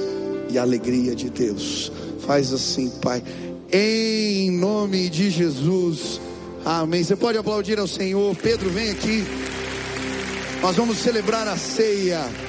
e 0.50 0.58
a 0.58 0.62
alegria 0.62 1.14
de 1.14 1.30
Deus. 1.30 1.92
Faz 2.26 2.54
assim, 2.54 2.90
Pai, 3.02 3.22
em 3.72 4.52
nome 4.52 5.10
de 5.10 5.30
Jesus. 5.30 6.22
Amém. 6.64 7.04
Você 7.04 7.16
pode 7.16 7.38
aplaudir 7.38 7.80
ao 7.80 7.88
Senhor. 7.88 8.36
Pedro, 8.36 8.70
vem 8.70 8.92
aqui. 8.92 9.24
Nós 10.62 10.76
vamos 10.76 10.98
celebrar 10.98 11.48
a 11.48 11.58
ceia. 11.58 12.47